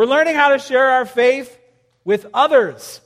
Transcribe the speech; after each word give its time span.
We're 0.00 0.06
learning 0.06 0.34
how 0.34 0.48
to 0.48 0.58
share 0.58 0.88
our 0.92 1.04
faith 1.04 1.58
with 2.06 2.26
others. 2.32 3.02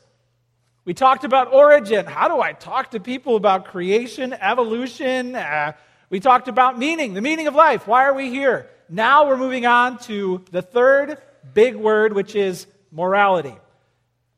We 0.85 0.95
talked 0.95 1.25
about 1.25 1.53
origin. 1.53 2.07
How 2.07 2.29
do 2.29 2.41
I 2.41 2.53
talk 2.53 2.93
to 2.93 3.01
people 3.01 3.35
about 3.35 3.65
creation, 3.65 4.33
evolution? 4.33 5.35
Uh, 5.35 5.73
we 6.09 6.21
talked 6.21 6.47
about 6.47 6.79
meaning, 6.79 7.15
the 7.15 7.21
meaning 7.21 7.49
of 7.49 7.57
life. 7.57 7.89
Why 7.89 8.05
are 8.05 8.15
we 8.15 8.31
here? 8.31 8.71
Now 8.89 9.27
we're 9.27 9.37
moving 9.37 9.67
on 9.67 9.99
to 10.05 10.45
the 10.53 10.63
third 10.63 11.19
big 11.53 11.75
word, 11.75 12.13
which 12.13 12.37
is 12.37 12.69
morality. 12.93 13.57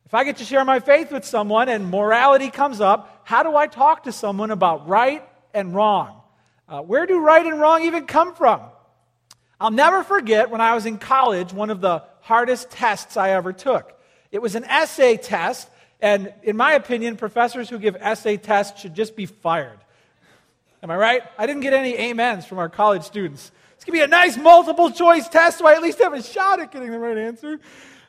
If 0.06 0.14
I 0.14 0.24
get 0.24 0.38
to 0.38 0.44
share 0.46 0.64
my 0.64 0.80
faith 0.80 1.12
with 1.12 1.26
someone 1.26 1.68
and 1.68 1.90
morality 1.90 2.48
comes 2.48 2.80
up, 2.80 3.20
how 3.24 3.42
do 3.42 3.54
I 3.54 3.66
talk 3.66 4.04
to 4.04 4.12
someone 4.12 4.50
about 4.50 4.88
right 4.88 5.22
and 5.52 5.74
wrong? 5.74 6.22
Uh, 6.66 6.80
where 6.80 7.04
do 7.04 7.20
right 7.20 7.44
and 7.44 7.60
wrong 7.60 7.82
even 7.82 8.06
come 8.06 8.34
from? 8.34 8.62
I'll 9.60 9.70
never 9.70 10.02
forget 10.02 10.50
when 10.50 10.62
I 10.62 10.74
was 10.74 10.86
in 10.86 10.96
college, 10.96 11.52
one 11.52 11.68
of 11.68 11.82
the 11.82 12.02
hardest 12.26 12.70
tests 12.70 13.16
I 13.16 13.30
ever 13.30 13.52
took. 13.52 13.96
It 14.32 14.42
was 14.42 14.56
an 14.56 14.64
essay 14.64 15.16
test, 15.16 15.70
and 16.00 16.34
in 16.42 16.56
my 16.56 16.72
opinion, 16.72 17.16
professors 17.16 17.70
who 17.70 17.78
give 17.78 17.96
essay 18.00 18.36
tests 18.36 18.80
should 18.80 18.94
just 18.94 19.14
be 19.14 19.26
fired. 19.26 19.78
Am 20.82 20.90
I 20.90 20.96
right? 20.96 21.22
I 21.38 21.46
didn't 21.46 21.62
get 21.62 21.72
any 21.72 21.96
amens 22.10 22.44
from 22.44 22.58
our 22.58 22.68
college 22.68 23.04
students. 23.04 23.52
It's 23.76 23.84
going 23.84 23.96
to 24.00 24.00
be 24.00 24.04
a 24.04 24.08
nice 24.08 24.36
multiple 24.36 24.90
choice 24.90 25.28
test, 25.28 25.58
so 25.58 25.68
I 25.68 25.74
at 25.74 25.82
least 25.82 26.00
have 26.00 26.14
a 26.14 26.22
shot 26.22 26.58
at 26.58 26.72
getting 26.72 26.90
the 26.90 26.98
right 26.98 27.16
answer. 27.16 27.60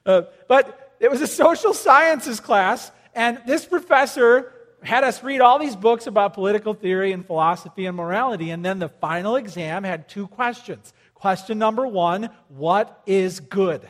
Uh, 0.04 0.24
but 0.48 0.96
it 1.00 1.12
was 1.12 1.22
a 1.22 1.28
social 1.28 1.76
sciences 1.76 2.40
class, 2.40 2.92
and 3.14 3.40
this 3.46 3.66
professor 3.66 4.52
had 4.82 5.04
us 5.04 5.22
read 5.22 5.42
all 5.42 5.60
these 5.60 5.76
books 5.76 6.08
about 6.08 6.34
political 6.34 6.74
theory 6.74 7.12
and 7.12 7.24
philosophy 7.24 7.86
and 7.86 7.96
morality, 7.96 8.50
and 8.50 8.66
then 8.66 8.80
the 8.80 8.90
final 8.90 9.36
exam 9.36 9.84
had 9.84 10.10
two 10.10 10.26
questions. 10.28 10.92
Question 11.14 11.60
number 11.60 11.86
one 11.86 12.32
What 12.48 13.04
is 13.06 13.40
good? 13.40 13.88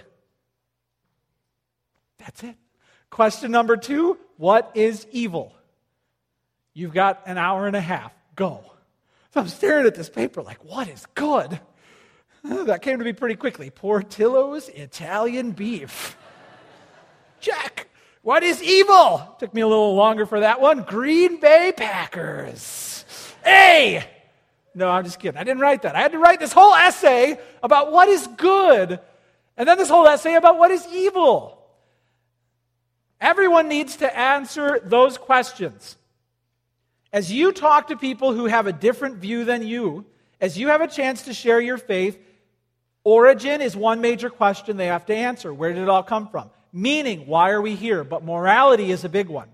That's 2.27 2.43
it. 2.43 2.55
Question 3.09 3.51
number 3.51 3.77
two 3.77 4.17
What 4.35 4.71
is 4.75 5.07
evil? 5.11 5.53
You've 6.73 6.93
got 6.93 7.21
an 7.25 7.37
hour 7.37 7.67
and 7.67 7.75
a 7.75 7.81
half. 7.81 8.11
Go. 8.35 8.63
So 9.33 9.39
I'm 9.39 9.47
staring 9.47 9.87
at 9.87 9.95
this 9.95 10.09
paper 10.09 10.41
like, 10.43 10.63
What 10.63 10.87
is 10.89 11.05
good? 11.15 11.59
That 12.43 12.81
came 12.81 12.99
to 12.99 13.03
me 13.03 13.11
pretty 13.11 13.35
quickly. 13.35 13.69
Portillo's 13.69 14.69
Italian 14.69 15.51
beef. 15.51 16.15
Check. 17.41 17.89
What 18.21 18.41
is 18.43 18.63
evil? 18.63 19.35
Took 19.39 19.53
me 19.53 19.61
a 19.61 19.67
little 19.67 19.95
longer 19.95 20.25
for 20.25 20.39
that 20.41 20.61
one. 20.61 20.83
Green 20.83 21.41
Bay 21.41 21.73
Packers. 21.75 23.03
A. 23.45 24.05
No, 24.75 24.87
I'm 24.87 25.03
just 25.03 25.19
kidding. 25.19 25.37
I 25.37 25.43
didn't 25.43 25.59
write 25.59 25.81
that. 25.81 25.95
I 25.95 25.99
had 25.99 26.13
to 26.13 26.19
write 26.19 26.39
this 26.39 26.53
whole 26.53 26.73
essay 26.73 27.37
about 27.63 27.91
what 27.91 28.07
is 28.07 28.27
good, 28.37 28.99
and 29.57 29.67
then 29.67 29.77
this 29.77 29.89
whole 29.89 30.07
essay 30.07 30.35
about 30.35 30.57
what 30.57 30.71
is 30.71 30.87
evil. 30.93 31.56
Everyone 33.19 33.67
needs 33.67 33.97
to 33.97 34.17
answer 34.17 34.79
those 34.83 35.17
questions. 35.17 35.97
As 37.11 37.31
you 37.31 37.51
talk 37.51 37.87
to 37.87 37.97
people 37.97 38.33
who 38.33 38.45
have 38.45 38.67
a 38.67 38.73
different 38.73 39.17
view 39.17 39.43
than 39.45 39.65
you, 39.65 40.05
as 40.39 40.57
you 40.57 40.67
have 40.67 40.81
a 40.81 40.87
chance 40.87 41.23
to 41.23 41.33
share 41.33 41.59
your 41.59 41.77
faith, 41.77 42.19
origin 43.03 43.61
is 43.61 43.75
one 43.75 44.01
major 44.01 44.29
question 44.29 44.77
they 44.77 44.87
have 44.87 45.05
to 45.07 45.15
answer. 45.15 45.53
Where 45.53 45.73
did 45.73 45.81
it 45.81 45.89
all 45.89 46.03
come 46.03 46.27
from? 46.27 46.51
Meaning, 46.71 47.25
why 47.25 47.51
are 47.51 47.61
we 47.61 47.75
here? 47.75 48.03
But 48.03 48.23
morality 48.23 48.91
is 48.91 49.03
a 49.03 49.09
big 49.09 49.29
one. 49.29 49.49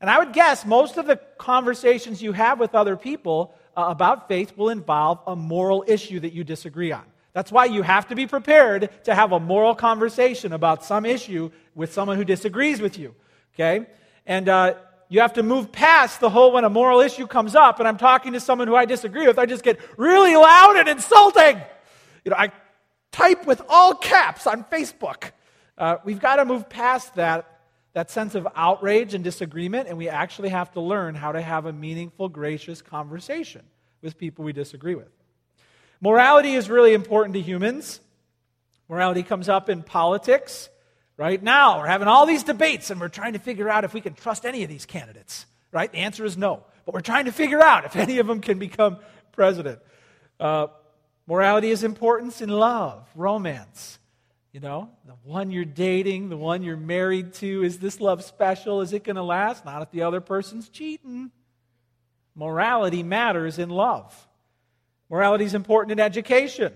And 0.00 0.08
I 0.08 0.18
would 0.18 0.32
guess 0.32 0.64
most 0.64 0.96
of 0.96 1.06
the 1.06 1.16
conversations 1.36 2.22
you 2.22 2.32
have 2.32 2.60
with 2.60 2.74
other 2.74 2.96
people 2.96 3.54
uh, 3.76 3.86
about 3.88 4.28
faith 4.28 4.56
will 4.56 4.68
involve 4.68 5.18
a 5.26 5.34
moral 5.34 5.84
issue 5.86 6.20
that 6.20 6.32
you 6.32 6.44
disagree 6.44 6.92
on. 6.92 7.04
That's 7.32 7.52
why 7.52 7.66
you 7.66 7.82
have 7.82 8.08
to 8.08 8.14
be 8.14 8.26
prepared 8.26 8.90
to 9.04 9.14
have 9.14 9.32
a 9.32 9.40
moral 9.40 9.74
conversation 9.74 10.52
about 10.52 10.84
some 10.84 11.06
issue 11.06 11.50
with 11.74 11.92
someone 11.92 12.16
who 12.16 12.24
disagrees 12.24 12.80
with 12.80 12.98
you. 12.98 13.14
Okay? 13.54 13.86
And 14.26 14.48
uh, 14.48 14.74
you 15.08 15.20
have 15.20 15.34
to 15.34 15.42
move 15.42 15.70
past 15.70 16.20
the 16.20 16.30
whole 16.30 16.52
when 16.52 16.64
a 16.64 16.70
moral 16.70 17.00
issue 17.00 17.26
comes 17.26 17.54
up 17.54 17.78
and 17.78 17.86
I'm 17.86 17.98
talking 17.98 18.32
to 18.32 18.40
someone 18.40 18.68
who 18.68 18.74
I 18.74 18.84
disagree 18.84 19.26
with, 19.26 19.38
I 19.38 19.46
just 19.46 19.62
get 19.62 19.78
really 19.96 20.34
loud 20.34 20.76
and 20.76 20.88
insulting. 20.88 21.60
You 22.24 22.30
know, 22.30 22.36
I 22.36 22.50
type 23.12 23.46
with 23.46 23.62
all 23.68 23.94
caps 23.94 24.46
on 24.46 24.64
Facebook. 24.64 25.30
Uh, 25.78 25.96
we've 26.04 26.20
got 26.20 26.36
to 26.36 26.44
move 26.44 26.68
past 26.68 27.14
that, 27.14 27.60
that 27.92 28.10
sense 28.10 28.34
of 28.34 28.46
outrage 28.54 29.14
and 29.14 29.24
disagreement, 29.24 29.88
and 29.88 29.96
we 29.96 30.08
actually 30.08 30.50
have 30.50 30.70
to 30.72 30.80
learn 30.80 31.14
how 31.14 31.32
to 31.32 31.40
have 31.40 31.66
a 31.66 31.72
meaningful, 31.72 32.28
gracious 32.28 32.82
conversation 32.82 33.62
with 34.02 34.18
people 34.18 34.44
we 34.44 34.52
disagree 34.52 34.94
with. 34.94 35.08
Morality 36.00 36.54
is 36.54 36.70
really 36.70 36.94
important 36.94 37.34
to 37.34 37.40
humans. 37.40 38.00
Morality 38.88 39.22
comes 39.22 39.48
up 39.48 39.68
in 39.68 39.82
politics. 39.82 40.68
Right 41.16 41.42
now, 41.42 41.80
we're 41.80 41.86
having 41.86 42.08
all 42.08 42.24
these 42.24 42.42
debates 42.42 42.90
and 42.90 43.00
we're 43.00 43.08
trying 43.08 43.34
to 43.34 43.38
figure 43.38 43.68
out 43.68 43.84
if 43.84 43.92
we 43.92 44.00
can 44.00 44.14
trust 44.14 44.46
any 44.46 44.62
of 44.62 44.70
these 44.70 44.86
candidates. 44.86 45.44
Right? 45.70 45.92
The 45.92 45.98
answer 45.98 46.24
is 46.24 46.36
no. 46.36 46.64
But 46.86 46.94
we're 46.94 47.02
trying 47.02 47.26
to 47.26 47.32
figure 47.32 47.60
out 47.60 47.84
if 47.84 47.94
any 47.94 48.18
of 48.18 48.26
them 48.26 48.40
can 48.40 48.58
become 48.58 48.98
president. 49.32 49.80
Uh, 50.40 50.68
morality 51.26 51.70
is 51.70 51.84
important 51.84 52.40
in 52.40 52.48
love, 52.48 53.06
romance. 53.14 53.98
You 54.52 54.60
know, 54.60 54.90
the 55.06 55.14
one 55.22 55.52
you're 55.52 55.64
dating, 55.64 56.28
the 56.28 56.36
one 56.36 56.62
you're 56.62 56.76
married 56.76 57.34
to, 57.34 57.62
is 57.62 57.78
this 57.78 58.00
love 58.00 58.24
special? 58.24 58.80
Is 58.80 58.92
it 58.92 59.04
going 59.04 59.16
to 59.16 59.22
last? 59.22 59.64
Not 59.64 59.82
if 59.82 59.90
the 59.92 60.02
other 60.02 60.20
person's 60.20 60.68
cheating. 60.68 61.30
Morality 62.34 63.04
matters 63.04 63.60
in 63.60 63.68
love. 63.68 64.16
Morality 65.10 65.44
is 65.44 65.54
important 65.54 65.92
in 65.92 66.00
education, 66.00 66.72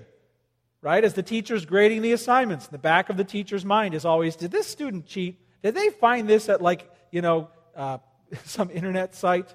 right? 0.83 1.05
As 1.05 1.15
the 1.15 1.23
teacher's 1.23 1.65
grading 1.65 2.03
the 2.03 2.13
assignments, 2.13 2.67
the 2.67 2.79
back 2.79 3.09
of 3.09 3.17
the 3.17 3.25
teacher's 3.25 3.65
mind 3.65 3.95
is 3.95 4.05
always, 4.05 4.35
did 4.35 4.51
this 4.51 4.67
student 4.67 5.07
cheat? 5.07 5.39
Did 5.63 5.77
they 5.77 5.91
find 5.91 6.29
this 6.29 6.49
at, 6.49 6.61
like, 6.61 6.91
you 7.13 7.23
know, 7.23 7.49
uh, 7.77 7.99
some 8.45 8.71
internet 8.71 9.15
site? 9.15 9.55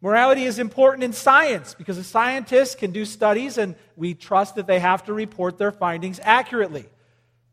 Morality 0.00 0.44
is 0.44 0.58
important 0.58 1.02
in 1.02 1.12
science 1.12 1.74
because 1.74 1.98
a 1.98 2.04
scientist 2.04 2.78
can 2.78 2.92
do 2.92 3.04
studies 3.04 3.58
and 3.58 3.74
we 3.96 4.14
trust 4.14 4.54
that 4.54 4.66
they 4.66 4.78
have 4.78 5.02
to 5.04 5.12
report 5.12 5.58
their 5.58 5.72
findings 5.72 6.20
accurately. 6.22 6.86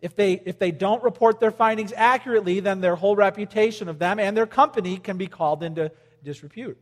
If 0.01 0.15
they, 0.15 0.33
if 0.33 0.59
they 0.59 0.71
don't 0.71 1.01
report 1.01 1.39
their 1.39 1.51
findings 1.51 1.93
accurately, 1.95 2.59
then 2.59 2.81
their 2.81 2.95
whole 2.95 3.15
reputation 3.15 3.87
of 3.87 3.99
them 3.99 4.19
and 4.19 4.35
their 4.35 4.47
company 4.47 4.97
can 4.97 5.17
be 5.17 5.27
called 5.27 5.63
into 5.63 5.91
disrepute. 6.23 6.77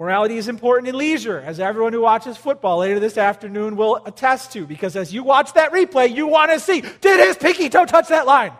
Morality 0.00 0.38
is 0.38 0.48
important 0.48 0.88
in 0.88 0.96
leisure, 0.96 1.40
as 1.40 1.60
everyone 1.60 1.92
who 1.92 2.00
watches 2.00 2.34
football 2.34 2.78
later 2.78 2.98
this 2.98 3.18
afternoon 3.18 3.76
will 3.76 3.96
attest 4.06 4.50
to, 4.50 4.64
because 4.66 4.96
as 4.96 5.12
you 5.12 5.22
watch 5.22 5.52
that 5.52 5.72
replay, 5.72 6.16
you 6.16 6.26
want 6.26 6.50
to 6.50 6.58
see 6.58 6.80
did 6.80 7.20
his 7.20 7.36
pinky 7.36 7.68
toe 7.68 7.84
touch 7.84 8.08
that 8.08 8.26
line? 8.26 8.52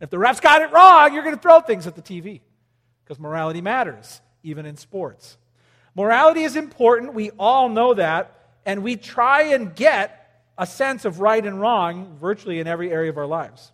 If 0.00 0.10
the 0.10 0.16
refs 0.16 0.42
got 0.42 0.62
it 0.62 0.72
wrong, 0.72 1.14
you're 1.14 1.22
going 1.22 1.36
to 1.36 1.40
throw 1.40 1.60
things 1.60 1.86
at 1.86 1.94
the 1.94 2.02
TV, 2.02 2.40
because 3.04 3.20
morality 3.20 3.60
matters, 3.60 4.20
even 4.42 4.66
in 4.66 4.76
sports. 4.76 5.38
Morality 5.94 6.42
is 6.42 6.56
important. 6.56 7.14
We 7.14 7.30
all 7.38 7.68
know 7.68 7.94
that. 7.94 8.48
And 8.66 8.82
we 8.82 8.96
try 8.96 9.42
and 9.54 9.76
get 9.76 10.42
a 10.58 10.66
sense 10.66 11.04
of 11.04 11.20
right 11.20 11.46
and 11.46 11.60
wrong 11.60 12.16
virtually 12.20 12.58
in 12.58 12.66
every 12.66 12.90
area 12.90 13.10
of 13.10 13.18
our 13.18 13.26
lives. 13.26 13.70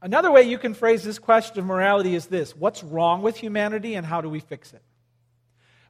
Another 0.00 0.30
way 0.30 0.44
you 0.44 0.56
can 0.56 0.72
phrase 0.72 1.04
this 1.04 1.18
question 1.18 1.58
of 1.58 1.66
morality 1.66 2.14
is 2.14 2.24
this 2.24 2.56
What's 2.56 2.82
wrong 2.82 3.20
with 3.20 3.36
humanity 3.36 3.96
and 3.96 4.06
how 4.06 4.22
do 4.22 4.30
we 4.30 4.40
fix 4.40 4.72
it? 4.72 4.80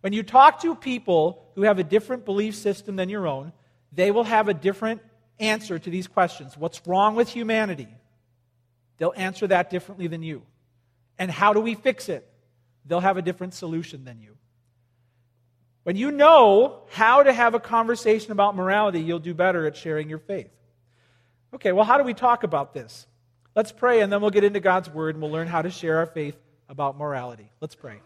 When 0.01 0.13
you 0.13 0.23
talk 0.23 0.63
to 0.63 0.75
people 0.75 1.45
who 1.55 1.63
have 1.63 1.79
a 1.79 1.85
different 1.85 2.25
belief 2.25 2.55
system 2.55 2.97
than 2.97 3.09
your 3.09 3.27
own, 3.27 3.53
they 3.93 4.11
will 4.11 4.25
have 4.25 4.49
a 4.49 4.55
different 4.55 5.03
answer 5.39 5.79
to 5.79 5.91
these 5.91 6.07
questions. 6.07 6.57
What's 6.57 6.87
wrong 6.87 7.17
with 7.17 7.29
humanity? 7.29 7.89
They'll 8.99 9.15
answer 9.17 9.47
that 9.47 9.71
differently 9.71 10.07
than 10.07 10.23
you. 10.23 10.43
And 11.19 11.31
how 11.31 11.53
do 11.53 11.61
we 11.61 11.75
fix 11.75 12.09
it? 12.09 12.27
They'll 12.87 13.01
have 13.01 13.17
a 13.17 13.23
different 13.23 13.55
solution 13.55 14.05
than 14.05 14.21
you. 14.21 14.37
When 15.83 15.97
you 15.97 16.11
know 16.11 16.83
how 16.91 17.23
to 17.23 17.33
have 17.33 17.55
a 17.55 17.61
conversation 17.61 18.33
about 18.33 18.55
morality, 18.55 19.01
you'll 19.01 19.19
do 19.19 19.35
better 19.35 19.67
at 19.67 19.77
sharing 19.77 20.09
your 20.09 20.19
faith. 20.19 20.51
Okay, 21.55 21.73
well, 21.73 21.85
how 21.85 21.99
do 21.99 22.05
we 22.05 22.15
talk 22.15 22.43
about 22.43 22.75
this? 22.75 23.07
Let's 23.57 23.73
pray, 23.73 24.01
and 24.01 24.13
then 24.13 24.21
we'll 24.21 24.31
get 24.31 24.45
into 24.45 24.61
God's 24.61 24.89
Word 24.89 25.15
and 25.15 25.23
we'll 25.23 25.33
learn 25.33 25.49
how 25.49 25.63
to 25.63 25.71
share 25.71 25.99
our 25.99 26.07
faith 26.07 26.37
about 26.69 26.97
morality. 26.97 27.51
Let's 27.61 27.75
pray. 27.75 28.01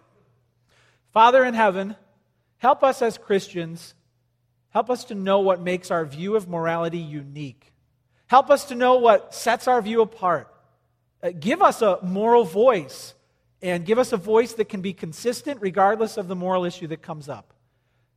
Father 1.14 1.44
in 1.44 1.54
heaven, 1.54 1.94
help 2.58 2.82
us 2.82 3.00
as 3.00 3.18
Christians. 3.18 3.94
Help 4.70 4.90
us 4.90 5.04
to 5.04 5.14
know 5.14 5.38
what 5.38 5.60
makes 5.60 5.92
our 5.92 6.04
view 6.04 6.34
of 6.34 6.48
morality 6.48 6.98
unique. 6.98 7.72
Help 8.26 8.50
us 8.50 8.64
to 8.64 8.74
know 8.74 8.96
what 8.96 9.32
sets 9.32 9.68
our 9.68 9.80
view 9.80 10.02
apart. 10.02 10.52
Uh, 11.22 11.30
give 11.38 11.62
us 11.62 11.82
a 11.82 12.00
moral 12.02 12.42
voice 12.42 13.14
and 13.62 13.86
give 13.86 14.00
us 14.00 14.12
a 14.12 14.16
voice 14.16 14.54
that 14.54 14.68
can 14.68 14.80
be 14.80 14.92
consistent 14.92 15.60
regardless 15.60 16.16
of 16.16 16.26
the 16.26 16.34
moral 16.34 16.64
issue 16.64 16.88
that 16.88 17.00
comes 17.00 17.28
up. 17.28 17.54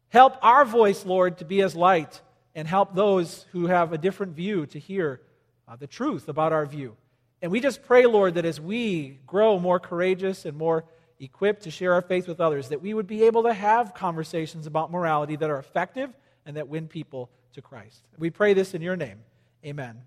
Help 0.09 0.35
our 0.41 0.65
voice, 0.65 1.05
Lord, 1.05 1.37
to 1.37 1.45
be 1.45 1.61
as 1.61 1.75
light 1.75 2.19
and 2.55 2.67
help 2.67 2.95
those 2.95 3.45
who 3.51 3.67
have 3.67 3.93
a 3.93 3.97
different 3.99 4.35
view 4.35 4.65
to 4.65 4.79
hear 4.79 5.21
uh, 5.67 5.75
the 5.75 5.85
truth 5.85 6.29
about 6.29 6.51
our 6.51 6.65
view. 6.65 6.97
And 7.43 7.51
we 7.51 7.59
just 7.59 7.83
pray, 7.83 8.07
Lord, 8.07 8.33
that 8.33 8.45
as 8.45 8.59
we 8.59 9.19
grow 9.27 9.59
more 9.59 9.79
courageous 9.79 10.45
and 10.45 10.57
more 10.57 10.85
equipped 11.19 11.63
to 11.63 11.71
share 11.71 11.93
our 11.93 12.01
faith 12.01 12.27
with 12.27 12.39
others, 12.39 12.69
that 12.69 12.81
we 12.81 12.93
would 12.93 13.07
be 13.07 13.23
able 13.23 13.43
to 13.43 13.53
have 13.53 13.93
conversations 13.93 14.67
about 14.67 14.91
morality 14.91 15.35
that 15.35 15.49
are 15.49 15.59
effective 15.59 16.09
and 16.45 16.57
that 16.57 16.67
win 16.67 16.87
people 16.87 17.29
to 17.53 17.61
Christ. 17.61 18.03
We 18.17 18.29
pray 18.29 18.53
this 18.53 18.73
in 18.73 18.81
your 18.81 18.95
name. 18.95 19.19
Amen. 19.65 20.01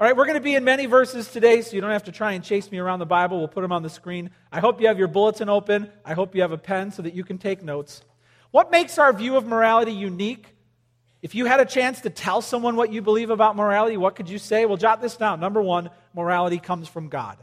All 0.00 0.06
right, 0.06 0.16
we're 0.16 0.26
going 0.26 0.36
to 0.36 0.40
be 0.40 0.54
in 0.54 0.62
many 0.62 0.86
verses 0.86 1.28
today, 1.28 1.60
so 1.60 1.74
you 1.74 1.80
don't 1.80 1.90
have 1.90 2.04
to 2.04 2.12
try 2.12 2.32
and 2.32 2.44
chase 2.44 2.70
me 2.70 2.78
around 2.78 3.00
the 3.00 3.06
Bible. 3.06 3.38
We'll 3.38 3.48
put 3.48 3.62
them 3.62 3.72
on 3.72 3.82
the 3.82 3.90
screen. 3.90 4.30
I 4.52 4.60
hope 4.60 4.80
you 4.80 4.86
have 4.86 4.98
your 4.98 5.08
bulletin 5.08 5.48
open. 5.48 5.90
I 6.04 6.14
hope 6.14 6.36
you 6.36 6.42
have 6.42 6.52
a 6.52 6.58
pen 6.58 6.92
so 6.92 7.02
that 7.02 7.14
you 7.14 7.24
can 7.24 7.38
take 7.38 7.64
notes. 7.64 8.02
What 8.52 8.70
makes 8.70 8.98
our 8.98 9.12
view 9.12 9.36
of 9.36 9.44
morality 9.44 9.92
unique? 9.92 10.46
If 11.20 11.34
you 11.34 11.46
had 11.46 11.58
a 11.58 11.64
chance 11.64 12.02
to 12.02 12.10
tell 12.10 12.40
someone 12.42 12.76
what 12.76 12.92
you 12.92 13.02
believe 13.02 13.30
about 13.30 13.56
morality, 13.56 13.96
what 13.96 14.14
could 14.14 14.28
you 14.28 14.38
say? 14.38 14.66
Well, 14.66 14.76
jot 14.76 15.02
this 15.02 15.16
down. 15.16 15.40
Number 15.40 15.60
one, 15.60 15.90
morality 16.14 16.58
comes 16.58 16.86
from 16.86 17.08
God. 17.08 17.36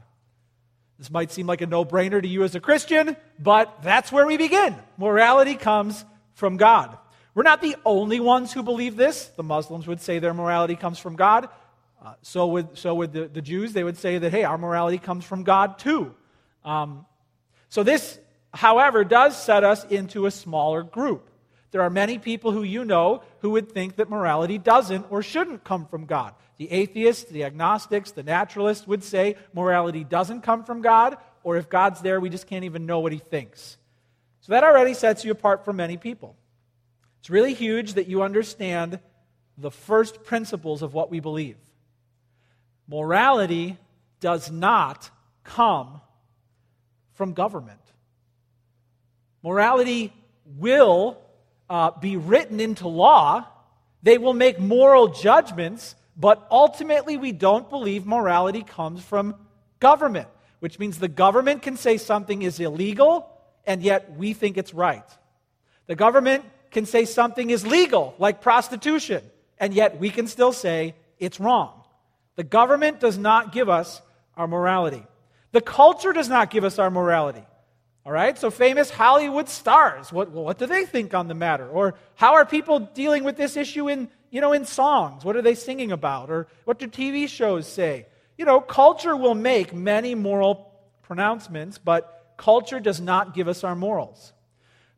This 0.97 1.11
might 1.11 1.31
seem 1.31 1.47
like 1.47 1.61
a 1.61 1.67
no 1.67 1.83
brainer 1.83 2.21
to 2.21 2.27
you 2.27 2.43
as 2.43 2.55
a 2.55 2.59
Christian, 2.59 3.17
but 3.37 3.83
that's 3.83 4.11
where 4.11 4.25
we 4.25 4.37
begin. 4.37 4.75
Morality 4.97 5.55
comes 5.55 6.05
from 6.33 6.57
God. 6.57 6.97
We're 7.33 7.43
not 7.43 7.61
the 7.61 7.75
only 7.85 8.21
ones 8.21 8.53
who 8.53 8.63
believe 8.63 8.95
this. 8.95 9.25
The 9.35 9.43
Muslims 9.43 9.87
would 9.87 9.99
say 9.99 10.19
their 10.19 10.33
morality 10.33 10.77
comes 10.77 10.97
from 10.97 11.17
God. 11.17 11.49
Uh, 12.01 12.13
so 12.21 12.47
would, 12.47 12.77
so 12.77 12.95
would 12.95 13.11
the, 13.11 13.27
the 13.27 13.41
Jews. 13.41 13.73
They 13.73 13.83
would 13.83 13.97
say 13.97 14.17
that, 14.17 14.31
hey, 14.31 14.45
our 14.45 14.57
morality 14.57 14.97
comes 14.97 15.25
from 15.25 15.43
God 15.43 15.79
too. 15.79 16.15
Um, 16.63 17.05
so 17.67 17.83
this, 17.83 18.17
however, 18.53 19.03
does 19.03 19.41
set 19.41 19.65
us 19.65 19.83
into 19.85 20.27
a 20.27 20.31
smaller 20.31 20.81
group. 20.81 21.29
There 21.75 21.81
are 21.81 21.89
many 21.89 22.19
people 22.19 22.53
who 22.53 22.63
you 22.63 22.85
know 22.85 23.21
who 23.39 23.49
would 23.49 23.69
think 23.69 23.97
that 23.97 24.09
morality 24.09 24.57
doesn't 24.57 25.07
or 25.09 25.21
shouldn't 25.21 25.65
come 25.65 25.85
from 25.85 26.05
God. 26.05 26.33
The 26.55 26.71
atheists, 26.71 27.29
the 27.29 27.43
agnostics, 27.43 28.11
the 28.11 28.23
naturalists 28.23 28.87
would 28.87 29.03
say 29.03 29.35
morality 29.53 30.05
doesn't 30.05 30.39
come 30.39 30.63
from 30.63 30.81
God, 30.81 31.17
or 31.43 31.57
if 31.57 31.67
God's 31.67 31.99
there, 31.99 32.21
we 32.21 32.29
just 32.29 32.47
can't 32.47 32.63
even 32.63 32.85
know 32.85 33.01
what 33.01 33.11
he 33.11 33.17
thinks. 33.17 33.77
So 34.39 34.53
that 34.53 34.63
already 34.63 34.93
sets 34.93 35.25
you 35.25 35.33
apart 35.33 35.65
from 35.65 35.75
many 35.75 35.97
people. 35.97 36.37
It's 37.19 37.29
really 37.29 37.53
huge 37.53 37.95
that 37.95 38.07
you 38.07 38.21
understand 38.21 39.01
the 39.57 39.69
first 39.69 40.23
principles 40.23 40.81
of 40.81 40.93
what 40.93 41.11
we 41.11 41.19
believe. 41.19 41.57
Morality 42.87 43.77
does 44.21 44.49
not 44.49 45.09
come 45.43 45.99
from 47.15 47.33
government. 47.33 47.81
Morality 49.43 50.13
will 50.45 51.21
uh, 51.69 51.91
be 51.91 52.17
written 52.17 52.59
into 52.59 52.87
law. 52.87 53.45
They 54.03 54.17
will 54.17 54.33
make 54.33 54.59
moral 54.59 55.07
judgments, 55.07 55.95
but 56.15 56.45
ultimately, 56.51 57.17
we 57.17 57.31
don't 57.31 57.69
believe 57.69 58.05
morality 58.05 58.63
comes 58.63 59.03
from 59.03 59.35
government, 59.79 60.27
which 60.59 60.79
means 60.79 60.99
the 60.99 61.07
government 61.07 61.61
can 61.61 61.77
say 61.77 61.97
something 61.97 62.41
is 62.41 62.59
illegal, 62.59 63.29
and 63.65 63.81
yet 63.81 64.15
we 64.15 64.33
think 64.33 64.57
it's 64.57 64.73
right. 64.73 65.03
The 65.87 65.95
government 65.95 66.45
can 66.71 66.85
say 66.85 67.05
something 67.05 67.49
is 67.49 67.65
legal, 67.65 68.15
like 68.19 68.41
prostitution, 68.41 69.23
and 69.59 69.73
yet 69.73 69.99
we 69.99 70.09
can 70.09 70.27
still 70.27 70.51
say 70.51 70.95
it's 71.19 71.39
wrong. 71.39 71.83
The 72.35 72.43
government 72.43 72.99
does 72.99 73.17
not 73.17 73.51
give 73.51 73.69
us 73.69 74.01
our 74.35 74.47
morality. 74.47 75.03
The 75.51 75.61
culture 75.61 76.11
does 76.11 76.27
not 76.27 76.49
give 76.49 76.63
us 76.63 76.79
our 76.79 76.91
morality. 76.91 77.45
All 78.05 78.11
right, 78.11 78.37
so 78.37 78.51
famous 78.51 78.91
Hollywood 78.91 79.49
stars, 79.49 80.13
what, 80.13 80.29
what 80.29 80.59
do 80.59 80.67
they 80.67 80.85
think 80.85 81.15
on 81.15 81.27
the 81.27 81.33
matter? 81.33 81.67
Or 81.67 81.95
how 82.13 82.35
are 82.35 82.45
people 82.45 82.79
dealing 82.79 83.23
with 83.23 83.35
this 83.35 83.57
issue 83.57 83.89
in, 83.89 84.09
you 84.29 84.41
know, 84.41 84.53
in 84.53 84.65
songs? 84.65 85.25
What 85.25 85.35
are 85.35 85.41
they 85.41 85.55
singing 85.55 85.91
about? 85.91 86.29
Or 86.29 86.45
what 86.65 86.77
do 86.77 86.87
TV 86.87 87.27
shows 87.27 87.67
say? 87.67 88.05
You 88.37 88.45
know, 88.45 88.61
culture 88.61 89.15
will 89.15 89.33
make 89.33 89.73
many 89.73 90.13
moral 90.13 90.71
pronouncements, 91.01 91.79
but 91.79 92.33
culture 92.37 92.79
does 92.79 93.01
not 93.01 93.33
give 93.33 93.47
us 93.47 93.63
our 93.63 93.75
morals. 93.75 94.33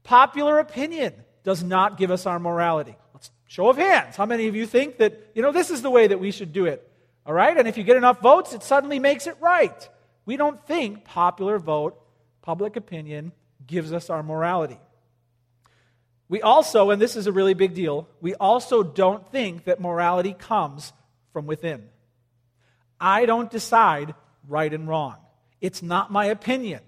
Popular 0.04 0.60
opinion 0.60 1.14
does 1.46 1.64
not 1.64 1.98
give 1.98 2.12
us 2.12 2.26
our 2.26 2.40
morality. 2.40 2.98
Let's 3.14 3.32
show 3.46 3.70
of 3.70 3.78
hands. 3.78 4.18
How 4.18 4.26
many 4.26 4.48
of 4.48 4.56
you 4.56 4.66
think 4.66 4.98
that, 4.98 5.32
you 5.34 5.42
know, 5.42 5.54
this 5.54 5.72
is 5.72 5.82
the 5.82 5.90
way 5.90 6.08
that 6.08 6.20
we 6.20 6.32
should 6.32 6.52
do 6.52 6.66
it? 6.66 6.86
All 7.26 7.34
right, 7.34 7.56
and 7.56 7.70
if 7.70 7.78
you 7.78 7.86
get 7.86 7.96
enough 7.96 8.20
votes, 8.20 8.54
it 8.54 8.64
suddenly 8.64 9.00
makes 9.00 9.28
it 9.28 9.38
right. 9.40 9.90
We 10.26 10.36
don't 10.36 10.62
think 10.68 11.06
popular 11.06 11.58
vote 11.58 12.02
public 12.48 12.78
opinion 12.78 13.34
gives 13.66 13.92
us 13.92 14.10
our 14.10 14.24
morality. 14.24 14.80
We 16.30 16.42
also, 16.42 16.92
and 16.92 17.02
this 17.02 17.18
is 17.18 17.28
a 17.28 17.34
really 17.34 17.54
big 17.54 17.74
deal, 17.74 18.08
we 18.22 18.36
also 18.36 18.84
don't 18.84 19.30
think 19.34 19.66
that 19.66 19.82
morality 19.82 20.32
comes 20.32 20.94
from 21.34 21.46
within. 21.46 21.90
I 23.02 23.26
don't 23.26 23.52
decide 23.52 24.16
right 24.48 24.74
and 24.74 24.88
wrong. 24.88 25.18
It's 25.60 25.84
not 25.84 26.10
my 26.10 26.28
opinion. 26.28 26.80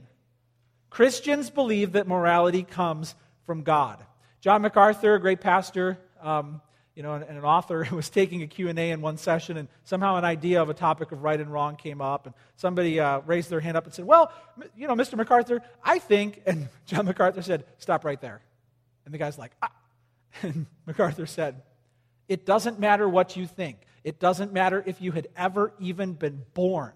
Christians 0.89 1.49
believe 1.49 1.91
that 1.91 2.07
morality 2.07 2.63
comes 2.63 3.13
from 3.45 3.63
God. 3.63 4.01
John 4.39 4.61
MacArthur, 4.61 5.15
a 5.15 5.19
great 5.19 5.41
pastor, 5.41 5.99
um, 6.21 6.61
you 6.99 7.03
know, 7.03 7.13
and, 7.13 7.23
and, 7.23 7.37
an 7.37 7.45
author 7.45 7.87
was 7.93 8.09
taking 8.09 8.41
a 8.41 8.47
Q&A 8.47 8.91
in 8.91 8.99
one 8.99 9.15
session, 9.15 9.55
and 9.55 9.69
somehow 9.85 10.17
an 10.17 10.25
idea 10.25 10.61
of 10.61 10.69
a 10.69 10.73
topic 10.73 11.13
of 11.13 11.23
right 11.23 11.39
and 11.39 11.49
wrong 11.49 11.77
came 11.77 12.01
up, 12.01 12.25
and 12.25 12.35
somebody 12.57 12.99
uh, 12.99 13.21
raised 13.25 13.49
their 13.49 13.61
hand 13.61 13.77
up 13.77 13.85
and 13.85 13.93
said, 13.93 14.03
well, 14.03 14.33
you 14.75 14.85
know, 14.85 14.95
Mr. 14.95 15.15
MacArthur, 15.15 15.61
I 15.81 15.99
think, 15.99 16.41
and 16.45 16.67
John 16.85 17.05
MacArthur 17.05 17.41
said, 17.41 17.63
stop 17.77 18.03
right 18.03 18.19
there. 18.19 18.41
And 19.05 19.13
the 19.13 19.17
guy's 19.17 19.37
like, 19.37 19.51
ah. 19.63 19.71
And 20.41 20.65
MacArthur 20.85 21.25
said, 21.25 21.61
it 22.27 22.45
doesn't 22.45 22.81
matter 22.81 23.07
what 23.07 23.37
you 23.37 23.47
think. 23.47 23.77
It 24.03 24.19
doesn't 24.19 24.51
matter 24.51 24.83
if 24.85 25.01
you 25.01 25.13
had 25.13 25.29
ever 25.37 25.71
even 25.79 26.15
been 26.15 26.43
born. 26.53 26.91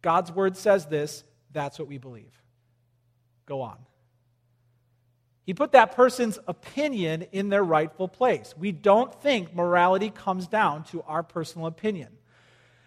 God's 0.00 0.32
word 0.32 0.56
says 0.56 0.86
this, 0.86 1.24
that's 1.52 1.78
what 1.78 1.88
we 1.88 1.98
believe. 1.98 2.32
Go 3.44 3.60
on. 3.60 3.76
He 5.44 5.52
put 5.52 5.72
that 5.72 5.94
person's 5.94 6.38
opinion 6.46 7.26
in 7.32 7.50
their 7.50 7.62
rightful 7.62 8.08
place. 8.08 8.54
We 8.56 8.72
don't 8.72 9.14
think 9.22 9.54
morality 9.54 10.10
comes 10.10 10.46
down 10.46 10.84
to 10.84 11.02
our 11.02 11.22
personal 11.22 11.66
opinion. 11.66 12.08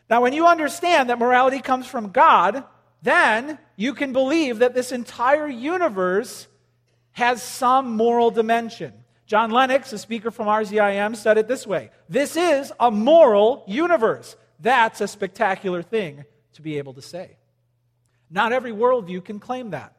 Now, 0.10 0.22
when 0.22 0.34
you 0.34 0.48
understand 0.48 1.10
that 1.10 1.20
morality 1.20 1.60
comes 1.60 1.86
from 1.86 2.10
God, 2.10 2.64
then 3.02 3.60
you 3.76 3.94
can 3.94 4.14
believe 4.14 4.60
that 4.60 4.74
this 4.74 4.92
entire 4.92 5.48
universe 5.48 6.48
has 7.12 7.44
some 7.44 7.96
moral 7.96 8.32
dimension. 8.32 8.94
John 9.28 9.52
Lennox, 9.52 9.92
a 9.92 9.98
speaker 9.98 10.32
from 10.32 10.48
RZIM, 10.48 11.16
said 11.16 11.38
it 11.38 11.48
this 11.48 11.68
way 11.68 11.92
This 12.10 12.36
is 12.38 12.72
a 12.80 12.90
moral 12.90 13.64
universe. 13.68 14.36
That's 14.60 15.02
a 15.02 15.08
spectacular 15.08 15.84
thing 15.84 16.26
to 16.54 16.62
be 16.62 16.78
able 16.78 16.94
to 16.94 17.02
say. 17.02 17.38
Not 18.32 18.52
every 18.52 18.72
worldview 18.72 19.24
can 19.24 19.40
claim 19.40 19.72
that. 19.72 19.97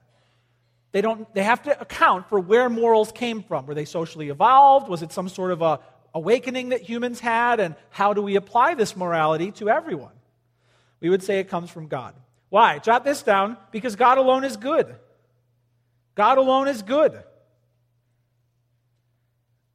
They, 0.92 1.00
don't, 1.00 1.32
they 1.34 1.42
have 1.42 1.62
to 1.64 1.80
account 1.80 2.28
for 2.28 2.40
where 2.40 2.68
morals 2.68 3.12
came 3.12 3.42
from. 3.42 3.66
Were 3.66 3.74
they 3.74 3.84
socially 3.84 4.30
evolved? 4.30 4.88
Was 4.88 5.02
it 5.02 5.12
some 5.12 5.28
sort 5.28 5.50
of 5.50 5.60
a 5.60 5.80
awakening 6.14 6.70
that 6.70 6.82
humans 6.82 7.20
had? 7.20 7.60
And 7.60 7.74
how 7.90 8.14
do 8.14 8.22
we 8.22 8.36
apply 8.36 8.74
this 8.74 8.96
morality 8.96 9.52
to 9.52 9.68
everyone? 9.68 10.12
We 11.00 11.10
would 11.10 11.22
say 11.22 11.40
it 11.40 11.48
comes 11.48 11.70
from 11.70 11.88
God. 11.88 12.14
Why? 12.48 12.78
Jot 12.78 13.04
this 13.04 13.22
down 13.22 13.56
because 13.70 13.96
God 13.96 14.18
alone 14.18 14.44
is 14.44 14.56
good. 14.56 14.96
God 16.14 16.38
alone 16.38 16.68
is 16.68 16.82
good. 16.82 17.22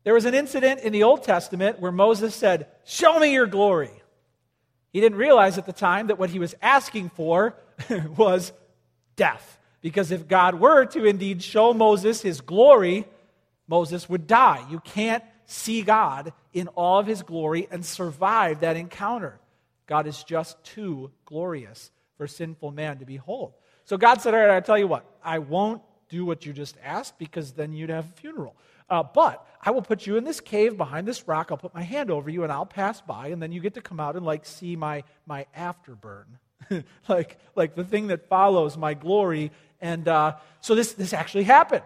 There 0.03 0.13
was 0.13 0.25
an 0.25 0.34
incident 0.34 0.82
in 0.82 0.91
the 0.91 1.03
Old 1.03 1.24
Testament 1.24 1.79
where 1.79 1.91
Moses 1.91 2.36
said, 2.36 2.67
Show 2.84 3.20
me 3.20 3.32
your 3.32 3.48
glory. 3.48 3.91
He 4.91 5.00
didn't 5.00 5.17
realize 5.17 5.58
at 5.58 5.65
the 5.65 5.74
time 5.74 6.08
that 6.08 6.20
what 6.20 6.29
he 6.29 6.39
was 6.39 6.55
asking 6.62 7.10
for 7.10 7.55
was 8.17 8.51
death. 9.15 9.58
Because 9.83 10.11
if 10.11 10.29
God 10.29 10.55
were 10.55 10.85
to 10.85 11.05
indeed 11.05 11.43
show 11.43 11.73
Moses 11.73 12.21
his 12.21 12.39
glory, 12.39 13.05
Moses 13.67 14.07
would 14.09 14.25
die. 14.25 14.65
You 14.71 14.79
can't 14.79 15.23
see 15.45 15.81
God 15.81 16.31
in 16.53 16.69
all 16.69 16.99
of 16.99 17.05
his 17.05 17.21
glory 17.21 17.67
and 17.69 17.85
survive 17.85 18.61
that 18.61 18.77
encounter. 18.77 19.39
God 19.85 20.07
is 20.07 20.23
just 20.23 20.63
too 20.63 21.11
glorious 21.25 21.91
for 22.17 22.27
sinful 22.27 22.71
man 22.71 22.99
to 22.99 23.05
behold. 23.05 23.53
So 23.83 23.97
God 23.97 24.21
said, 24.21 24.33
All 24.33 24.39
right, 24.39 24.51
I'll 24.51 24.61
tell 24.61 24.77
you 24.77 24.87
what, 24.87 25.05
I 25.21 25.39
won't 25.39 25.81
do 26.07 26.23
what 26.23 26.45
you 26.45 26.53
just 26.53 26.77
asked 26.81 27.19
because 27.19 27.51
then 27.51 27.73
you'd 27.73 27.89
have 27.89 28.05
a 28.05 28.21
funeral. 28.21 28.55
Uh, 28.89 29.03
but 29.03 29.45
I 29.61 29.71
will 29.71 29.81
put 29.81 30.07
you 30.07 30.15
in 30.15 30.23
this 30.23 30.39
cave 30.39 30.77
behind 30.77 31.05
this 31.05 31.27
rock. 31.27 31.49
I'll 31.51 31.57
put 31.57 31.73
my 31.73 31.83
hand 31.83 32.09
over 32.09 32.29
you 32.29 32.43
and 32.43 32.53
I'll 32.53 32.65
pass 32.65 33.01
by, 33.01 33.27
and 33.27 33.41
then 33.41 33.51
you 33.51 33.59
get 33.59 33.73
to 33.73 33.81
come 33.81 33.99
out 33.99 34.15
and 34.15 34.25
like 34.25 34.45
see 34.45 34.77
my, 34.77 35.03
my 35.25 35.45
afterburn. 35.57 36.25
like, 37.09 37.37
like 37.55 37.75
the 37.75 37.83
thing 37.83 38.07
that 38.07 38.29
follows 38.29 38.77
my 38.77 38.93
glory 38.93 39.51
and 39.83 40.07
uh, 40.07 40.37
so 40.61 40.75
this, 40.75 40.93
this 40.93 41.11
actually 41.11 41.43
happened. 41.43 41.83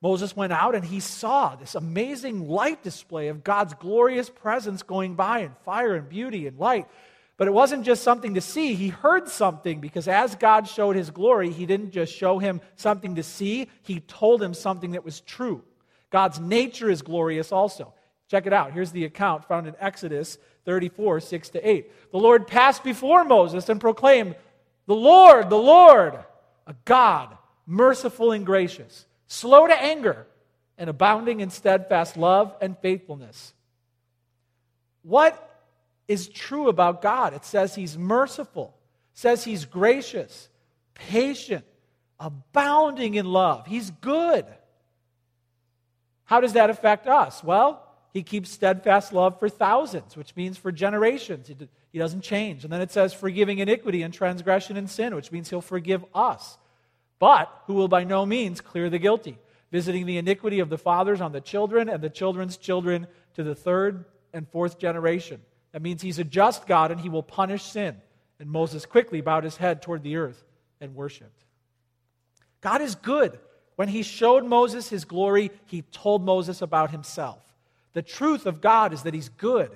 Moses 0.00 0.34
went 0.34 0.52
out 0.52 0.76
and 0.76 0.84
he 0.84 1.00
saw 1.00 1.56
this 1.56 1.74
amazing 1.74 2.48
light 2.48 2.82
display 2.82 3.26
of 3.26 3.42
God's 3.42 3.74
glorious 3.74 4.30
presence 4.30 4.84
going 4.84 5.16
by 5.16 5.40
in 5.40 5.52
fire 5.64 5.96
and 5.96 6.08
beauty 6.08 6.46
and 6.46 6.56
light. 6.58 6.86
But 7.36 7.48
it 7.48 7.50
wasn't 7.50 7.84
just 7.84 8.04
something 8.04 8.34
to 8.34 8.40
see, 8.40 8.74
he 8.74 8.88
heard 8.88 9.28
something 9.28 9.80
because 9.80 10.06
as 10.06 10.36
God 10.36 10.68
showed 10.68 10.94
his 10.94 11.10
glory, 11.10 11.50
he 11.50 11.66
didn't 11.66 11.90
just 11.90 12.14
show 12.14 12.38
him 12.38 12.60
something 12.76 13.16
to 13.16 13.22
see, 13.22 13.68
he 13.82 13.98
told 13.98 14.40
him 14.40 14.54
something 14.54 14.92
that 14.92 15.04
was 15.04 15.20
true. 15.20 15.64
God's 16.10 16.38
nature 16.38 16.88
is 16.88 17.02
glorious 17.02 17.50
also. 17.50 17.92
Check 18.28 18.46
it 18.46 18.52
out. 18.52 18.72
Here's 18.72 18.92
the 18.92 19.06
account 19.06 19.48
found 19.48 19.66
in 19.66 19.74
Exodus 19.80 20.38
34, 20.66 21.18
6 21.18 21.48
to 21.50 21.68
8. 21.68 22.12
The 22.12 22.18
Lord 22.18 22.46
passed 22.46 22.84
before 22.84 23.24
Moses 23.24 23.68
and 23.68 23.80
proclaimed, 23.80 24.36
The 24.86 24.94
Lord, 24.94 25.50
the 25.50 25.58
Lord, 25.58 26.14
a 26.66 26.74
God 26.84 27.36
merciful 27.70 28.32
and 28.32 28.44
gracious, 28.44 29.06
slow 29.28 29.66
to 29.66 29.82
anger, 29.82 30.26
and 30.76 30.90
abounding 30.90 31.40
in 31.40 31.50
steadfast 31.50 32.16
love 32.16 32.54
and 32.60 32.76
faithfulness. 32.78 33.54
What 35.02 35.46
is 36.10 36.28
true 36.28 36.68
about 36.68 37.02
God. 37.02 37.34
It 37.34 37.44
says 37.44 37.72
he's 37.72 37.96
merciful, 37.96 38.74
says 39.14 39.44
he's 39.44 39.64
gracious, 39.64 40.48
patient, 40.94 41.64
abounding 42.18 43.14
in 43.14 43.26
love. 43.26 43.64
He's 43.68 43.92
good. 43.92 44.44
How 46.24 46.40
does 46.40 46.54
that 46.54 46.68
affect 46.68 47.06
us? 47.06 47.44
Well, 47.44 47.86
he 48.12 48.24
keeps 48.24 48.50
steadfast 48.50 49.12
love 49.12 49.38
for 49.38 49.48
thousands, 49.48 50.16
which 50.16 50.34
means 50.34 50.58
for 50.58 50.72
generations. 50.72 51.48
He 51.92 51.98
doesn't 52.00 52.22
change. 52.22 52.64
And 52.64 52.72
then 52.72 52.80
it 52.80 52.90
says 52.90 53.12
forgiving 53.14 53.60
iniquity 53.60 54.02
and 54.02 54.12
transgression 54.12 54.76
and 54.76 54.90
sin, 54.90 55.14
which 55.14 55.30
means 55.30 55.48
he'll 55.48 55.60
forgive 55.60 56.04
us, 56.12 56.58
but 57.20 57.62
who 57.66 57.74
will 57.74 57.86
by 57.86 58.02
no 58.02 58.26
means 58.26 58.60
clear 58.60 58.90
the 58.90 58.98
guilty, 58.98 59.38
visiting 59.70 60.06
the 60.06 60.18
iniquity 60.18 60.58
of 60.58 60.70
the 60.70 60.78
fathers 60.78 61.20
on 61.20 61.30
the 61.30 61.40
children 61.40 61.88
and 61.88 62.02
the 62.02 62.10
children's 62.10 62.56
children 62.56 63.06
to 63.34 63.44
the 63.44 63.54
third 63.54 64.04
and 64.32 64.48
fourth 64.48 64.80
generation. 64.80 65.40
That 65.70 65.82
means 65.82 66.02
he's 66.02 66.18
a 66.18 66.24
just 66.24 66.66
God 66.66 66.90
and 66.90 67.00
he 67.00 67.08
will 67.08 67.22
punish 67.22 67.62
sin. 67.62 67.96
And 68.40 68.50
Moses 68.50 68.86
quickly 68.86 69.20
bowed 69.20 69.44
his 69.44 69.58
head 69.58 69.82
toward 69.82 70.02
the 70.02 70.16
earth 70.16 70.42
and 70.80 70.96
worshiped. 70.96 71.44
God 72.60 72.80
is 72.80 72.96
good. 72.96 73.38
When 73.76 73.88
he 73.88 74.02
showed 74.02 74.44
Moses 74.44 74.88
his 74.88 75.04
glory, 75.04 75.50
he 75.66 75.82
told 75.82 76.24
Moses 76.24 76.62
about 76.62 76.90
himself. 76.90 77.38
The 77.92 78.02
truth 78.02 78.46
of 78.46 78.60
God 78.60 78.92
is 78.92 79.02
that 79.02 79.14
he's 79.14 79.28
good. 79.28 79.70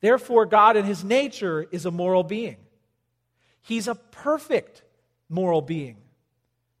Therefore, 0.00 0.46
God 0.46 0.76
in 0.76 0.84
his 0.84 1.04
nature 1.04 1.66
is 1.70 1.86
a 1.86 1.90
moral 1.90 2.22
being. 2.22 2.56
He's 3.62 3.88
a 3.88 3.94
perfect 3.94 4.82
moral 5.28 5.62
being, 5.62 5.96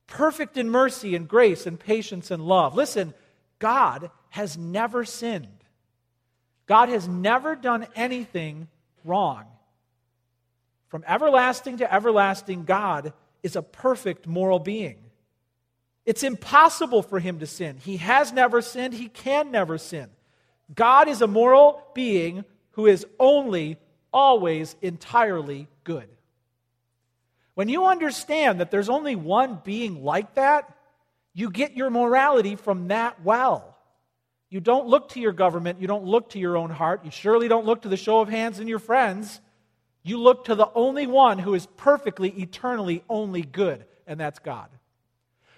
perfect 0.06 0.56
in 0.56 0.70
mercy 0.70 1.14
and 1.14 1.28
grace 1.28 1.66
and 1.66 1.78
patience 1.78 2.30
and 2.30 2.46
love. 2.46 2.74
Listen, 2.74 3.14
God 3.58 4.10
has 4.30 4.56
never 4.56 5.04
sinned. 5.04 5.48
God 6.66 6.88
has 6.88 7.06
never 7.08 7.54
done 7.54 7.86
anything 7.94 8.68
wrong. 9.04 9.44
From 10.88 11.04
everlasting 11.06 11.78
to 11.78 11.92
everlasting, 11.92 12.64
God 12.64 13.12
is 13.42 13.56
a 13.56 13.62
perfect 13.62 14.26
moral 14.26 14.58
being. 14.58 14.98
It's 16.04 16.22
impossible 16.22 17.02
for 17.02 17.18
him 17.18 17.40
to 17.40 17.46
sin. 17.46 17.78
He 17.78 17.96
has 17.96 18.32
never 18.32 18.62
sinned, 18.62 18.94
he 18.94 19.08
can 19.08 19.50
never 19.50 19.78
sin. 19.78 20.08
God 20.74 21.08
is 21.08 21.20
a 21.20 21.26
moral 21.26 21.82
being 21.94 22.44
who 22.72 22.86
is 22.86 23.06
only, 23.18 23.78
always, 24.12 24.76
entirely 24.82 25.68
good. 25.84 26.08
When 27.56 27.70
you 27.70 27.86
understand 27.86 28.60
that 28.60 28.70
there's 28.70 28.90
only 28.90 29.16
one 29.16 29.62
being 29.64 30.04
like 30.04 30.34
that, 30.34 30.70
you 31.32 31.50
get 31.50 31.74
your 31.74 31.88
morality 31.88 32.54
from 32.54 32.88
that 32.88 33.24
well. 33.24 33.78
You 34.50 34.60
don't 34.60 34.88
look 34.88 35.08
to 35.10 35.20
your 35.20 35.32
government, 35.32 35.80
you 35.80 35.86
don't 35.86 36.04
look 36.04 36.28
to 36.30 36.38
your 36.38 36.58
own 36.58 36.68
heart, 36.68 37.06
you 37.06 37.10
surely 37.10 37.48
don't 37.48 37.64
look 37.64 37.82
to 37.82 37.88
the 37.88 37.96
show 37.96 38.20
of 38.20 38.28
hands 38.28 38.60
in 38.60 38.68
your 38.68 38.78
friends. 38.78 39.40
You 40.02 40.20
look 40.20 40.44
to 40.44 40.54
the 40.54 40.68
only 40.74 41.06
one 41.06 41.38
who 41.38 41.54
is 41.54 41.66
perfectly, 41.78 42.28
eternally, 42.28 43.02
only 43.08 43.40
good, 43.40 43.86
and 44.06 44.20
that's 44.20 44.38
God. 44.38 44.68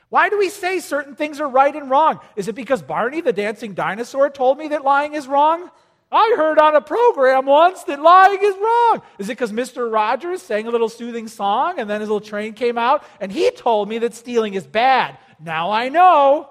Why 0.09 0.29
do 0.29 0.39
we 0.39 0.51
say 0.51 0.79
certain 0.79 1.17
things 1.17 1.41
are 1.41 1.49
right 1.49 1.75
and 1.75 1.91
wrong? 1.91 2.21
Is 2.37 2.47
it 2.47 2.55
because 2.55 2.81
Barney 2.81 3.23
the 3.23 3.33
dancing 3.33 3.75
dinosaur 3.75 4.31
told 4.31 4.57
me 4.57 4.69
that 4.69 4.85
lying 4.85 5.15
is 5.15 5.27
wrong? 5.27 5.69
I 6.11 6.35
heard 6.37 6.59
on 6.59 6.75
a 6.75 6.81
program 6.81 7.45
once 7.45 7.85
that 7.85 8.01
lying 8.01 8.39
is 8.41 8.55
wrong. 8.57 9.03
Is 9.19 9.29
it 9.29 9.33
because 9.33 9.53
Mr. 9.53 9.93
Rogers 9.93 10.41
sang 10.41 10.67
a 10.67 10.71
little 10.71 10.89
soothing 10.89 11.29
song 11.29 11.79
and 11.79 11.89
then 11.89 12.01
his 12.01 12.09
little 12.09 12.27
train 12.27 12.55
came 12.55 12.79
out 12.79 13.05
and 13.21 13.31
he 13.31 13.51
told 13.51 13.89
me 13.89 13.99
that 13.99 14.15
stealing 14.15 14.55
is 14.55 14.67
bad? 14.67 15.19
Now 15.39 15.71
I 15.71 15.91
know. 15.91 16.49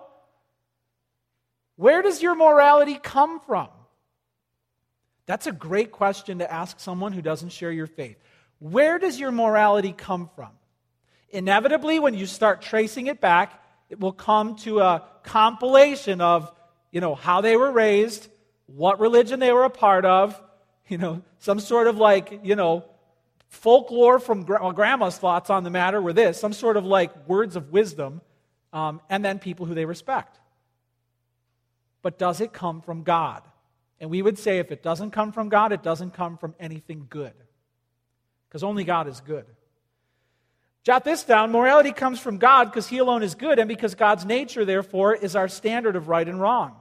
Where 1.75 2.01
does 2.01 2.21
your 2.21 2.35
morality 2.35 2.99
come 3.01 3.39
from? 3.39 3.69
That's 5.25 5.47
a 5.47 5.51
great 5.51 5.91
question 5.91 6.39
to 6.39 6.51
ask 6.51 6.79
someone 6.79 7.11
who 7.11 7.21
doesn't 7.21 7.49
share 7.49 7.71
your 7.71 7.87
faith. 7.87 8.17
Where 8.59 8.97
does 8.97 9.19
your 9.19 9.31
morality 9.31 9.91
come 9.91 10.29
from? 10.35 10.51
Inevitably, 11.29 11.99
when 11.99 12.13
you 12.13 12.25
start 12.25 12.61
tracing 12.61 13.07
it 13.07 13.19
back, 13.19 13.61
it 13.89 13.99
will 13.99 14.13
come 14.13 14.55
to 14.57 14.79
a 14.79 15.03
compilation 15.23 16.21
of, 16.21 16.51
you 16.91 17.01
know, 17.01 17.15
how 17.15 17.41
they 17.41 17.57
were 17.57 17.71
raised, 17.71 18.27
what 18.67 19.00
religion 19.00 19.39
they 19.39 19.51
were 19.51 19.63
a 19.63 19.69
part 19.69 20.05
of, 20.05 20.39
you 20.88 20.97
know, 20.97 21.21
some 21.39 21.59
sort 21.59 21.88
of 21.88 21.97
like, 21.97 22.41
you 22.43 22.55
know, 22.55 22.86
folklore 23.50 24.19
from 24.19 24.45
well, 24.45 24.71
grandma's 24.71 25.17
thoughts 25.17 25.50
on 25.50 25.63
the 25.63 25.69
matter 25.69 26.01
were 26.01 26.13
this 26.13 26.39
some 26.39 26.53
sort 26.53 26.77
of 26.77 26.86
like 26.86 27.27
words 27.27 27.55
of 27.55 27.71
wisdom, 27.71 28.21
um, 28.74 29.01
and 29.09 29.24
then 29.24 29.39
people 29.39 29.65
who 29.65 29.74
they 29.74 29.86
respect. 29.86 30.39
But 32.01 32.17
does 32.17 32.41
it 32.41 32.53
come 32.53 32.81
from 32.81 33.03
God? 33.03 33.43
And 34.00 34.09
we 34.09 34.21
would 34.21 34.38
say 34.38 34.59
if 34.59 34.71
it 34.71 34.83
doesn't 34.83 35.12
come 35.12 35.31
from 35.31 35.50
God, 35.50 35.71
it 35.71 35.81
doesn't 35.81 36.13
come 36.13 36.38
from 36.38 36.53
anything 36.59 37.07
good. 37.09 37.33
Because 38.47 38.63
only 38.63 38.83
God 38.83 39.07
is 39.07 39.19
good. 39.21 39.45
Jot 40.83 41.03
this 41.03 41.24
down 41.24 41.51
morality 41.51 41.91
comes 41.91 42.19
from 42.19 42.38
God 42.38 42.65
because 42.65 42.88
He 42.88 43.00
alone 43.00 43.24
is 43.24 43.36
good, 43.36 43.59
and 43.59 43.67
because 43.67 43.95
God's 43.95 44.25
nature, 44.25 44.63
therefore, 44.63 45.15
is 45.15 45.36
our 45.36 45.47
standard 45.50 45.95
of 45.95 46.07
right 46.07 46.27
and 46.27 46.39
wrong. 46.39 46.77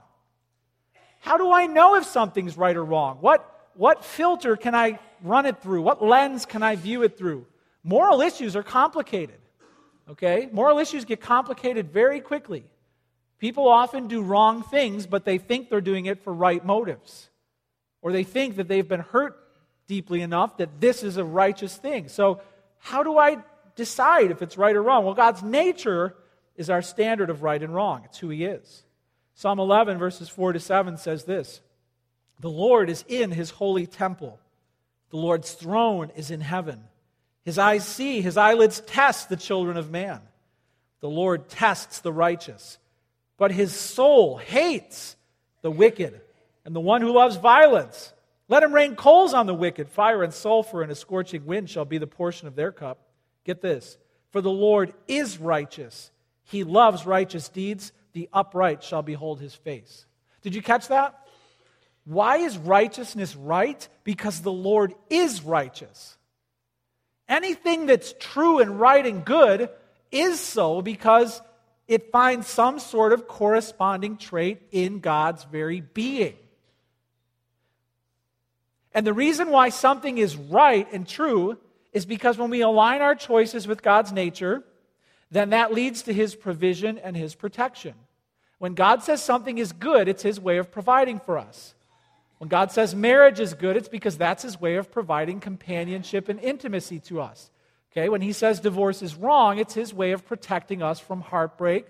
How 1.19 1.37
do 1.37 1.51
I 1.51 1.65
know 1.65 1.95
if 1.95 2.05
something's 2.05 2.57
right 2.57 2.75
or 2.75 2.83
wrong? 2.83 3.17
What, 3.21 3.69
what 3.73 4.05
filter 4.05 4.55
can 4.55 4.75
I 4.75 4.99
run 5.21 5.45
it 5.45 5.61
through? 5.61 5.81
What 5.81 6.03
lens 6.03 6.45
can 6.45 6.63
I 6.63 6.75
view 6.75 7.03
it 7.03 7.17
through? 7.17 7.45
Moral 7.83 8.21
issues 8.21 8.55
are 8.55 8.63
complicated. 8.63 9.39
Okay? 10.09 10.49
Moral 10.51 10.79
issues 10.79 11.05
get 11.05 11.21
complicated 11.21 11.91
very 11.91 12.21
quickly. 12.21 12.63
People 13.39 13.67
often 13.67 14.07
do 14.07 14.21
wrong 14.21 14.63
things, 14.63 15.05
but 15.05 15.25
they 15.25 15.37
think 15.37 15.69
they're 15.69 15.81
doing 15.81 16.05
it 16.05 16.23
for 16.23 16.33
right 16.33 16.63
motives. 16.65 17.29
Or 18.01 18.11
they 18.11 18.23
think 18.23 18.55
that 18.55 18.67
they've 18.67 18.87
been 18.87 19.01
hurt 19.01 19.37
deeply 19.87 20.21
enough 20.21 20.57
that 20.57 20.81
this 20.81 21.03
is 21.03 21.17
a 21.17 21.23
righteous 21.23 21.75
thing. 21.75 22.07
So, 22.07 22.41
how 22.79 23.03
do 23.03 23.17
I 23.17 23.37
decide 23.75 24.31
if 24.31 24.41
it's 24.41 24.57
right 24.57 24.75
or 24.75 24.83
wrong? 24.83 25.05
Well, 25.05 25.13
God's 25.13 25.43
nature 25.43 26.15
is 26.55 26.69
our 26.69 26.81
standard 26.81 27.29
of 27.29 27.43
right 27.43 27.61
and 27.61 27.73
wrong, 27.73 28.03
it's 28.05 28.17
who 28.17 28.29
He 28.29 28.45
is. 28.45 28.83
Psalm 29.37 29.59
11, 29.59 29.99
verses 29.99 30.27
4 30.29 30.53
to 30.53 30.59
7 30.59 30.97
says 30.97 31.23
this 31.23 31.61
The 32.39 32.49
Lord 32.49 32.89
is 32.89 33.05
in 33.07 33.29
his 33.29 33.51
holy 33.51 33.85
temple, 33.85 34.39
the 35.11 35.17
Lord's 35.17 35.53
throne 35.53 36.11
is 36.15 36.31
in 36.31 36.41
heaven. 36.41 36.83
His 37.45 37.59
eyes 37.59 37.87
see, 37.87 38.19
his 38.19 38.35
eyelids 38.35 38.81
test 38.81 39.29
the 39.29 39.37
children 39.37 39.77
of 39.77 39.89
man. 39.89 40.19
The 40.99 41.07
Lord 41.07 41.47
tests 41.47 41.99
the 41.99 42.11
righteous, 42.11 42.79
but 43.37 43.51
his 43.51 43.73
soul 43.73 44.37
hates 44.37 45.15
the 45.61 45.71
wicked 45.71 46.19
and 46.65 46.75
the 46.75 46.81
one 46.81 47.01
who 47.01 47.13
loves 47.13 47.37
violence. 47.37 48.11
Let 48.49 48.63
him 48.63 48.73
rain 48.73 48.95
coals 48.95 49.35
on 49.35 49.45
the 49.45 49.53
wicked, 49.53 49.87
fire 49.87 50.23
and 50.23 50.33
sulfur 50.33 50.81
and 50.81 50.91
a 50.91 50.95
scorching 50.95 51.45
wind 51.45 51.69
shall 51.69 51.85
be 51.85 51.99
the 51.99 52.07
portion 52.07 52.47
of 52.47 52.55
their 52.55 52.71
cup. 52.71 52.97
Get 53.45 53.61
this 53.61 53.99
for 54.31 54.41
the 54.41 54.49
Lord 54.49 54.93
is 55.07 55.37
righteous, 55.37 56.09
he 56.43 56.63
loves 56.63 57.05
righteous 57.05 57.49
deeds 57.49 57.91
the 58.17 58.29
upright 58.33 58.81
shall 58.81 59.03
behold 59.03 59.39
his 59.39 59.53
face. 59.53 60.07
Did 60.41 60.55
you 60.55 60.63
catch 60.63 60.87
that? 60.87 61.19
Why 62.03 62.37
is 62.37 62.57
righteousness 62.57 63.35
right? 63.35 63.87
Because 64.03 64.41
the 64.41 64.51
Lord 64.51 64.95
is 65.07 65.43
righteous. 65.43 66.17
Anything 67.29 67.85
that's 67.85 68.15
true 68.19 68.57
and 68.57 68.79
right 68.79 69.05
and 69.05 69.23
good 69.23 69.69
is 70.11 70.39
so 70.39 70.81
because 70.81 71.39
it 71.87 72.11
finds 72.11 72.47
some 72.47 72.79
sort 72.79 73.13
of 73.13 73.27
corresponding 73.27 74.17
trait 74.17 74.63
in 74.71 74.99
God's 74.99 75.43
very 75.43 75.81
being. 75.81 76.37
And 78.95 79.05
the 79.05 79.13
reason 79.13 79.51
why 79.51 79.69
something 79.69 80.17
is 80.17 80.35
right 80.35 80.91
and 80.91 81.07
true 81.07 81.59
is 81.93 82.07
because 82.07 82.39
when 82.39 82.49
we 82.49 82.61
align 82.61 83.03
our 83.03 83.13
choices 83.13 83.67
with 83.67 83.83
God's 83.83 84.11
nature, 84.11 84.63
then 85.29 85.51
that 85.51 85.71
leads 85.71 86.01
to 86.03 86.13
his 86.13 86.33
provision 86.33 86.97
and 86.97 87.15
his 87.15 87.35
protection. 87.35 87.93
When 88.59 88.73
God 88.73 89.03
says 89.03 89.23
something 89.23 89.57
is 89.57 89.71
good, 89.71 90.07
it's 90.07 90.23
His 90.23 90.39
way 90.39 90.57
of 90.57 90.71
providing 90.71 91.19
for 91.19 91.37
us. 91.37 91.75
When 92.39 92.49
God 92.49 92.71
says 92.71 92.95
marriage 92.95 93.39
is 93.39 93.53
good, 93.53 93.77
it's 93.77 93.89
because 93.89 94.17
that's 94.17 94.43
His 94.43 94.59
way 94.59 94.75
of 94.75 94.91
providing 94.91 95.39
companionship 95.39 96.29
and 96.29 96.39
intimacy 96.39 96.99
to 97.01 97.21
us. 97.21 97.51
Okay? 97.91 98.09
When 98.09 98.21
He 98.21 98.33
says 98.33 98.59
divorce 98.59 99.01
is 99.01 99.15
wrong, 99.15 99.59
it's 99.59 99.73
His 99.73 99.93
way 99.93 100.11
of 100.11 100.25
protecting 100.25 100.81
us 100.81 100.99
from 100.99 101.21
heartbreak. 101.21 101.85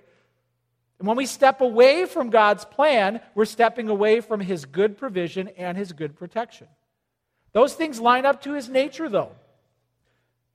And 1.00 1.08
when 1.08 1.18
we 1.18 1.26
step 1.26 1.62
away 1.62 2.06
from 2.06 2.32
God's 2.32 2.66
plan, 2.66 3.22
we're 3.36 3.46
stepping 3.46 3.88
away 3.88 4.20
from 4.20 4.42
His 4.42 4.66
good 4.66 4.98
provision 4.98 5.50
and 5.58 5.78
His 5.78 5.94
good 5.94 6.18
protection. 6.18 6.68
Those 7.54 7.74
things 7.74 8.00
line 8.00 8.26
up 8.26 8.42
to 8.44 8.54
His 8.54 8.68
nature, 8.68 9.08
though. 9.08 9.32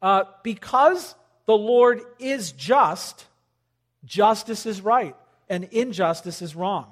Uh, 0.02 0.24
because 0.42 1.14
the 1.46 1.56
Lord 1.56 2.02
is 2.18 2.52
just, 2.52 3.26
justice 4.04 4.66
is 4.66 4.80
right 4.80 5.16
and 5.52 5.64
injustice 5.64 6.40
is 6.40 6.56
wrong. 6.56 6.86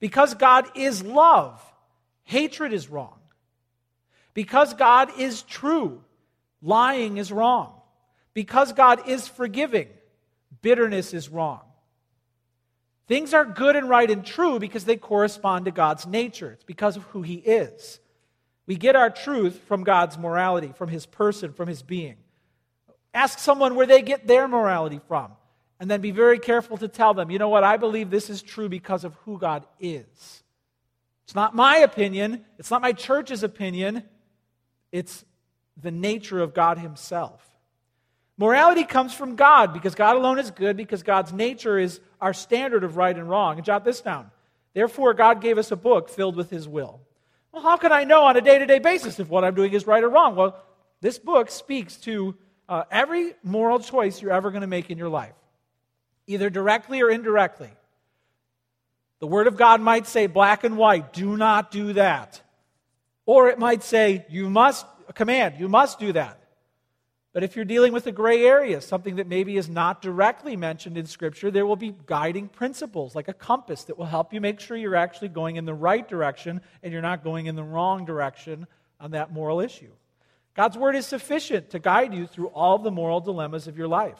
Because 0.00 0.34
God 0.34 0.66
is 0.74 1.04
love, 1.04 1.62
hatred 2.24 2.72
is 2.72 2.88
wrong. 2.88 3.16
Because 4.34 4.74
God 4.74 5.18
is 5.18 5.42
true, 5.42 6.02
lying 6.60 7.16
is 7.16 7.30
wrong. 7.30 7.72
Because 8.34 8.72
God 8.72 9.08
is 9.08 9.28
forgiving, 9.28 9.88
bitterness 10.62 11.14
is 11.14 11.28
wrong. 11.28 11.60
Things 13.06 13.34
are 13.34 13.44
good 13.44 13.76
and 13.76 13.88
right 13.88 14.10
and 14.10 14.26
true 14.26 14.58
because 14.58 14.84
they 14.84 14.96
correspond 14.96 15.66
to 15.66 15.70
God's 15.70 16.06
nature. 16.06 16.52
It's 16.52 16.64
because 16.64 16.96
of 16.96 17.04
who 17.04 17.22
He 17.22 17.34
is. 17.34 18.00
We 18.66 18.74
get 18.76 18.96
our 18.96 19.10
truth 19.10 19.60
from 19.68 19.84
God's 19.84 20.18
morality, 20.18 20.72
from 20.76 20.88
His 20.88 21.06
person, 21.06 21.52
from 21.52 21.68
His 21.68 21.82
being. 21.82 22.16
Ask 23.14 23.38
someone 23.38 23.76
where 23.76 23.86
they 23.86 24.02
get 24.02 24.26
their 24.26 24.48
morality 24.48 25.00
from, 25.06 25.32
and 25.80 25.90
then 25.90 26.00
be 26.00 26.12
very 26.12 26.38
careful 26.38 26.76
to 26.76 26.86
tell 26.86 27.14
them, 27.14 27.30
you 27.30 27.38
know 27.38 27.48
what, 27.48 27.64
I 27.64 27.78
believe 27.78 28.10
this 28.10 28.30
is 28.30 28.42
true 28.42 28.68
because 28.68 29.02
of 29.02 29.14
who 29.24 29.38
God 29.38 29.66
is. 29.80 30.42
It's 31.24 31.34
not 31.34 31.54
my 31.54 31.78
opinion, 31.78 32.44
it's 32.58 32.70
not 32.70 32.82
my 32.82 32.92
church's 32.92 33.42
opinion, 33.42 34.04
it's 34.92 35.24
the 35.76 35.90
nature 35.90 36.40
of 36.40 36.54
God 36.54 36.78
Himself. 36.78 37.46
Morality 38.36 38.84
comes 38.84 39.12
from 39.12 39.36
God 39.36 39.72
because 39.72 39.94
God 39.94 40.16
alone 40.16 40.38
is 40.38 40.50
good, 40.50 40.76
because 40.76 41.02
God's 41.02 41.32
nature 41.32 41.78
is 41.78 42.00
our 42.20 42.32
standard 42.32 42.84
of 42.84 42.96
right 42.96 43.14
and 43.14 43.28
wrong. 43.28 43.56
And 43.56 43.64
jot 43.66 43.84
this 43.84 44.00
down. 44.00 44.30
Therefore, 44.72 45.12
God 45.12 45.42
gave 45.42 45.58
us 45.58 45.70
a 45.72 45.76
book 45.76 46.08
filled 46.08 46.36
with 46.36 46.48
His 46.48 46.66
will. 46.66 47.00
Well, 47.52 47.62
how 47.62 47.76
can 47.76 47.92
I 47.92 48.04
know 48.04 48.24
on 48.24 48.36
a 48.36 48.40
day 48.40 48.58
to 48.58 48.64
day 48.64 48.78
basis 48.78 49.20
if 49.20 49.28
what 49.28 49.44
I'm 49.44 49.54
doing 49.54 49.72
is 49.72 49.86
right 49.86 50.02
or 50.02 50.08
wrong? 50.08 50.36
Well, 50.36 50.56
this 51.00 51.18
book 51.18 51.50
speaks 51.50 51.96
to 51.98 52.34
uh, 52.68 52.84
every 52.90 53.34
moral 53.42 53.78
choice 53.78 54.22
you're 54.22 54.32
ever 54.32 54.50
going 54.50 54.60
to 54.62 54.66
make 54.66 54.90
in 54.90 54.96
your 54.96 55.08
life, 55.08 55.34
either 56.30 56.50
directly 56.50 57.02
or 57.02 57.10
indirectly. 57.10 57.70
The 59.18 59.26
Word 59.26 59.46
of 59.46 59.56
God 59.56 59.80
might 59.80 60.06
say 60.06 60.26
black 60.26 60.64
and 60.64 60.76
white, 60.76 61.12
do 61.12 61.36
not 61.36 61.70
do 61.70 61.92
that. 61.94 62.40
Or 63.26 63.48
it 63.48 63.58
might 63.58 63.82
say, 63.82 64.24
you 64.30 64.48
must, 64.48 64.86
command, 65.14 65.56
you 65.58 65.68
must 65.68 65.98
do 65.98 66.12
that. 66.12 66.38
But 67.32 67.44
if 67.44 67.54
you're 67.54 67.64
dealing 67.64 67.92
with 67.92 68.06
a 68.06 68.12
gray 68.12 68.44
area, 68.44 68.80
something 68.80 69.16
that 69.16 69.28
maybe 69.28 69.56
is 69.56 69.68
not 69.68 70.02
directly 70.02 70.56
mentioned 70.56 70.98
in 70.98 71.06
Scripture, 71.06 71.50
there 71.50 71.66
will 71.66 71.76
be 71.76 71.94
guiding 72.06 72.48
principles 72.48 73.14
like 73.14 73.28
a 73.28 73.32
compass 73.32 73.84
that 73.84 73.98
will 73.98 74.06
help 74.06 74.32
you 74.32 74.40
make 74.40 74.58
sure 74.58 74.76
you're 74.76 74.96
actually 74.96 75.28
going 75.28 75.56
in 75.56 75.64
the 75.64 75.74
right 75.74 76.08
direction 76.08 76.60
and 76.82 76.92
you're 76.92 77.02
not 77.02 77.22
going 77.22 77.46
in 77.46 77.54
the 77.54 77.62
wrong 77.62 78.04
direction 78.04 78.66
on 78.98 79.12
that 79.12 79.32
moral 79.32 79.60
issue. 79.60 79.90
God's 80.56 80.76
Word 80.76 80.96
is 80.96 81.06
sufficient 81.06 81.70
to 81.70 81.78
guide 81.78 82.12
you 82.12 82.26
through 82.26 82.48
all 82.48 82.78
the 82.78 82.90
moral 82.90 83.20
dilemmas 83.20 83.68
of 83.68 83.78
your 83.78 83.88
life. 83.88 84.18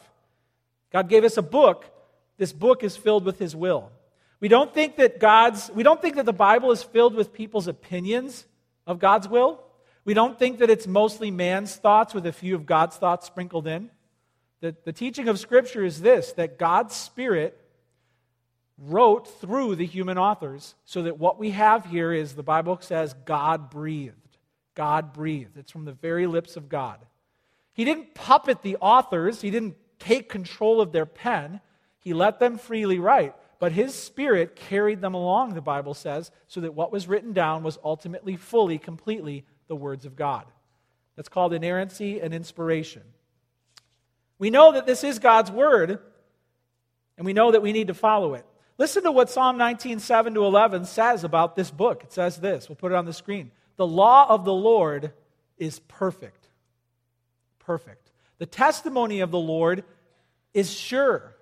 God 0.91 1.09
gave 1.09 1.23
us 1.23 1.37
a 1.37 1.41
book. 1.41 1.85
This 2.37 2.53
book 2.53 2.83
is 2.83 2.97
filled 2.97 3.25
with 3.25 3.39
His 3.39 3.55
will. 3.55 3.91
We 4.39 4.47
don't 4.47 4.73
think 4.73 4.97
that 4.97 5.19
God's, 5.19 5.69
we 5.71 5.83
don't 5.83 6.01
think 6.01 6.15
that 6.15 6.25
the 6.25 6.33
Bible 6.33 6.71
is 6.71 6.81
filled 6.81 7.13
with 7.13 7.31
people's 7.31 7.67
opinions 7.67 8.45
of 8.87 8.99
God's 8.99 9.27
will. 9.27 9.63
We 10.03 10.15
don't 10.15 10.39
think 10.39 10.59
that 10.59 10.69
it's 10.69 10.87
mostly 10.87 11.29
man's 11.29 11.75
thoughts 11.75 12.13
with 12.13 12.25
a 12.25 12.33
few 12.33 12.55
of 12.55 12.65
God's 12.65 12.97
thoughts 12.97 13.27
sprinkled 13.27 13.67
in. 13.67 13.91
The, 14.61 14.75
the 14.83 14.93
teaching 14.93 15.27
of 15.27 15.39
Scripture 15.39 15.85
is 15.85 16.01
this 16.01 16.33
that 16.33 16.57
God's 16.57 16.95
Spirit 16.95 17.57
wrote 18.77 19.27
through 19.39 19.75
the 19.75 19.85
human 19.85 20.17
authors 20.17 20.73
so 20.85 21.03
that 21.03 21.19
what 21.19 21.37
we 21.37 21.51
have 21.51 21.85
here 21.85 22.11
is 22.11 22.33
the 22.33 22.43
Bible 22.43 22.79
says 22.81 23.13
God 23.25 23.69
breathed. 23.69 24.15
God 24.73 25.13
breathed. 25.13 25.57
It's 25.57 25.71
from 25.71 25.85
the 25.85 25.91
very 25.91 26.25
lips 26.25 26.55
of 26.57 26.69
God. 26.69 26.99
He 27.73 27.85
didn't 27.85 28.15
puppet 28.15 28.63
the 28.63 28.77
authors, 28.77 29.41
He 29.41 29.51
didn't 29.51 29.75
take 29.99 30.29
control 30.29 30.81
of 30.81 30.91
their 30.91 31.05
pen. 31.05 31.61
He 32.01 32.13
let 32.13 32.39
them 32.39 32.57
freely 32.57 32.99
write. 32.99 33.33
But 33.59 33.71
His 33.71 33.95
Spirit 33.95 34.55
carried 34.55 35.01
them 35.01 35.13
along, 35.13 35.53
the 35.53 35.61
Bible 35.61 35.93
says, 35.93 36.31
so 36.47 36.61
that 36.61 36.73
what 36.73 36.91
was 36.91 37.07
written 37.07 37.31
down 37.31 37.63
was 37.63 37.77
ultimately, 37.83 38.35
fully, 38.35 38.77
completely 38.77 39.45
the 39.67 39.75
words 39.75 40.05
of 40.05 40.15
God. 40.15 40.45
That's 41.15 41.29
called 41.29 41.53
inerrancy 41.53 42.19
and 42.19 42.33
inspiration. 42.33 43.03
We 44.39 44.49
know 44.49 44.71
that 44.71 44.87
this 44.87 45.03
is 45.03 45.19
God's 45.19 45.51
word, 45.51 45.99
and 47.17 47.25
we 47.25 47.33
know 47.33 47.51
that 47.51 47.61
we 47.61 47.71
need 47.71 47.87
to 47.87 47.93
follow 47.93 48.33
it. 48.33 48.45
Listen 48.79 49.03
to 49.03 49.11
what 49.11 49.29
Psalm 49.29 49.59
19, 49.59 49.99
7 49.99 50.33
to 50.33 50.43
11 50.43 50.85
says 50.85 51.23
about 51.23 51.55
this 51.55 51.69
book. 51.69 52.03
It 52.03 52.11
says 52.11 52.37
this. 52.37 52.67
We'll 52.67 52.77
put 52.77 52.91
it 52.91 52.95
on 52.95 53.05
the 53.05 53.13
screen. 53.13 53.51
The 53.75 53.85
law 53.85 54.25
of 54.27 54.43
the 54.43 54.53
Lord 54.53 55.11
is 55.59 55.77
perfect. 55.81 56.47
Perfect. 57.59 58.09
The 58.39 58.47
testimony 58.47 59.19
of 59.19 59.29
the 59.29 59.37
Lord 59.37 59.83
is 60.55 60.73
sure, 60.73 61.35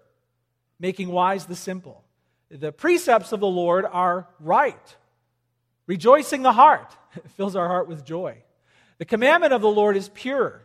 making 0.79 1.09
wise 1.09 1.45
the 1.45 1.55
simple. 1.55 2.03
The 2.49 2.71
precepts 2.71 3.31
of 3.31 3.39
the 3.39 3.47
Lord 3.47 3.85
are 3.85 4.27
right, 4.39 4.97
rejoicing 5.85 6.41
the 6.41 6.53
heart. 6.53 6.95
It 7.15 7.29
fills 7.37 7.55
our 7.55 7.67
heart 7.67 7.87
with 7.87 8.05
joy. 8.05 8.37
The 8.97 9.05
commandment 9.05 9.53
of 9.53 9.61
the 9.61 9.69
Lord 9.69 9.95
is 9.95 10.09
pure, 10.09 10.61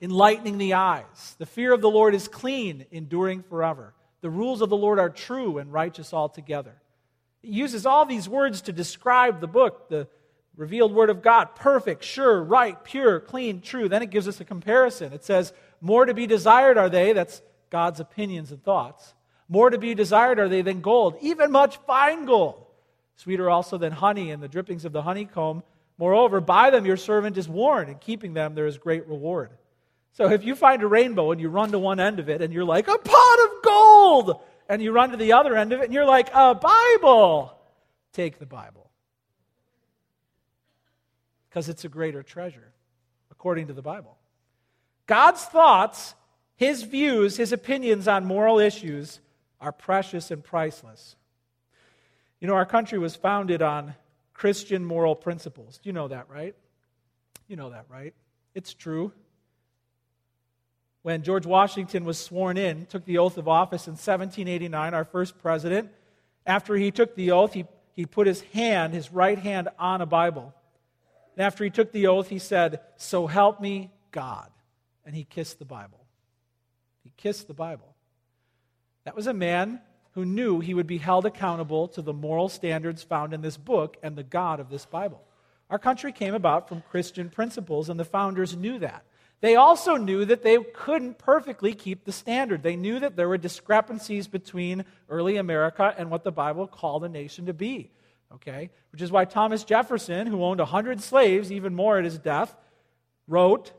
enlightening 0.00 0.58
the 0.58 0.74
eyes. 0.74 1.36
The 1.38 1.46
fear 1.46 1.72
of 1.72 1.80
the 1.80 1.90
Lord 1.90 2.14
is 2.14 2.28
clean, 2.28 2.86
enduring 2.90 3.42
forever. 3.42 3.94
The 4.20 4.30
rules 4.30 4.60
of 4.60 4.68
the 4.68 4.76
Lord 4.76 4.98
are 4.98 5.10
true 5.10 5.58
and 5.58 5.72
righteous 5.72 6.12
altogether. 6.12 6.74
It 7.42 7.50
uses 7.50 7.86
all 7.86 8.04
these 8.04 8.28
words 8.28 8.62
to 8.62 8.72
describe 8.72 9.40
the 9.40 9.46
book, 9.46 9.88
the 9.88 10.06
revealed 10.56 10.92
word 10.92 11.08
of 11.08 11.22
God 11.22 11.54
perfect, 11.54 12.04
sure, 12.04 12.42
right, 12.42 12.82
pure, 12.84 13.18
clean, 13.20 13.62
true. 13.62 13.88
Then 13.88 14.02
it 14.02 14.10
gives 14.10 14.28
us 14.28 14.40
a 14.40 14.44
comparison. 14.44 15.12
It 15.14 15.24
says, 15.24 15.54
More 15.80 16.04
to 16.04 16.12
be 16.12 16.26
desired 16.26 16.76
are 16.76 16.90
they, 16.90 17.14
that's 17.14 17.40
God's 17.70 18.00
opinions 18.00 18.52
and 18.52 18.62
thoughts. 18.62 19.14
More 19.50 19.68
to 19.68 19.76
be 19.76 19.94
desired 19.94 20.38
are 20.38 20.48
they 20.48 20.62
than 20.62 20.80
gold, 20.80 21.16
even 21.20 21.50
much 21.50 21.76
fine 21.78 22.24
gold 22.24 22.64
sweeter 23.20 23.50
also 23.50 23.76
than 23.76 23.92
honey 23.92 24.30
and 24.30 24.42
the 24.42 24.48
drippings 24.48 24.86
of 24.86 24.92
the 24.92 25.02
honeycomb. 25.02 25.62
Moreover, 25.98 26.40
by 26.40 26.70
them 26.70 26.86
your 26.86 26.96
servant 26.96 27.36
is 27.36 27.48
warned, 27.48 27.90
and 27.90 28.00
keeping 28.00 28.32
them 28.32 28.54
there 28.54 28.66
is 28.66 28.78
great 28.78 29.06
reward. 29.06 29.50
So 30.12 30.30
if 30.30 30.42
you 30.42 30.54
find 30.54 30.82
a 30.82 30.86
rainbow 30.86 31.30
and 31.30 31.40
you 31.40 31.50
run 31.50 31.70
to 31.72 31.78
one 31.78 32.00
end 32.00 32.18
of 32.18 32.30
it 32.30 32.40
and 32.40 32.52
you're 32.52 32.64
like, 32.64 32.88
a 32.88 32.96
pot 32.96 33.38
of 33.44 33.62
gold, 33.62 34.40
and 34.68 34.80
you 34.80 34.92
run 34.92 35.10
to 35.10 35.16
the 35.16 35.34
other 35.34 35.54
end 35.56 35.72
of 35.72 35.80
it 35.80 35.84
and 35.84 35.92
you're 35.92 36.06
like, 36.06 36.30
a 36.32 36.54
Bible, 36.54 37.54
take 38.12 38.38
the 38.38 38.46
Bible. 38.46 38.90
Because 41.48 41.68
it's 41.68 41.84
a 41.84 41.88
greater 41.88 42.22
treasure, 42.22 42.72
according 43.30 43.66
to 43.66 43.72
the 43.72 43.82
Bible. 43.82 44.16
God's 45.06 45.44
thoughts, 45.44 46.14
his 46.56 46.84
views, 46.84 47.36
his 47.36 47.52
opinions 47.52 48.08
on 48.08 48.24
moral 48.24 48.58
issues 48.58 49.20
are 49.60 49.72
precious 49.72 50.30
and 50.30 50.42
priceless. 50.42 51.16
You 52.40 52.48
know, 52.48 52.54
our 52.54 52.66
country 52.66 52.98
was 52.98 53.14
founded 53.16 53.62
on 53.62 53.94
Christian 54.32 54.84
moral 54.84 55.14
principles. 55.14 55.80
You 55.82 55.92
know 55.92 56.08
that, 56.08 56.28
right? 56.30 56.54
You 57.48 57.56
know 57.56 57.70
that, 57.70 57.84
right? 57.88 58.14
It's 58.54 58.72
true. 58.72 59.12
When 61.02 61.22
George 61.22 61.46
Washington 61.46 62.04
was 62.04 62.18
sworn 62.18 62.56
in, 62.56 62.86
took 62.86 63.04
the 63.04 63.18
oath 63.18 63.38
of 63.38 63.48
office 63.48 63.86
in 63.86 63.92
1789, 63.92 64.94
our 64.94 65.04
first 65.04 65.38
president, 65.38 65.90
after 66.46 66.74
he 66.76 66.90
took 66.90 67.14
the 67.14 67.32
oath, 67.32 67.52
he, 67.52 67.66
he 67.94 68.06
put 68.06 68.26
his 68.26 68.40
hand, 68.52 68.94
his 68.94 69.12
right 69.12 69.38
hand, 69.38 69.68
on 69.78 70.00
a 70.00 70.06
Bible. 70.06 70.54
And 71.36 71.44
after 71.46 71.64
he 71.64 71.70
took 71.70 71.92
the 71.92 72.06
oath, 72.06 72.28
he 72.28 72.38
said, 72.38 72.80
So 72.96 73.26
help 73.26 73.60
me 73.60 73.90
God. 74.10 74.50
And 75.06 75.14
he 75.14 75.24
kissed 75.24 75.58
the 75.58 75.64
Bible. 75.64 76.04
He 77.02 77.12
kissed 77.16 77.48
the 77.48 77.54
Bible. 77.54 77.89
That 79.04 79.16
was 79.16 79.26
a 79.26 79.34
man 79.34 79.80
who 80.12 80.24
knew 80.24 80.60
he 80.60 80.74
would 80.74 80.86
be 80.86 80.98
held 80.98 81.24
accountable 81.24 81.88
to 81.88 82.02
the 82.02 82.12
moral 82.12 82.48
standards 82.48 83.02
found 83.02 83.32
in 83.32 83.40
this 83.40 83.56
book 83.56 83.96
and 84.02 84.16
the 84.16 84.22
God 84.22 84.60
of 84.60 84.68
this 84.68 84.84
Bible. 84.84 85.22
Our 85.70 85.78
country 85.78 86.12
came 86.12 86.34
about 86.34 86.68
from 86.68 86.82
Christian 86.90 87.30
principles, 87.30 87.88
and 87.88 87.98
the 87.98 88.04
founders 88.04 88.56
knew 88.56 88.78
that. 88.80 89.04
They 89.40 89.56
also 89.56 89.96
knew 89.96 90.24
that 90.26 90.42
they 90.42 90.58
couldn't 90.58 91.18
perfectly 91.18 91.72
keep 91.72 92.04
the 92.04 92.12
standard. 92.12 92.62
They 92.62 92.76
knew 92.76 92.98
that 92.98 93.16
there 93.16 93.28
were 93.28 93.38
discrepancies 93.38 94.26
between 94.26 94.84
early 95.08 95.36
America 95.36 95.94
and 95.96 96.10
what 96.10 96.24
the 96.24 96.32
Bible 96.32 96.66
called 96.66 97.04
a 97.04 97.08
nation 97.08 97.46
to 97.46 97.54
be. 97.54 97.90
Okay? 98.34 98.70
Which 98.92 99.00
is 99.00 99.10
why 99.10 99.24
Thomas 99.24 99.64
Jefferson, 99.64 100.26
who 100.26 100.44
owned 100.44 100.58
100 100.58 101.00
slaves, 101.00 101.50
even 101.50 101.74
more 101.74 101.98
at 101.98 102.04
his 102.04 102.18
death, 102.18 102.54
wrote, 103.26 103.72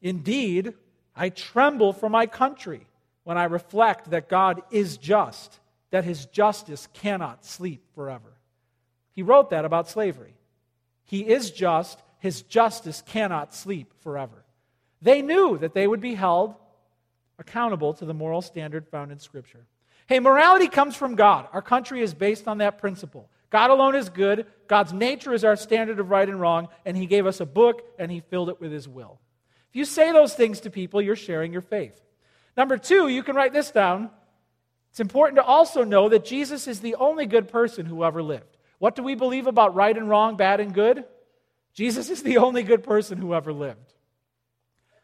Indeed, 0.00 0.72
I 1.14 1.28
tremble 1.28 1.92
for 1.92 2.08
my 2.08 2.26
country 2.26 2.86
when 3.24 3.36
I 3.36 3.44
reflect 3.44 4.10
that 4.10 4.28
God 4.28 4.62
is 4.70 4.96
just 4.96 5.58
that 5.90 6.04
his 6.04 6.26
justice 6.26 6.88
cannot 6.92 7.44
sleep 7.44 7.84
forever. 7.94 8.32
He 9.12 9.22
wrote 9.22 9.50
that 9.50 9.64
about 9.64 9.88
slavery. 9.88 10.34
He 11.04 11.20
is 11.20 11.50
just, 11.50 12.02
his 12.18 12.42
justice 12.42 13.02
cannot 13.06 13.54
sleep 13.54 13.92
forever. 14.02 14.44
They 15.02 15.22
knew 15.22 15.58
that 15.58 15.74
they 15.74 15.86
would 15.86 16.00
be 16.00 16.14
held 16.14 16.54
accountable 17.38 17.94
to 17.94 18.04
the 18.04 18.14
moral 18.14 18.42
standard 18.42 18.88
found 18.88 19.12
in 19.12 19.18
Scripture. 19.18 19.66
Hey, 20.06 20.18
morality 20.18 20.68
comes 20.68 20.96
from 20.96 21.14
God. 21.14 21.48
Our 21.52 21.62
country 21.62 22.02
is 22.02 22.12
based 22.12 22.48
on 22.48 22.58
that 22.58 22.78
principle. 22.78 23.28
God 23.50 23.70
alone 23.70 23.94
is 23.94 24.08
good, 24.08 24.46
God's 24.66 24.92
nature 24.92 25.32
is 25.32 25.44
our 25.44 25.56
standard 25.56 26.00
of 26.00 26.10
right 26.10 26.28
and 26.28 26.40
wrong, 26.40 26.68
and 26.84 26.96
He 26.96 27.06
gave 27.06 27.26
us 27.26 27.40
a 27.40 27.46
book 27.46 27.82
and 27.98 28.10
He 28.10 28.20
filled 28.20 28.48
it 28.48 28.60
with 28.60 28.72
His 28.72 28.88
will. 28.88 29.20
If 29.70 29.76
you 29.76 29.84
say 29.84 30.10
those 30.10 30.34
things 30.34 30.60
to 30.60 30.70
people, 30.70 31.00
you're 31.00 31.14
sharing 31.14 31.52
your 31.52 31.62
faith. 31.62 32.00
Number 32.56 32.78
two, 32.78 33.08
you 33.08 33.22
can 33.22 33.36
write 33.36 33.52
this 33.52 33.70
down 33.70 34.10
it's 34.94 35.00
important 35.00 35.38
to 35.38 35.42
also 35.42 35.82
know 35.82 36.08
that 36.08 36.24
Jesus 36.24 36.68
is 36.68 36.78
the 36.78 36.94
only 36.94 37.26
good 37.26 37.48
person 37.48 37.84
who 37.84 38.04
ever 38.04 38.22
lived. 38.22 38.56
What 38.78 38.94
do 38.94 39.02
we 39.02 39.16
believe 39.16 39.48
about 39.48 39.74
right 39.74 39.96
and 39.96 40.08
wrong, 40.08 40.36
bad 40.36 40.60
and 40.60 40.72
good? 40.72 41.02
Jesus 41.72 42.10
is 42.10 42.22
the 42.22 42.36
only 42.36 42.62
good 42.62 42.84
person 42.84 43.18
who 43.18 43.34
ever 43.34 43.52
lived. 43.52 43.92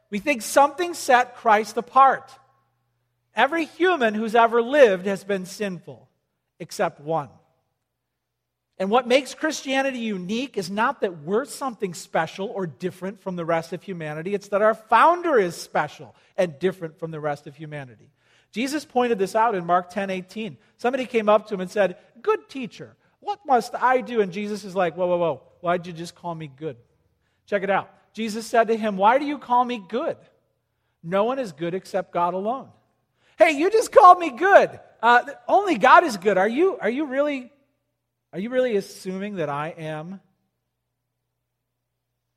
We 0.08 0.20
think 0.20 0.42
something 0.42 0.94
set 0.94 1.34
Christ 1.38 1.76
apart. 1.76 2.30
Every 3.34 3.64
human 3.64 4.14
who's 4.14 4.36
ever 4.36 4.62
lived 4.62 5.06
has 5.06 5.24
been 5.24 5.44
sinful, 5.44 6.08
except 6.60 7.00
one. 7.00 7.30
And 8.80 8.88
what 8.88 9.06
makes 9.06 9.34
Christianity 9.34 9.98
unique 9.98 10.56
is 10.56 10.70
not 10.70 11.02
that 11.02 11.18
we're 11.18 11.44
something 11.44 11.92
special 11.92 12.48
or 12.48 12.66
different 12.66 13.20
from 13.20 13.36
the 13.36 13.44
rest 13.44 13.74
of 13.74 13.82
humanity, 13.82 14.32
it's 14.32 14.48
that 14.48 14.62
our 14.62 14.72
founder 14.72 15.38
is 15.38 15.54
special 15.54 16.16
and 16.38 16.58
different 16.58 16.98
from 16.98 17.10
the 17.10 17.20
rest 17.20 17.46
of 17.46 17.54
humanity. 17.54 18.10
Jesus 18.52 18.86
pointed 18.86 19.18
this 19.18 19.36
out 19.36 19.54
in 19.54 19.66
Mark 19.66 19.90
10 19.90 20.08
18. 20.08 20.56
Somebody 20.78 21.04
came 21.04 21.28
up 21.28 21.46
to 21.48 21.54
him 21.54 21.60
and 21.60 21.70
said, 21.70 21.98
Good 22.22 22.48
teacher, 22.48 22.96
what 23.20 23.38
must 23.46 23.74
I 23.74 24.00
do? 24.00 24.22
And 24.22 24.32
Jesus 24.32 24.64
is 24.64 24.74
like, 24.74 24.96
Whoa, 24.96 25.06
whoa, 25.08 25.18
whoa. 25.18 25.42
Why'd 25.60 25.86
you 25.86 25.92
just 25.92 26.14
call 26.14 26.34
me 26.34 26.48
good? 26.48 26.78
Check 27.44 27.62
it 27.62 27.70
out. 27.70 27.90
Jesus 28.14 28.46
said 28.46 28.68
to 28.68 28.76
him, 28.78 28.96
Why 28.96 29.18
do 29.18 29.26
you 29.26 29.36
call 29.36 29.62
me 29.62 29.82
good? 29.90 30.16
No 31.02 31.24
one 31.24 31.38
is 31.38 31.52
good 31.52 31.74
except 31.74 32.14
God 32.14 32.32
alone. 32.32 32.70
Hey, 33.36 33.50
you 33.52 33.70
just 33.70 33.92
called 33.92 34.18
me 34.18 34.30
good. 34.30 34.80
Uh, 35.02 35.22
only 35.46 35.76
God 35.76 36.04
is 36.04 36.16
good. 36.16 36.38
Are 36.38 36.48
you, 36.48 36.78
are 36.80 36.90
you 36.90 37.04
really 37.04 37.52
are 38.32 38.38
you 38.38 38.50
really 38.50 38.76
assuming 38.76 39.36
that 39.36 39.48
I 39.48 39.74
am 39.76 40.20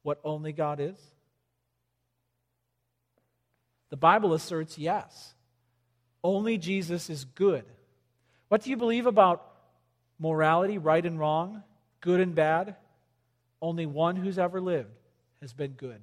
what 0.01 0.19
only 0.23 0.51
God 0.51 0.79
is? 0.79 0.97
The 3.89 3.97
Bible 3.97 4.34
asserts 4.34 4.77
yes. 4.77 5.34
Only 6.23 6.58
Jesus 6.58 7.10
is 7.10 7.25
good. 7.25 7.63
What 8.47 8.63
do 8.63 8.69
you 8.69 8.77
believe 8.77 9.06
about 9.06 9.45
morality, 10.19 10.77
right 10.77 11.06
and 11.06 11.19
wrong, 11.19 11.63
good 12.01 12.19
and 12.19 12.34
bad? 12.34 12.75
Only 13.62 13.86
one 13.86 14.15
who's 14.15 14.39
ever 14.39 14.60
lived 14.60 14.89
has 15.41 15.53
been 15.53 15.71
good, 15.71 16.01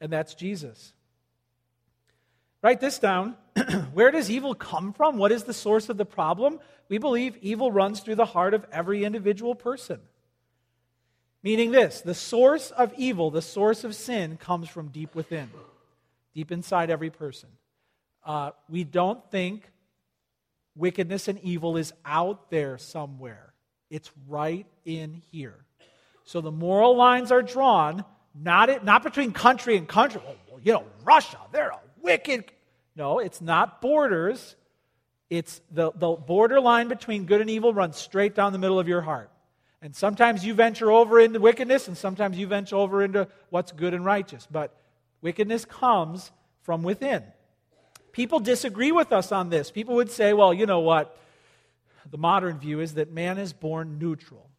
and 0.00 0.12
that's 0.12 0.34
Jesus. 0.34 0.92
Write 2.62 2.80
this 2.80 2.98
down. 2.98 3.36
Where 3.92 4.10
does 4.10 4.30
evil 4.30 4.54
come 4.54 4.92
from? 4.92 5.18
What 5.18 5.32
is 5.32 5.44
the 5.44 5.52
source 5.52 5.88
of 5.88 5.96
the 5.96 6.04
problem? 6.06 6.60
We 6.88 6.98
believe 6.98 7.36
evil 7.42 7.72
runs 7.72 8.00
through 8.00 8.14
the 8.14 8.24
heart 8.24 8.54
of 8.54 8.64
every 8.70 9.04
individual 9.04 9.54
person. 9.54 10.00
Meaning 11.42 11.72
this 11.72 12.00
the 12.02 12.14
source 12.14 12.70
of 12.70 12.94
evil, 12.96 13.30
the 13.30 13.42
source 13.42 13.82
of 13.82 13.94
sin, 13.96 14.36
comes 14.36 14.68
from 14.68 14.88
deep 14.88 15.14
within, 15.14 15.50
deep 16.34 16.52
inside 16.52 16.88
every 16.88 17.10
person. 17.10 17.48
Uh, 18.24 18.52
we 18.68 18.84
don't 18.84 19.28
think 19.32 19.68
wickedness 20.76 21.26
and 21.26 21.40
evil 21.40 21.76
is 21.76 21.92
out 22.04 22.48
there 22.50 22.78
somewhere, 22.78 23.52
it's 23.90 24.10
right 24.28 24.66
in 24.84 25.20
here. 25.32 25.56
So 26.24 26.40
the 26.40 26.52
moral 26.52 26.96
lines 26.96 27.32
are 27.32 27.42
drawn 27.42 28.04
not, 28.34 28.70
it, 28.70 28.84
not 28.84 29.02
between 29.02 29.32
country 29.32 29.76
and 29.76 29.86
country. 29.86 30.20
Well, 30.24 30.60
you 30.62 30.72
know, 30.72 30.84
Russia, 31.04 31.38
they're 31.50 31.70
a 31.70 31.80
wicked. 32.02 32.44
No, 32.96 33.18
it's 33.18 33.40
not 33.40 33.80
borders. 33.80 34.56
It's 35.30 35.60
the, 35.70 35.92
the 35.92 36.10
borderline 36.10 36.88
between 36.88 37.24
good 37.24 37.40
and 37.40 37.48
evil 37.48 37.72
runs 37.72 37.96
straight 37.96 38.34
down 38.34 38.52
the 38.52 38.58
middle 38.58 38.78
of 38.78 38.88
your 38.88 39.00
heart. 39.00 39.30
And 39.80 39.96
sometimes 39.96 40.44
you 40.44 40.54
venture 40.54 40.92
over 40.92 41.18
into 41.18 41.40
wickedness, 41.40 41.88
and 41.88 41.96
sometimes 41.96 42.38
you 42.38 42.46
venture 42.46 42.76
over 42.76 43.02
into 43.02 43.26
what's 43.50 43.72
good 43.72 43.94
and 43.94 44.04
righteous. 44.04 44.46
But 44.50 44.76
wickedness 45.22 45.64
comes 45.64 46.30
from 46.60 46.82
within. 46.82 47.24
People 48.12 48.38
disagree 48.38 48.92
with 48.92 49.10
us 49.12 49.32
on 49.32 49.48
this. 49.48 49.70
People 49.70 49.96
would 49.96 50.10
say, 50.10 50.34
well, 50.34 50.54
you 50.54 50.66
know 50.66 50.80
what? 50.80 51.18
The 52.10 52.18
modern 52.18 52.58
view 52.58 52.80
is 52.80 52.94
that 52.94 53.10
man 53.10 53.38
is 53.38 53.52
born 53.52 53.98
neutral 53.98 54.51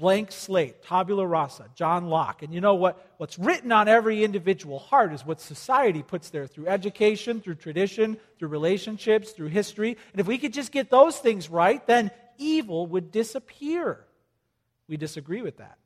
blank 0.00 0.32
slate, 0.32 0.82
tabula 0.82 1.26
rasa, 1.26 1.66
John 1.74 2.08
Locke. 2.08 2.42
And 2.42 2.54
you 2.54 2.62
know 2.62 2.74
what? 2.74 3.12
What's 3.18 3.38
written 3.38 3.70
on 3.70 3.86
every 3.86 4.24
individual 4.24 4.78
heart 4.78 5.12
is 5.12 5.26
what 5.26 5.40
society 5.40 6.02
puts 6.02 6.30
there 6.30 6.46
through 6.46 6.68
education, 6.68 7.40
through 7.40 7.56
tradition, 7.56 8.16
through 8.38 8.48
relationships, 8.48 9.32
through 9.32 9.48
history. 9.48 9.98
And 10.12 10.20
if 10.20 10.26
we 10.26 10.38
could 10.38 10.54
just 10.54 10.72
get 10.72 10.88
those 10.88 11.18
things 11.18 11.50
right, 11.50 11.86
then 11.86 12.10
evil 12.38 12.86
would 12.86 13.12
disappear. 13.12 14.04
We 14.88 14.96
disagree 14.96 15.42
with 15.42 15.58
that. 15.58 15.76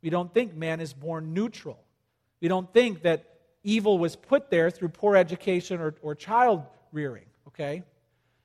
We 0.00 0.10
don't 0.10 0.32
think 0.32 0.54
man 0.54 0.80
is 0.80 0.94
born 0.94 1.34
neutral. 1.34 1.82
We 2.40 2.46
don't 2.46 2.72
think 2.72 3.02
that 3.02 3.24
evil 3.64 3.98
was 3.98 4.14
put 4.14 4.48
there 4.48 4.70
through 4.70 4.90
poor 4.90 5.16
education 5.16 5.80
or, 5.80 5.94
or 6.02 6.14
child 6.14 6.62
rearing, 6.92 7.26
okay? 7.48 7.82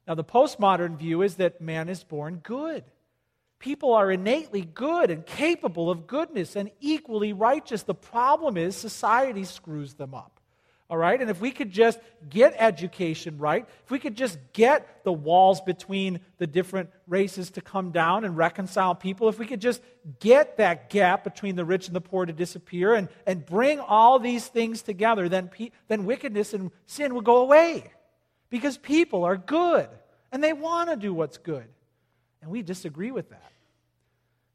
Now, 0.07 0.15
the 0.15 0.23
postmodern 0.23 0.97
view 0.97 1.21
is 1.21 1.35
that 1.35 1.61
man 1.61 1.89
is 1.89 2.03
born 2.03 2.41
good. 2.43 2.83
People 3.59 3.93
are 3.93 4.11
innately 4.11 4.61
good 4.61 5.09
and 5.09 5.25
capable 5.25 5.89
of 5.89 6.07
goodness 6.07 6.55
and 6.55 6.69
equally 6.81 7.33
righteous. 7.33 7.83
The 7.83 7.95
problem 7.95 8.57
is 8.57 8.75
society 8.75 9.43
screws 9.43 9.93
them 9.93 10.13
up. 10.13 10.35
All 10.87 10.97
right? 10.97 11.19
And 11.19 11.31
if 11.31 11.41
we 11.41 11.49
could 11.49 11.71
just 11.71 11.99
get 12.29 12.53
education 12.59 13.39
right, 13.39 13.65
if 13.83 13.89
we 13.89 13.97
could 13.97 14.15
just 14.15 14.37
get 14.53 15.03
the 15.03 15.11
walls 15.11 15.59
between 15.61 16.19
the 16.37 16.45
different 16.45 16.91
races 17.07 17.49
to 17.51 17.61
come 17.61 17.91
down 17.91 18.23
and 18.23 18.37
reconcile 18.37 18.93
people, 18.93 19.27
if 19.27 19.39
we 19.39 19.47
could 19.47 19.61
just 19.61 19.81
get 20.19 20.57
that 20.57 20.91
gap 20.91 21.23
between 21.23 21.55
the 21.55 21.65
rich 21.65 21.87
and 21.87 21.95
the 21.95 22.01
poor 22.01 22.25
to 22.25 22.33
disappear 22.33 22.93
and, 22.93 23.09
and 23.25 23.47
bring 23.47 23.79
all 23.79 24.19
these 24.19 24.45
things 24.47 24.83
together, 24.83 25.27
then, 25.27 25.47
pe- 25.47 25.71
then 25.87 26.05
wickedness 26.05 26.53
and 26.53 26.69
sin 26.85 27.15
will 27.15 27.21
go 27.21 27.37
away. 27.37 27.91
Because 28.51 28.77
people 28.77 29.23
are 29.23 29.37
good 29.37 29.89
and 30.31 30.43
they 30.43 30.53
want 30.53 30.91
to 30.91 30.95
do 30.95 31.15
what's 31.15 31.39
good. 31.39 31.65
And 32.45 32.51
we 32.51 32.61
disagree 32.61 33.09
with 33.09 33.31
that. 33.31 33.51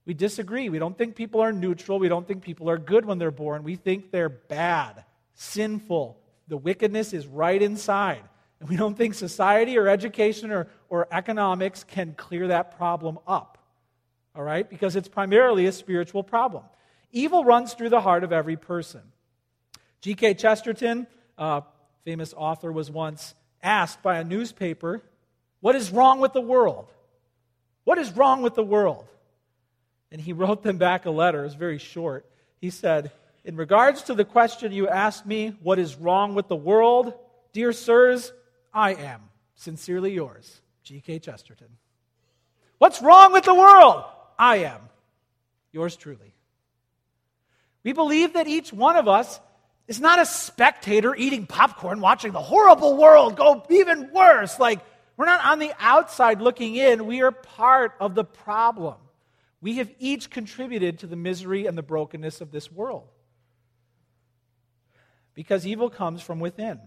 We 0.06 0.14
disagree. 0.14 0.68
We 0.68 0.78
don't 0.78 0.96
think 0.96 1.16
people 1.16 1.40
are 1.40 1.50
neutral. 1.50 1.98
We 1.98 2.06
don't 2.06 2.24
think 2.24 2.44
people 2.44 2.70
are 2.70 2.78
good 2.78 3.04
when 3.04 3.18
they're 3.18 3.32
born. 3.32 3.64
We 3.64 3.74
think 3.74 4.12
they're 4.12 4.28
bad, 4.28 5.04
sinful. 5.34 6.16
The 6.46 6.56
wickedness 6.56 7.12
is 7.12 7.26
right 7.26 7.60
inside. 7.60 8.22
And 8.60 8.68
we 8.68 8.76
don't 8.76 8.96
think 8.96 9.14
society 9.14 9.76
or 9.76 9.88
education 9.88 10.52
or, 10.52 10.68
or 10.88 11.08
economics 11.10 11.82
can 11.82 12.14
clear 12.16 12.46
that 12.46 12.76
problem 12.76 13.18
up. 13.26 13.58
All 14.36 14.44
right? 14.44 14.70
Because 14.70 14.94
it's 14.94 15.08
primarily 15.08 15.66
a 15.66 15.72
spiritual 15.72 16.22
problem. 16.22 16.62
Evil 17.10 17.44
runs 17.44 17.74
through 17.74 17.88
the 17.88 18.00
heart 18.00 18.22
of 18.22 18.32
every 18.32 18.56
person. 18.56 19.02
G.K. 20.00 20.34
Chesterton, 20.34 21.08
a 21.38 21.64
famous 22.04 22.34
author, 22.36 22.70
was 22.70 22.88
once 22.88 23.34
asked 23.64 24.00
by 24.00 24.18
a 24.18 24.24
newspaper, 24.24 25.02
What 25.58 25.74
is 25.74 25.90
wrong 25.90 26.20
with 26.20 26.34
the 26.34 26.40
world? 26.40 26.92
What 27.90 27.98
is 27.98 28.12
wrong 28.12 28.42
with 28.42 28.54
the 28.54 28.62
world? 28.62 29.08
And 30.12 30.20
he 30.20 30.32
wrote 30.40 30.62
them 30.62 30.78
back 30.78 31.06
a 31.06 31.10
letter. 31.10 31.40
It 31.40 31.46
was 31.46 31.54
very 31.54 31.78
short. 31.78 32.24
He 32.60 32.70
said, 32.70 33.10
In 33.44 33.56
regards 33.56 34.02
to 34.02 34.14
the 34.14 34.24
question 34.24 34.70
you 34.70 34.86
asked 34.86 35.26
me, 35.26 35.56
what 35.60 35.80
is 35.80 35.96
wrong 35.96 36.36
with 36.36 36.46
the 36.46 36.54
world? 36.54 37.14
Dear 37.52 37.72
sirs, 37.72 38.32
I 38.72 38.94
am. 38.94 39.22
Sincerely 39.56 40.12
yours, 40.12 40.60
G.K. 40.84 41.18
Chesterton. 41.18 41.66
What's 42.78 43.02
wrong 43.02 43.32
with 43.32 43.42
the 43.42 43.56
world? 43.56 44.04
I 44.38 44.58
am. 44.58 44.82
Yours 45.72 45.96
truly. 45.96 46.32
We 47.82 47.92
believe 47.92 48.34
that 48.34 48.46
each 48.46 48.72
one 48.72 48.94
of 48.94 49.08
us 49.08 49.40
is 49.88 49.98
not 49.98 50.20
a 50.20 50.26
spectator 50.26 51.16
eating 51.16 51.44
popcorn, 51.44 52.00
watching 52.00 52.30
the 52.30 52.40
horrible 52.40 52.96
world 52.96 53.34
go 53.34 53.64
even 53.68 54.12
worse. 54.12 54.60
Like, 54.60 54.78
we're 55.20 55.26
not 55.26 55.44
on 55.44 55.58
the 55.58 55.74
outside 55.78 56.40
looking 56.40 56.76
in, 56.76 57.04
we 57.04 57.20
are 57.20 57.30
part 57.30 57.92
of 58.00 58.14
the 58.14 58.24
problem. 58.24 58.94
We 59.60 59.76
have 59.76 59.90
each 59.98 60.30
contributed 60.30 61.00
to 61.00 61.06
the 61.06 61.14
misery 61.14 61.66
and 61.66 61.76
the 61.76 61.82
brokenness 61.82 62.40
of 62.40 62.50
this 62.52 62.72
world. 62.72 63.06
Because 65.34 65.66
evil 65.66 65.90
comes 65.90 66.22
from 66.22 66.40
within, 66.40 66.80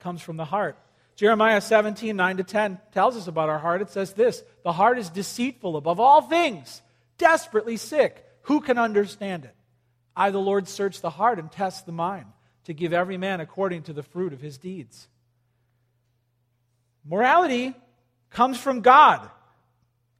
comes 0.00 0.22
from 0.22 0.36
the 0.36 0.44
heart. 0.44 0.76
Jeremiah 1.14 1.60
17, 1.60 2.16
9 2.16 2.36
to 2.38 2.42
10 2.42 2.80
tells 2.90 3.16
us 3.16 3.28
about 3.28 3.48
our 3.48 3.60
heart. 3.60 3.80
It 3.80 3.90
says 3.90 4.12
this 4.14 4.42
The 4.64 4.72
heart 4.72 4.98
is 4.98 5.08
deceitful 5.08 5.76
above 5.76 6.00
all 6.00 6.22
things, 6.22 6.82
desperately 7.16 7.76
sick. 7.76 8.26
Who 8.42 8.60
can 8.60 8.76
understand 8.76 9.44
it? 9.44 9.54
I, 10.16 10.30
the 10.30 10.40
Lord, 10.40 10.66
search 10.66 11.00
the 11.00 11.10
heart 11.10 11.38
and 11.38 11.52
test 11.52 11.86
the 11.86 11.92
mind 11.92 12.26
to 12.64 12.74
give 12.74 12.92
every 12.92 13.18
man 13.18 13.38
according 13.38 13.84
to 13.84 13.92
the 13.92 14.02
fruit 14.02 14.32
of 14.32 14.40
his 14.40 14.58
deeds. 14.58 15.06
Morality 17.08 17.74
comes 18.30 18.58
from 18.58 18.80
God. 18.80 19.28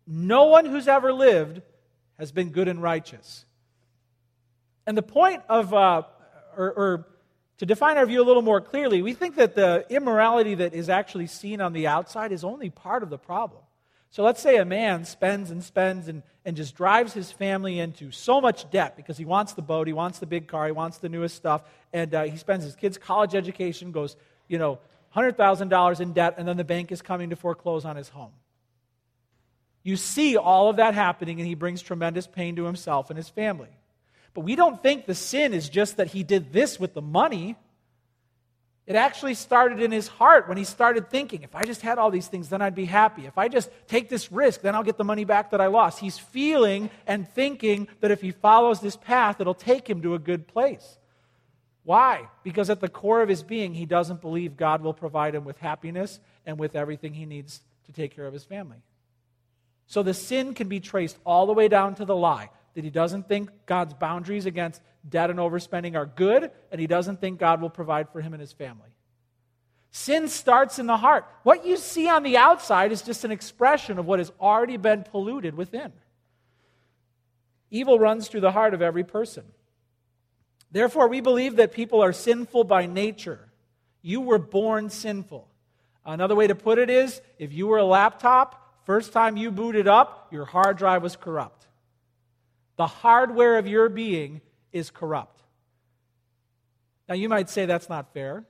No 0.07 0.45
one 0.45 0.65
who's 0.65 0.87
ever 0.87 1.13
lived 1.13 1.63
has 2.19 2.33
been 2.33 2.51
good 2.51 2.69
and 2.69 2.83
righteous. 2.83 3.45
And 4.87 4.97
the 4.97 5.03
point 5.03 5.43
of, 5.49 5.75
uh, 5.75 6.03
or, 6.57 6.73
or, 6.73 7.07
to 7.59 7.67
define 7.67 7.97
our 7.97 8.07
view 8.07 8.23
a 8.23 8.25
little 8.25 8.43
more 8.43 8.61
clearly, 8.61 9.03
we 9.03 9.15
think 9.15 9.37
that 9.37 9.55
the 9.55 9.85
immorality 9.89 10.55
that 10.57 10.75
is 10.75 10.89
actually 10.89 11.27
seen 11.27 11.61
on 11.61 11.73
the 11.73 11.87
outside 11.87 12.31
is 12.31 12.45
only 12.45 12.71
part 12.71 13.03
of 13.03 13.11
the 13.11 13.19
problem. 13.19 13.63
So 14.11 14.23
let's 14.23 14.41
say 14.41 14.57
a 14.57 14.65
man 14.65 15.05
spends 15.05 15.51
and 15.51 15.63
spends 15.65 16.09
and, 16.09 16.23
and 16.45 16.57
just 16.57 16.75
drives 16.75 17.13
his 17.13 17.33
family 17.33 17.79
into 17.79 18.13
so 18.13 18.41
much 18.41 18.71
debt 18.71 18.97
because 18.97 19.19
he 19.19 19.25
wants 19.25 19.55
the 19.55 19.63
boat, 19.63 19.87
he 19.87 19.93
wants 19.93 20.21
the 20.21 20.27
big 20.27 20.47
car, 20.47 20.67
he 20.67 20.73
wants 20.73 20.99
the 20.99 21.09
newest 21.09 21.35
stuff, 21.35 21.63
and 21.93 22.15
uh, 22.15 22.23
he 22.23 22.37
spends 22.37 22.65
his 22.65 22.77
kid's 22.77 22.99
college 22.99 23.35
education, 23.35 23.91
goes, 23.91 24.17
you 24.49 24.59
know, 24.59 24.79
$100,000 25.17 26.01
in 26.01 26.13
debt, 26.13 26.35
and 26.37 26.47
then 26.47 26.57
the 26.57 26.65
bank 26.65 26.93
is 26.93 27.01
coming 27.03 27.31
to 27.31 27.37
foreclose 27.37 27.85
on 27.85 27.97
his 27.97 28.09
home. 28.11 28.33
You 29.83 29.97
see 29.97 30.37
all 30.37 30.69
of 30.69 30.77
that 30.77 30.95
happening, 30.95 31.41
and 31.41 31.47
he 31.47 31.55
brings 31.55 31.81
tremendous 31.81 32.27
pain 32.27 32.57
to 32.57 32.65
himself 32.65 33.09
and 33.09 33.17
his 33.17 33.29
family. 33.29 33.71
But 34.35 34.41
we 34.41 34.57
don't 34.57 34.83
think 34.83 35.07
the 35.07 35.15
sin 35.15 35.55
is 35.55 35.69
just 35.69 35.97
that 35.97 36.09
he 36.09 36.23
did 36.23 36.53
this 36.53 36.79
with 36.79 36.93
the 36.93 37.01
money. 37.01 37.57
It 38.87 38.95
actually 38.95 39.35
started 39.35 39.81
in 39.81 39.93
his 39.93 40.09
heart 40.09 40.49
when 40.49 40.59
he 40.59 40.65
started 40.65 41.09
thinking, 41.09 41.43
if 41.43 41.55
I 41.55 41.65
just 41.65 41.81
had 41.81 41.99
all 41.99 42.11
these 42.11 42.29
things, 42.29 42.49
then 42.51 42.61
I'd 42.61 42.75
be 42.75 42.85
happy. 42.85 43.27
If 43.27 43.39
I 43.39 43.49
just 43.49 43.71
take 43.87 44.09
this 44.09 44.31
risk, 44.31 44.61
then 44.61 44.75
I'll 44.75 44.83
get 44.83 44.99
the 44.99 45.05
money 45.05 45.25
back 45.25 45.53
that 45.53 45.61
I 45.61 45.69
lost. 45.69 46.01
He's 46.01 46.19
feeling 46.19 46.91
and 47.07 47.29
thinking 47.29 47.89
that 48.01 48.11
if 48.11 48.21
he 48.21 48.33
follows 48.33 48.81
this 48.81 48.97
path, 48.97 49.41
it'll 49.41 49.55
take 49.55 49.89
him 49.89 50.03
to 50.03 50.15
a 50.15 50.19
good 50.19 50.47
place. 50.47 50.99
Why? 51.87 52.29
Because 52.43 52.69
at 52.69 52.81
the 52.81 52.89
core 52.89 53.23
of 53.23 53.29
his 53.29 53.45
being, 53.45 53.73
he 53.73 53.87
doesn't 53.87 54.21
believe 54.21 54.57
God 54.57 54.83
will 54.83 54.93
provide 54.93 55.37
him 55.37 55.45
with 55.45 55.57
happiness 55.59 56.19
and 56.45 56.59
with 56.59 56.75
everything 56.75 57.15
he 57.15 57.27
needs 57.27 57.61
to 57.85 57.93
take 57.93 58.15
care 58.15 58.27
of 58.27 58.33
his 58.33 58.43
family. 58.43 58.83
So 59.87 60.03
the 60.03 60.13
sin 60.13 60.53
can 60.53 60.67
be 60.69 60.81
traced 60.81 61.17
all 61.25 61.47
the 61.47 61.53
way 61.53 61.69
down 61.69 61.95
to 61.95 62.05
the 62.05 62.17
lie 62.17 62.51
that 62.75 62.83
he 62.83 62.91
doesn't 62.91 63.29
think 63.29 63.51
God's 63.67 63.95
boundaries 63.95 64.47
against 64.47 64.83
debt 65.09 65.31
and 65.31 65.39
overspending 65.39 65.95
are 65.95 66.07
good, 66.07 66.51
and 66.73 66.81
he 66.81 66.89
doesn't 66.89 67.21
think 67.21 67.39
God 67.39 67.61
will 67.61 67.71
provide 67.71 68.09
for 68.11 68.21
him 68.21 68.35
and 68.35 68.41
his 68.41 68.53
family. 68.53 68.91
Sin 69.93 70.27
starts 70.27 70.81
in 70.81 70.87
the 70.87 70.97
heart. 70.97 71.25
What 71.45 71.65
you 71.65 71.77
see 71.77 72.09
on 72.09 72.25
the 72.25 72.37
outside 72.37 72.91
is 72.91 73.01
just 73.01 73.25
an 73.25 73.31
expression 73.31 74.01
of 74.01 74.07
what 74.07 74.19
has 74.19 74.33
already 74.41 74.77
been 74.77 75.05
polluted 75.05 75.55
within. 75.55 75.93
Evil 77.71 78.01
runs 78.01 78.27
through 78.27 78.41
the 78.41 78.51
heart 78.51 78.75
of 78.75 78.83
every 78.83 79.05
person. 79.05 79.45
Therefore, 80.77 81.09
we 81.09 81.23
believe 81.23 81.57
that 81.57 81.73
people 81.73 82.03
are 82.03 82.13
sinful 82.13 82.65
by 82.65 82.85
nature. 82.85 83.41
You 84.03 84.21
were 84.21 84.39
born 84.39 84.91
sinful. 84.91 85.49
Another 86.05 86.35
way 86.35 86.49
to 86.49 86.55
put 86.55 86.77
it 86.77 86.91
is 86.91 87.23
if 87.39 87.51
you 87.51 87.67
were 87.67 87.79
a 87.79 87.85
laptop, 87.87 88.83
first 88.85 89.15
time 89.15 89.39
you 89.39 89.51
booted 89.51 89.89
up, 89.89 90.29
your 90.31 90.45
hard 90.45 90.77
drive 90.77 91.03
was 91.03 91.17
corrupt. 91.17 91.67
The 92.77 92.87
hardware 92.87 93.57
of 93.57 93.67
your 93.67 93.89
being 93.89 94.43
is 94.71 94.91
corrupt. 94.91 95.41
Now, 97.09 97.15
you 97.15 97.31
might 97.31 97.49
say 97.49 97.65
that's 97.65 97.89
not 97.89 98.13
fair. 98.13 98.45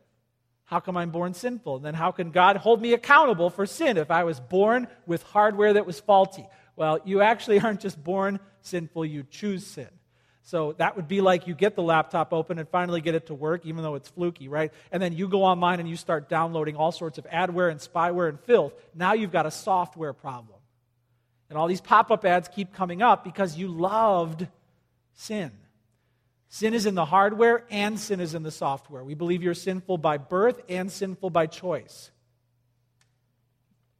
How 0.65 0.81
come 0.81 0.97
I'm 0.97 1.11
born 1.11 1.33
sinful? 1.33 1.79
Then 1.79 1.95
how 1.95 2.11
can 2.11 2.33
God 2.33 2.57
hold 2.57 2.83
me 2.83 2.93
accountable 2.93 3.51
for 3.51 3.67
sin 3.67 3.97
if 3.97 4.11
I 4.11 4.25
was 4.25 4.41
born 4.41 4.89
with 5.07 5.23
hardware 5.23 5.75
that 5.75 5.87
was 5.87 6.01
faulty? 6.01 6.49
Well, 6.75 6.99
you 7.05 7.21
actually 7.21 7.61
aren't 7.61 7.83
just 7.83 8.03
born 8.03 8.41
sinful, 8.63 9.05
you 9.05 9.23
choose 9.31 9.65
sin. 9.65 9.91
So 10.47 10.75
that 10.75 10.95
would 10.95 11.09
be 11.09 11.21
like 11.21 11.49
you 11.49 11.57
get 11.57 11.75
the 11.75 11.83
laptop 11.83 12.33
open 12.33 12.61
and 12.61 12.69
finally 12.69 13.01
get 13.01 13.17
it 13.17 13.27
to 13.27 13.35
work, 13.35 13.67
even 13.67 13.83
though 13.83 13.97
it's 13.97 14.09
fluky, 14.09 14.47
right? 14.47 14.73
And 14.93 15.03
then 15.03 15.13
you 15.13 15.27
go 15.27 15.43
online 15.43 15.81
and 15.81 15.89
you 15.89 15.97
start 15.97 16.29
downloading 16.29 16.77
all 16.77 16.93
sorts 16.93 17.19
of 17.19 17.27
adware 17.29 17.69
and 17.69 17.81
spyware 17.81 18.29
and 18.29 18.39
filth. 18.39 18.73
Now 18.95 19.15
you've 19.15 19.33
got 19.33 19.47
a 19.47 19.51
software 19.51 20.13
problem. 20.13 20.61
And 21.51 21.59
all 21.59 21.67
these 21.67 21.81
pop 21.81 22.13
up 22.13 22.25
ads 22.25 22.47
keep 22.47 22.73
coming 22.73 23.03
up 23.03 23.25
because 23.25 23.57
you 23.57 23.67
loved 23.67 24.47
sin. 25.15 25.51
Sin 26.49 26.75
is 26.75 26.87
in 26.87 26.95
the 26.95 27.05
hardware 27.05 27.65
and 27.69 27.99
sin 27.99 28.21
is 28.21 28.37
in 28.37 28.45
the 28.45 28.53
software. 28.53 29.03
We 29.03 29.15
believe 29.15 29.43
you're 29.43 29.53
sinful 29.53 29.99
by 29.99 30.17
birth 30.17 30.61
and 30.69 30.93
sinful 30.93 31.31
by 31.31 31.47
choice. 31.47 32.13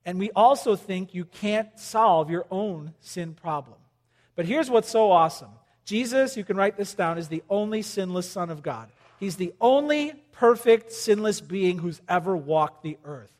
And 0.05 0.21
we 0.21 0.31
also 0.31 0.77
think 0.77 1.13
you 1.13 1.25
can't 1.25 1.77
solve 1.77 2.31
your 2.31 2.47
own 2.53 2.95
sin 3.01 3.35
problem. 3.35 3.79
But 4.37 4.47
here's 4.47 4.71
what's 4.71 4.89
so 4.89 5.11
awesome 5.11 5.51
Jesus, 5.87 6.37
you 6.37 6.45
can 6.45 6.57
write 6.57 6.77
this 6.77 6.95
down, 6.95 7.17
is 7.17 7.29
the 7.29 7.45
only 7.49 7.81
sinless 7.81 8.29
Son 8.29 8.51
of 8.51 8.63
God. 8.63 8.91
He's 9.19 9.37
the 9.37 9.55
only 9.61 10.13
perfect, 10.33 10.93
sinless 10.93 11.41
being 11.41 11.79
who's 11.79 12.03
ever 12.09 12.37
walked 12.37 12.83
the 12.83 12.99
earth. 13.05 13.33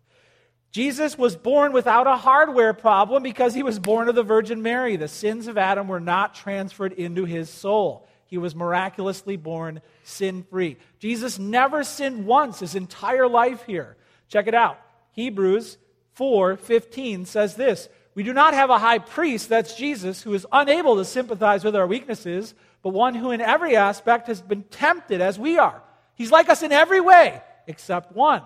Jesus 0.71 1.19
was 1.19 1.37
born 1.37 1.73
without 1.73 2.07
a 2.07 2.17
hardware 2.17 2.73
problem 2.73 3.23
because 3.23 3.53
he 3.53 3.63
was 3.63 3.79
born 3.79 4.09
of 4.09 4.15
the 4.15 4.23
Virgin 4.23 4.63
Mary. 4.63 4.97
The 4.97 5.09
sins 5.09 5.49
of 5.49 5.59
Adam 5.59 5.89
were 5.89 6.01
not 6.01 6.35
transferred 6.35 6.93
into 6.93 7.25
his 7.25 7.51
soul. 7.51 8.07
He 8.27 8.39
was 8.39 8.55
miraculously 8.55 9.37
born 9.37 9.81
sin 10.05 10.45
free. 10.45 10.77
Jesus 10.99 11.39
never 11.39 11.83
sinned 11.83 12.27
once 12.27 12.61
his 12.61 12.75
entire 12.75 13.29
life 13.29 13.65
here. 13.67 13.97
Check 14.29 14.47
it 14.47 14.55
out. 14.55 14.79
Hebrews 15.13 15.79
4:15 16.17 17.27
says 17.27 17.57
this, 17.57 17.89
"We 18.17 18.23
do 18.23 18.33
not 18.33 18.55
have 18.55 18.71
a 18.71 18.79
high 18.79 18.99
priest, 18.99 19.51
that's 19.51 19.77
Jesus, 19.77 20.23
who 20.23 20.33
is 20.33 20.47
unable 20.51 20.97
to 20.97 21.05
sympathize 21.05 21.63
with 21.63 21.77
our 21.77 21.87
weaknesses, 21.87 22.55
but 22.83 22.89
one 22.89 23.15
who 23.15 23.31
in 23.31 23.43
every 23.43 23.77
aspect 23.77 24.27
has 24.29 24.41
been 24.41 24.63
tempted 24.65 25.21
as 25.21 25.39
we 25.39 25.59
are. 25.59 25.83
He's 26.15 26.33
like 26.33 26.49
us 26.49 26.63
in 26.63 26.73
every 26.73 27.01
way, 27.01 27.43
except 27.67 28.17
one. 28.17 28.43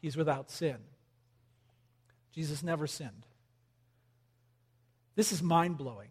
He's 0.00 0.16
without 0.16 0.50
sin." 0.50 0.76
Jesus 2.32 2.64
never 2.64 2.88
sinned. 2.88 3.24
This 5.14 5.30
is 5.30 5.40
mind 5.40 5.76
blowing. 5.76 6.10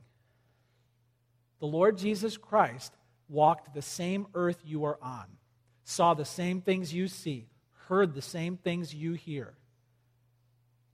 The 1.60 1.68
Lord 1.68 1.98
Jesus 1.98 2.38
Christ 2.38 2.96
walked 3.28 3.74
the 3.74 3.82
same 3.82 4.28
earth 4.34 4.62
you 4.64 4.86
are 4.86 4.98
on, 5.02 5.38
saw 5.84 6.14
the 6.14 6.24
same 6.24 6.62
things 6.62 6.94
you 6.94 7.10
see, 7.10 7.50
heard 7.88 8.14
the 8.14 8.22
same 8.22 8.56
things 8.56 8.94
you 8.94 9.14
hear, 9.14 9.58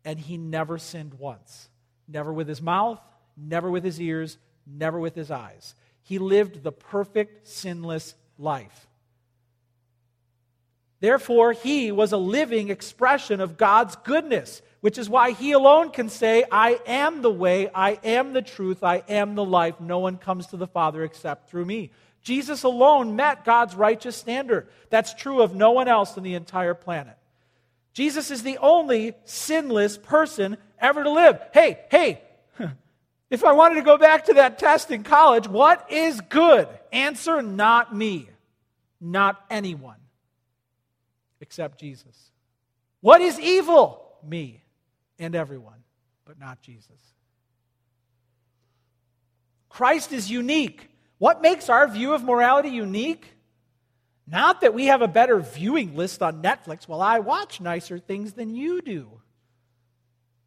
and 0.04 0.20
he 0.20 0.36
never 0.38 0.80
sinned 0.80 1.14
once. 1.14 1.70
Never 2.08 2.32
with 2.32 2.48
his 2.48 2.62
mouth, 2.62 3.00
never 3.36 3.70
with 3.70 3.84
his 3.84 4.00
ears, 4.00 4.38
never 4.66 5.00
with 5.00 5.16
his 5.16 5.32
eyes. 5.32 5.76
He 6.04 6.20
lived 6.20 6.64
the 6.64 6.72
perfect, 6.72 7.48
sinless 7.48 8.16
life. 8.38 8.88
Therefore, 11.00 11.52
he 11.52 11.92
was 11.92 12.12
a 12.12 12.18
living 12.18 12.70
expression 12.70 13.40
of 13.40 13.58
God's 13.58 13.96
goodness 13.98 14.62
which 14.82 14.98
is 14.98 15.10
why 15.10 15.32
he 15.32 15.52
alone 15.52 15.92
can 15.92 16.10
say, 16.10 16.44
I 16.52 16.80
am 16.86 17.22
the 17.22 17.32
way, 17.32 17.70
I 17.74 18.00
am 18.04 18.34
the 18.34 18.42
truth, 18.42 18.84
I 18.84 19.04
am 19.10 19.36
the 19.36 19.46
life. 19.46 19.80
No 19.80 20.00
one 20.00 20.18
comes 20.18 20.48
to 20.48 20.58
the 20.58 20.68
Father 20.68 21.04
except 21.04 21.50
through 21.50 21.66
me. 21.66 21.92
Jesus 22.22 22.64
alone 22.64 23.16
met 23.16 23.46
God's 23.46 23.76
righteous 23.76 24.16
standard. 24.16 24.68
That's 24.90 25.14
true 25.14 25.42
of 25.42 25.56
no 25.56 25.72
one 25.72 25.88
else 25.88 26.18
on 26.18 26.24
the 26.24 26.36
entire 26.36 26.74
planet. 26.74 27.18
Jesus 27.94 28.30
is 28.30 28.44
the 28.44 28.60
only 28.60 29.14
sinless 29.26 29.98
person 29.98 30.58
ever 30.80 31.04
to 31.04 31.10
live. 31.10 31.40
Hey, 31.54 31.80
hey, 31.90 32.22
if 33.30 33.44
I 33.44 33.54
wanted 33.54 33.76
to 33.76 33.82
go 33.82 33.98
back 33.98 34.26
to 34.26 34.34
that 34.36 34.60
test 34.60 34.92
in 34.92 35.04
college, 35.04 35.48
what 35.48 35.92
is 35.92 36.22
good? 36.22 36.68
Answer 36.92 37.42
not 37.42 37.96
me, 37.96 38.30
not 39.00 39.44
anyone 39.50 39.98
except 41.42 41.80
Jesus. 41.80 42.32
What 43.02 43.22
is 43.22 43.40
evil? 43.40 44.04
Me 44.24 44.64
and 45.20 45.36
everyone, 45.36 45.84
but 46.26 46.40
not 46.40 46.62
Jesus. 46.62 46.90
Christ 49.70 50.12
is 50.12 50.30
unique. 50.30 50.90
What 51.20 51.42
makes 51.42 51.70
our 51.70 51.88
view 51.88 52.14
of 52.14 52.24
morality 52.24 52.70
unique? 52.70 53.34
Not 54.26 54.62
that 54.62 54.74
we 54.74 54.88
have 54.88 55.02
a 55.02 55.08
better 55.08 55.40
viewing 55.40 55.96
list 55.96 56.22
on 56.22 56.42
Netflix. 56.42 56.88
Well, 56.88 57.02
I 57.02 57.20
watch 57.20 57.62
nicer 57.62 57.98
things 57.98 58.34
than 58.34 58.56
you 58.56 58.82
do. 58.82 59.22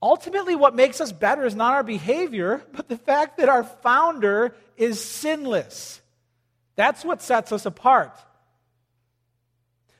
Ultimately, 0.02 0.56
what 0.56 0.74
makes 0.74 1.00
us 1.00 1.12
better 1.12 1.44
is 1.44 1.54
not 1.54 1.74
our 1.74 1.82
behavior, 1.82 2.62
but 2.72 2.88
the 2.88 2.96
fact 2.96 3.38
that 3.38 3.48
our 3.48 3.64
founder 3.64 4.54
is 4.76 5.02
sinless. 5.02 6.00
That's 6.76 7.04
what 7.04 7.20
sets 7.20 7.52
us 7.52 7.66
apart. 7.66 8.18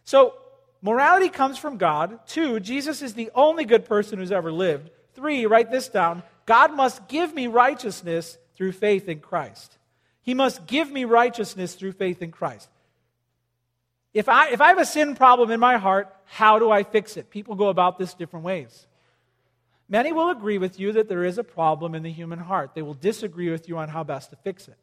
So, 0.05 0.35
Morality 0.83 1.29
comes 1.29 1.59
from 1.59 1.77
God. 1.77 2.21
Two, 2.27 2.59
Jesus 2.59 3.03
is 3.03 3.15
the 3.15 3.31
only 3.35 3.65
good 3.65 3.85
person 3.85 4.19
who's 4.19 4.33
ever 4.33 4.51
lived. 4.51 4.91
Three, 5.15 5.47
write 5.47 5.71
this 5.71 5.89
down 5.89 6.23
God 6.47 6.75
must 6.75 7.07
give 7.09 7.35
me 7.35 7.47
righteousness 7.47 8.39
through 8.57 8.73
faith 8.73 9.09
in 9.09 9.21
Christ. 9.21 9.77
He 10.23 10.35
must 10.35 10.67
give 10.67 10.91
me 10.91 11.05
righteousness 11.05 11.75
through 11.75 11.93
faith 11.93 12.23
in 12.23 12.31
Christ. 12.31 12.69
If 14.13 14.29
I, 14.29 14.51
if 14.51 14.61
I 14.61 14.69
have 14.69 14.79
a 14.79 14.85
sin 14.85 15.15
problem 15.15 15.51
in 15.51 15.61
my 15.61 15.77
heart, 15.77 16.15
how 16.25 16.59
do 16.59 16.71
I 16.71 16.83
fix 16.83 17.17
it? 17.17 17.31
People 17.31 17.55
go 17.55 17.69
about 17.69 17.99
this 17.99 18.15
different 18.15 18.45
ways. 18.45 18.87
Many 19.91 20.13
will 20.13 20.31
agree 20.31 20.57
with 20.57 20.79
you 20.79 20.93
that 20.93 21.09
there 21.09 21.25
is 21.25 21.37
a 21.37 21.45
problem 21.45 21.97
in 21.97 22.05
the 22.05 22.13
human 22.13 22.39
heart. 22.39 22.75
They 22.75 22.83
will 22.83 22.95
disagree 22.95 23.51
with 23.51 23.69
you 23.69 23.77
on 23.77 23.89
how 23.89 24.05
best 24.05 24.31
to 24.31 24.37
fix 24.37 24.69
it. 24.69 24.79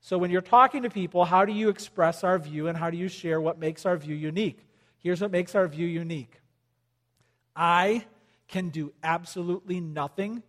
So, 0.00 0.16
when 0.16 0.30
you're 0.30 0.40
talking 0.40 0.82
to 0.82 0.90
people, 0.90 1.26
how 1.26 1.44
do 1.44 1.52
you 1.52 1.68
express 1.68 2.24
our 2.24 2.38
view 2.38 2.66
and 2.66 2.76
how 2.76 2.90
do 2.90 2.96
you 2.96 3.08
share 3.08 3.40
what 3.40 3.58
makes 3.58 3.84
our 3.84 3.96
view 3.96 4.16
unique? 4.16 4.58
Here's 4.98 5.20
what 5.20 5.30
makes 5.30 5.54
our 5.54 5.68
view 5.68 5.86
unique 5.86 6.40
I 7.54 8.06
can 8.48 8.70
do 8.70 8.92
absolutely 9.04 9.80
nothing 9.80 10.42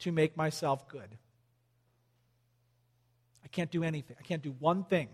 to 0.00 0.12
make 0.12 0.36
myself 0.36 0.88
good. 0.88 1.08
I 3.44 3.48
can't 3.48 3.70
do 3.70 3.84
anything. 3.84 4.16
I 4.18 4.22
can't 4.22 4.42
do 4.42 4.54
one 4.58 4.84
thing 4.84 5.08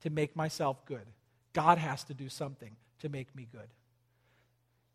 to 0.00 0.10
make 0.10 0.34
myself 0.34 0.84
good. 0.86 1.06
God 1.52 1.78
has 1.78 2.02
to 2.04 2.14
do 2.14 2.28
something 2.28 2.74
to 3.00 3.08
make 3.10 3.34
me 3.36 3.46
good. 3.52 3.68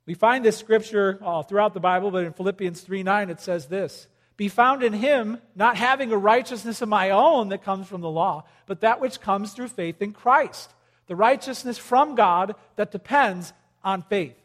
We 0.08 0.16
find 0.16 0.44
this 0.44 0.58
scripture 0.58 1.20
all 1.22 1.44
throughout 1.44 1.76
the 1.76 1.80
Bible, 1.80 2.10
but 2.10 2.24
in 2.24 2.34
Philippians 2.34 2.82
3 2.82 3.04
9, 3.04 3.30
it 3.30 3.40
says 3.40 3.68
this 3.68 4.08
Be 4.38 4.48
found 4.48 4.82
in 4.82 4.94
him, 4.94 5.38
not 5.56 5.78
having 5.78 6.12
a 6.12 6.18
righteousness 6.18 6.82
of 6.82 6.90
my 6.90 7.12
own 7.12 7.50
that 7.50 7.64
comes 7.64 7.88
from 7.88 8.02
the 8.02 8.10
law, 8.10 8.46
but 8.66 8.82
that 8.82 9.00
which 9.00 9.22
comes 9.22 9.54
through 9.54 9.68
faith 9.68 10.02
in 10.02 10.14
Christ 10.14 10.74
the 11.08 11.16
righteousness 11.16 11.78
from 11.78 12.16
God 12.16 12.56
that 12.76 12.92
depends 12.92 13.54
on 13.84 14.02
faith. 14.04 14.36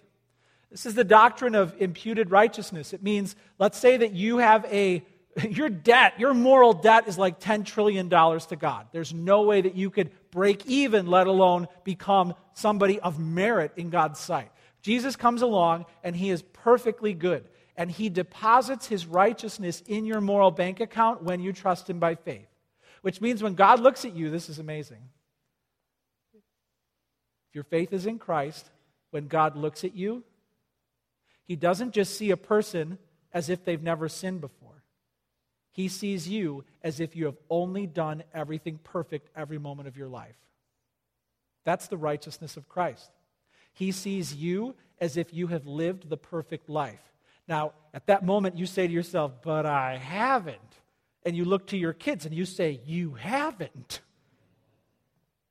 This 0.71 0.87
is 0.87 0.95
the 0.95 1.05
doctrine 1.05 1.55
of 1.55 1.75
imputed 1.79 2.31
righteousness. 2.31 2.93
It 2.93 3.03
means, 3.03 3.37
let's 3.59 3.77
say 3.77 3.99
that 3.99 4.13
you 4.13 4.39
have 4.39 4.65
a 4.67 5.05
your 5.51 5.71
debt, 5.71 6.15
your 6.19 6.35
moral 6.35 6.75
debt 6.75 7.09
is 7.09 7.17
like 7.17 7.41
$10 7.41 7.65
trillion 7.65 8.09
to 8.11 8.57
God. 8.59 8.87
There's 8.93 9.15
no 9.15 9.43
way 9.43 9.63
that 9.63 9.75
you 9.75 9.89
could 9.91 10.11
break 10.31 10.67
even, 10.67 11.07
let 11.07 11.27
alone 11.27 11.69
become 11.85 12.35
somebody 12.53 13.01
of 13.01 13.19
merit 13.19 13.73
in 13.77 13.89
God's 13.89 14.21
sight. 14.21 14.52
Jesus 14.83 15.17
comes 15.17 15.43
along 15.43 15.87
and 16.03 16.15
he 16.15 16.31
is 16.31 16.43
perfectly 16.43 17.15
good. 17.15 17.49
And 17.77 17.91
he 17.91 18.11
deposits 18.11 18.87
his 18.87 19.07
righteousness 19.07 19.83
in 19.87 20.05
your 20.05 20.21
moral 20.21 20.51
bank 20.51 20.81
account 20.81 21.23
when 21.23 21.41
you 21.41 21.53
trust 21.53 21.89
him 21.89 21.99
by 21.99 22.17
faith. 22.17 22.49
Which 23.01 23.21
means 23.21 23.43
when 23.43 23.55
God 23.55 23.81
looks 23.81 24.05
at 24.05 24.15
you, 24.15 24.29
this 24.29 24.51
is 24.51 24.59
amazing. 24.59 25.09
If 26.35 27.55
your 27.55 27.65
faith 27.65 27.93
is 27.93 28.05
in 28.07 28.19
Christ, 28.19 28.69
when 29.11 29.27
God 29.27 29.57
looks 29.57 29.85
at 29.85 29.95
you, 29.95 30.23
he 31.45 31.57
doesn't 31.57 31.93
just 31.93 32.17
see 32.17 32.31
a 32.31 32.37
person 32.37 32.99
as 33.33 33.49
if 33.49 33.65
they've 33.65 33.83
never 33.83 34.09
sinned 34.09 34.41
before. 34.41 34.83
He 35.73 35.89
sees 35.89 36.29
you 36.29 36.65
as 36.83 37.01
if 37.01 37.17
you 37.17 37.25
have 37.25 37.39
only 37.49 37.87
done 37.87 38.23
everything 38.35 38.79
perfect 38.85 39.31
every 39.35 39.59
moment 39.59 39.89
of 39.89 39.97
your 39.97 40.09
life. 40.09 40.37
That's 41.65 41.89
the 41.89 41.97
righteousness 41.97 42.57
of 42.57 42.69
Christ. 42.69 43.11
He 43.73 43.93
sees 43.93 44.35
you 44.35 44.75
as 45.01 45.17
if 45.17 45.33
you 45.33 45.49
have 45.49 45.67
lived 45.67 46.09
the 46.09 46.17
perfect 46.17 46.69
life. 46.69 47.01
Now, 47.49 47.73
at 47.93 48.07
that 48.07 48.25
moment, 48.25 48.57
you 48.57 48.67
say 48.67 48.87
to 48.87 48.93
yourself, 48.93 49.33
But 49.43 49.67
I 49.67 49.97
haven't. 49.97 50.59
And 51.25 51.37
you 51.37 51.45
look 51.45 51.69
to 51.69 51.77
your 51.77 51.93
kids 51.93 52.27
and 52.27 52.35
you 52.35 52.45
say, 52.45 52.81
You 52.85 53.15
haven't. 53.15 54.01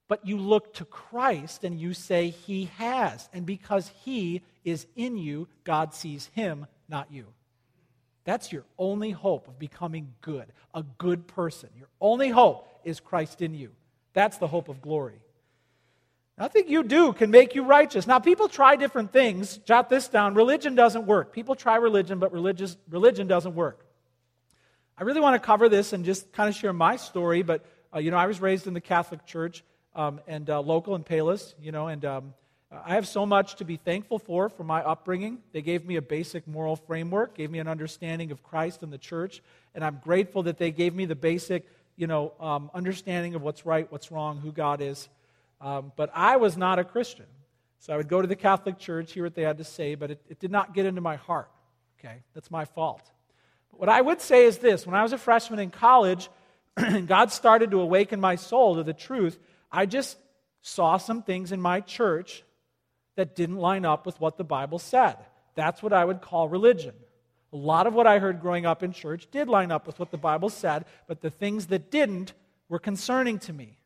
But 0.07 0.25
you 0.25 0.37
look 0.37 0.73
to 0.73 0.85
Christ 0.85 1.63
and 1.63 1.79
you 1.79 1.93
say, 1.93 2.29
He 2.29 2.65
has. 2.77 3.29
And 3.33 3.45
because 3.45 3.91
He 4.03 4.41
is 4.63 4.85
in 4.95 5.17
you, 5.17 5.47
God 5.63 5.93
sees 5.93 6.29
Him, 6.33 6.67
not 6.89 7.11
you. 7.11 7.27
That's 8.23 8.51
your 8.51 8.65
only 8.77 9.11
hope 9.11 9.47
of 9.47 9.57
becoming 9.57 10.13
good, 10.21 10.51
a 10.73 10.83
good 10.83 11.27
person. 11.27 11.69
Your 11.77 11.87
only 11.99 12.29
hope 12.29 12.67
is 12.83 12.99
Christ 12.99 13.41
in 13.41 13.53
you. 13.53 13.71
That's 14.13 14.37
the 14.37 14.47
hope 14.47 14.69
of 14.69 14.81
glory. 14.81 15.21
Nothing 16.41 16.67
you 16.69 16.81
do 16.81 17.13
can 17.13 17.29
make 17.29 17.53
you 17.53 17.61
righteous. 17.61 18.07
Now, 18.07 18.17
people 18.17 18.49
try 18.49 18.75
different 18.75 19.13
things. 19.13 19.57
Jot 19.57 19.89
this 19.89 20.07
down. 20.07 20.33
Religion 20.33 20.73
doesn't 20.73 21.05
work. 21.05 21.33
People 21.33 21.53
try 21.53 21.75
religion, 21.75 22.17
but 22.17 22.33
religious, 22.33 22.77
religion 22.89 23.27
doesn't 23.27 23.53
work. 23.53 23.85
I 24.97 25.03
really 25.03 25.21
want 25.21 25.39
to 25.39 25.45
cover 25.45 25.69
this 25.69 25.93
and 25.93 26.03
just 26.03 26.31
kind 26.31 26.49
of 26.49 26.55
share 26.55 26.73
my 26.73 26.95
story, 26.95 27.43
but, 27.43 27.63
uh, 27.93 27.99
you 27.99 28.09
know, 28.09 28.17
I 28.17 28.25
was 28.25 28.41
raised 28.41 28.65
in 28.65 28.73
the 28.73 28.81
Catholic 28.81 29.23
Church 29.27 29.63
um, 29.93 30.19
and 30.25 30.49
uh, 30.49 30.61
local 30.61 30.95
in 30.95 31.03
Palos, 31.03 31.53
you 31.61 31.71
know, 31.71 31.89
and 31.89 32.03
um, 32.05 32.33
I 32.71 32.95
have 32.95 33.07
so 33.07 33.23
much 33.23 33.57
to 33.57 33.63
be 33.63 33.77
thankful 33.77 34.17
for 34.17 34.49
for 34.49 34.63
my 34.63 34.81
upbringing. 34.81 35.43
They 35.51 35.61
gave 35.61 35.85
me 35.85 35.97
a 35.97 36.01
basic 36.01 36.47
moral 36.47 36.75
framework, 36.75 37.35
gave 37.35 37.51
me 37.51 37.59
an 37.59 37.67
understanding 37.67 38.31
of 38.31 38.41
Christ 38.41 38.81
and 38.81 38.91
the 38.91 38.97
church, 38.97 39.43
and 39.75 39.83
I'm 39.83 40.01
grateful 40.03 40.41
that 40.43 40.57
they 40.57 40.71
gave 40.71 40.95
me 40.95 41.05
the 41.05 41.15
basic, 41.15 41.67
you 41.97 42.07
know, 42.07 42.33
um, 42.39 42.71
understanding 42.73 43.35
of 43.35 43.43
what's 43.43 43.63
right, 43.63 43.91
what's 43.91 44.11
wrong, 44.11 44.39
who 44.39 44.51
God 44.51 44.81
is. 44.81 45.07
Um, 45.61 45.91
but 45.95 46.09
I 46.13 46.37
was 46.37 46.57
not 46.57 46.79
a 46.79 46.83
Christian. 46.83 47.27
So 47.79 47.93
I 47.93 47.97
would 47.97 48.09
go 48.09 48.21
to 48.21 48.27
the 48.27 48.35
Catholic 48.35 48.77
Church, 48.77 49.13
hear 49.13 49.23
what 49.23 49.35
they 49.35 49.43
had 49.43 49.59
to 49.59 49.63
say, 49.63 49.95
but 49.95 50.11
it, 50.11 50.21
it 50.27 50.39
did 50.39 50.51
not 50.51 50.73
get 50.73 50.85
into 50.85 51.01
my 51.01 51.15
heart. 51.15 51.49
Okay? 51.99 52.23
That's 52.33 52.51
my 52.51 52.65
fault. 52.65 53.03
But 53.71 53.79
what 53.79 53.89
I 53.89 54.01
would 54.01 54.21
say 54.21 54.45
is 54.45 54.57
this 54.57 54.85
when 54.85 54.95
I 54.95 55.03
was 55.03 55.13
a 55.13 55.17
freshman 55.17 55.59
in 55.59 55.69
college, 55.69 56.29
and 56.77 57.07
God 57.07 57.31
started 57.31 57.71
to 57.71 57.79
awaken 57.79 58.19
my 58.19 58.35
soul 58.35 58.75
to 58.75 58.83
the 58.83 58.93
truth, 58.93 59.39
I 59.71 59.85
just 59.85 60.17
saw 60.61 60.97
some 60.97 61.23
things 61.23 61.51
in 61.51 61.61
my 61.61 61.79
church 61.79 62.43
that 63.15 63.35
didn't 63.35 63.57
line 63.57 63.85
up 63.85 64.05
with 64.05 64.19
what 64.19 64.37
the 64.37 64.43
Bible 64.43 64.79
said. 64.79 65.17
That's 65.55 65.83
what 65.83 65.93
I 65.93 66.05
would 66.05 66.21
call 66.21 66.49
religion. 66.49 66.93
A 67.53 67.57
lot 67.57 67.87
of 67.87 67.93
what 67.93 68.07
I 68.07 68.19
heard 68.19 68.41
growing 68.41 68.65
up 68.65 68.81
in 68.83 68.93
church 68.93 69.27
did 69.31 69.49
line 69.49 69.71
up 69.71 69.85
with 69.85 69.99
what 69.99 70.11
the 70.11 70.17
Bible 70.17 70.49
said, 70.49 70.85
but 71.07 71.21
the 71.21 71.29
things 71.29 71.67
that 71.67 71.91
didn't 71.91 72.33
were 72.69 72.79
concerning 72.79 73.39
to 73.39 73.53
me. 73.53 73.77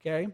Okay? 0.00 0.28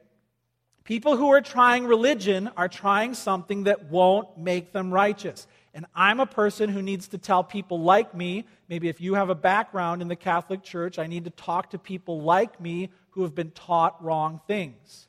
People 0.87 1.17
who 1.17 1.31
are 1.33 1.41
trying 1.41 1.85
religion 1.85 2.49
are 2.57 2.69
trying 2.69 3.15
something 3.15 3.65
that 3.65 3.91
won't 3.91 4.39
make 4.39 4.73
them 4.73 4.95
righteous. 4.95 5.49
And 5.75 5.85
I'm 5.97 6.21
a 6.21 6.27
person 6.27 6.71
who 6.71 6.81
needs 6.81 7.09
to 7.09 7.19
tell 7.19 7.43
people 7.43 7.81
like 7.81 8.15
me, 8.15 8.45
maybe 8.69 8.89
if 8.89 9.01
you 9.01 9.15
have 9.15 9.29
a 9.29 9.35
background 9.35 10.01
in 10.01 10.07
the 10.07 10.15
Catholic 10.15 10.63
Church, 10.63 11.01
I 11.01 11.09
need 11.09 11.25
to 11.25 11.31
talk 11.31 11.71
to 11.71 11.79
people 11.79 12.21
like 12.21 12.61
me 12.61 12.91
who 13.11 13.25
have 13.25 13.35
been 13.35 13.51
taught 13.51 14.03
wrong 14.03 14.41
things. 14.47 15.09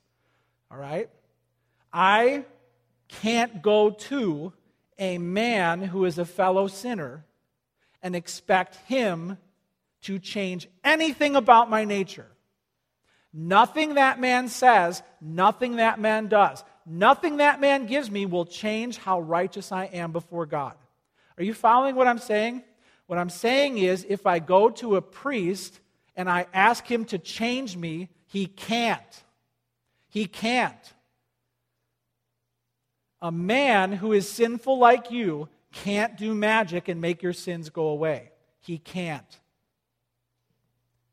All 0.72 0.80
right? 0.80 1.12
I 1.94 2.46
can't 3.08 3.62
go 3.62 3.92
to 3.92 4.54
a 4.98 5.20
man 5.20 5.84
who 5.84 6.06
is 6.06 6.18
a 6.18 6.26
fellow 6.26 6.68
sinner 6.68 7.24
and 8.02 8.16
expect 8.16 8.78
him 8.88 9.38
to 10.02 10.18
change 10.18 10.68
anything 10.84 11.36
about 11.36 11.70
my 11.70 11.86
nature. 11.86 12.32
Nothing 13.34 13.96
that 13.96 14.20
man 14.20 14.48
says, 14.48 15.04
nothing 15.22 15.78
that 15.78 16.00
man 16.00 16.28
does, 16.28 16.64
nothing 16.86 17.38
that 17.38 17.60
man 17.60 17.86
gives 17.86 18.10
me 18.10 18.26
will 18.26 18.46
change 18.46 18.98
how 18.98 19.20
righteous 19.20 19.72
I 19.72 19.86
am 19.86 20.12
before 20.12 20.46
God. 20.46 20.74
Are 21.38 21.44
you 21.44 21.54
following 21.54 21.96
what 21.96 22.08
I'm 22.08 22.18
saying? 22.18 22.64
What 23.06 23.20
I'm 23.20 23.30
saying 23.30 23.78
is 23.78 24.06
if 24.10 24.26
I 24.26 24.40
go 24.40 24.70
to 24.70 24.96
a 24.96 25.02
priest 25.02 25.80
and 26.16 26.30
I 26.30 26.48
ask 26.54 26.86
him 26.86 27.06
to 27.06 27.18
change 27.18 27.78
me, 27.78 28.10
he 28.26 28.48
can't. 28.48 29.24
He 30.10 30.26
can't. 30.26 30.94
A 33.22 33.32
man 33.32 33.92
who 33.92 34.14
is 34.14 34.30
sinful 34.30 34.78
like 34.78 35.12
you 35.12 35.48
can't 35.72 36.18
do 36.18 36.34
magic 36.34 36.88
and 36.88 37.00
make 37.02 37.22
your 37.22 37.34
sins 37.34 37.70
go 37.70 37.88
away. 37.88 38.32
He 38.60 38.78
can't. 38.78 39.40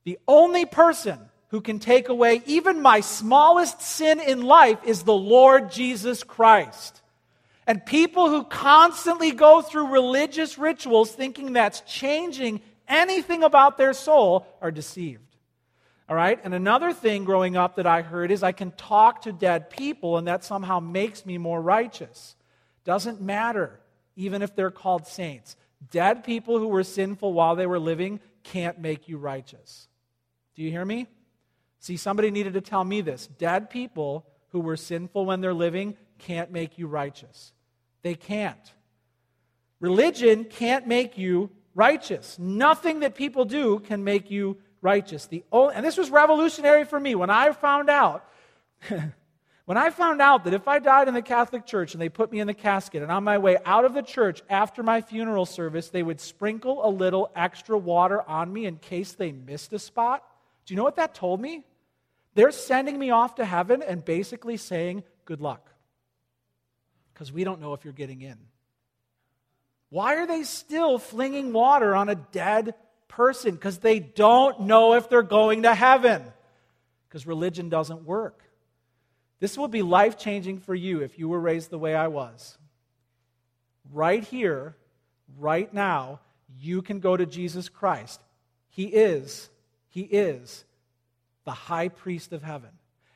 The 0.04 0.18
only 0.26 0.64
person 0.64 1.18
who 1.48 1.60
can 1.60 1.78
take 1.78 2.08
away 2.08 2.42
even 2.46 2.82
my 2.82 3.00
smallest 3.00 3.80
sin 3.80 4.20
in 4.20 4.42
life 4.42 4.78
is 4.84 5.02
the 5.02 5.14
Lord 5.14 5.70
Jesus 5.70 6.22
Christ. 6.22 7.02
And 7.66 7.84
people 7.84 8.28
who 8.28 8.44
constantly 8.44 9.30
go 9.30 9.62
through 9.62 9.92
religious 9.92 10.58
rituals 10.58 11.12
thinking 11.12 11.52
that's 11.52 11.80
changing 11.82 12.60
anything 12.88 13.42
about 13.42 13.78
their 13.78 13.92
soul 13.94 14.46
are 14.60 14.70
deceived. 14.70 15.20
All 16.08 16.16
right? 16.16 16.38
And 16.44 16.52
another 16.52 16.92
thing 16.92 17.24
growing 17.24 17.56
up 17.56 17.76
that 17.76 17.86
I 17.86 18.02
heard 18.02 18.30
is 18.30 18.42
I 18.42 18.52
can 18.52 18.72
talk 18.72 19.22
to 19.22 19.32
dead 19.32 19.70
people 19.70 20.18
and 20.18 20.28
that 20.28 20.44
somehow 20.44 20.80
makes 20.80 21.24
me 21.24 21.38
more 21.38 21.62
righteous. 21.62 22.36
Doesn't 22.84 23.22
matter, 23.22 23.80
even 24.14 24.42
if 24.42 24.54
they're 24.54 24.70
called 24.70 25.06
saints. 25.06 25.56
Dead 25.90 26.24
people 26.24 26.58
who 26.58 26.68
were 26.68 26.84
sinful 26.84 27.32
while 27.32 27.56
they 27.56 27.66
were 27.66 27.78
living 27.78 28.20
can't 28.42 28.78
make 28.78 29.08
you 29.08 29.16
righteous. 29.16 29.88
Do 30.54 30.62
you 30.62 30.70
hear 30.70 30.84
me? 30.84 31.06
See, 31.84 31.98
somebody 31.98 32.30
needed 32.30 32.54
to 32.54 32.62
tell 32.62 32.82
me 32.82 33.02
this. 33.02 33.26
Dead 33.26 33.68
people 33.68 34.24
who 34.52 34.60
were 34.60 34.74
sinful 34.74 35.26
when 35.26 35.42
they're 35.42 35.52
living 35.52 35.98
can't 36.18 36.50
make 36.50 36.78
you 36.78 36.86
righteous. 36.86 37.52
They 38.00 38.14
can't. 38.14 38.72
Religion 39.80 40.44
can't 40.44 40.86
make 40.86 41.18
you 41.18 41.50
righteous. 41.74 42.38
Nothing 42.38 43.00
that 43.00 43.14
people 43.14 43.44
do 43.44 43.80
can 43.80 44.02
make 44.02 44.30
you 44.30 44.56
righteous. 44.80 45.26
The 45.26 45.44
only, 45.52 45.74
and 45.74 45.84
this 45.84 45.98
was 45.98 46.08
revolutionary 46.08 46.84
for 46.86 46.98
me 46.98 47.14
when 47.14 47.28
I 47.28 47.52
found 47.52 47.90
out. 47.90 48.26
when 49.66 49.76
I 49.76 49.90
found 49.90 50.22
out 50.22 50.44
that 50.44 50.54
if 50.54 50.66
I 50.66 50.78
died 50.78 51.06
in 51.06 51.12
the 51.12 51.20
Catholic 51.20 51.66
Church 51.66 51.92
and 51.92 52.00
they 52.00 52.08
put 52.08 52.32
me 52.32 52.40
in 52.40 52.46
the 52.46 52.54
casket 52.54 53.02
and 53.02 53.12
on 53.12 53.24
my 53.24 53.36
way 53.36 53.58
out 53.66 53.84
of 53.84 53.92
the 53.92 54.00
church 54.00 54.42
after 54.48 54.82
my 54.82 55.02
funeral 55.02 55.44
service, 55.44 55.90
they 55.90 56.02
would 56.02 56.22
sprinkle 56.22 56.80
a 56.82 56.88
little 56.88 57.30
extra 57.36 57.76
water 57.76 58.26
on 58.26 58.50
me 58.50 58.64
in 58.64 58.78
case 58.78 59.12
they 59.12 59.32
missed 59.32 59.74
a 59.74 59.78
spot. 59.78 60.24
Do 60.64 60.72
you 60.72 60.78
know 60.78 60.84
what 60.84 60.96
that 60.96 61.14
told 61.14 61.42
me? 61.42 61.62
They're 62.34 62.50
sending 62.50 62.98
me 62.98 63.10
off 63.10 63.36
to 63.36 63.44
heaven 63.44 63.82
and 63.82 64.04
basically 64.04 64.56
saying, 64.56 65.04
Good 65.24 65.40
luck. 65.40 65.70
Because 67.12 67.32
we 67.32 67.44
don't 67.44 67.60
know 67.60 67.72
if 67.72 67.84
you're 67.84 67.94
getting 67.94 68.20
in. 68.20 68.36
Why 69.88 70.16
are 70.16 70.26
they 70.26 70.42
still 70.42 70.98
flinging 70.98 71.52
water 71.52 71.94
on 71.94 72.08
a 72.08 72.16
dead 72.16 72.74
person? 73.06 73.52
Because 73.52 73.78
they 73.78 74.00
don't 74.00 74.62
know 74.62 74.94
if 74.94 75.08
they're 75.08 75.22
going 75.22 75.62
to 75.62 75.74
heaven. 75.74 76.22
Because 77.08 77.26
religion 77.26 77.68
doesn't 77.68 78.04
work. 78.04 78.42
This 79.38 79.56
will 79.56 79.68
be 79.68 79.82
life 79.82 80.18
changing 80.18 80.58
for 80.58 80.74
you 80.74 81.02
if 81.02 81.18
you 81.18 81.28
were 81.28 81.40
raised 81.40 81.70
the 81.70 81.78
way 81.78 81.94
I 81.94 82.08
was. 82.08 82.58
Right 83.92 84.24
here, 84.24 84.76
right 85.38 85.72
now, 85.72 86.20
you 86.58 86.82
can 86.82 86.98
go 86.98 87.16
to 87.16 87.24
Jesus 87.24 87.68
Christ. 87.68 88.20
He 88.70 88.86
is, 88.86 89.48
He 89.90 90.02
is 90.02 90.64
the 91.44 91.52
high 91.52 91.88
priest 91.88 92.32
of 92.32 92.42
heaven. 92.42 92.70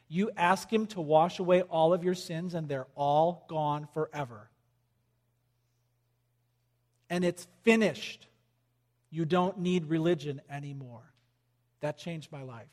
You 0.08 0.30
ask 0.36 0.72
him 0.72 0.86
to 0.88 1.00
wash 1.00 1.38
away 1.38 1.62
all 1.62 1.92
of 1.92 2.02
your 2.02 2.14
sins, 2.14 2.54
and 2.54 2.68
they're 2.68 2.86
all 2.94 3.44
gone 3.48 3.88
forever. 3.92 4.48
And 7.10 7.24
it's 7.24 7.46
finished. 7.62 8.26
You 9.10 9.24
don't 9.24 9.58
need 9.58 9.86
religion 9.86 10.40
anymore. 10.50 11.02
That 11.80 11.98
changed 11.98 12.32
my 12.32 12.42
life. 12.42 12.68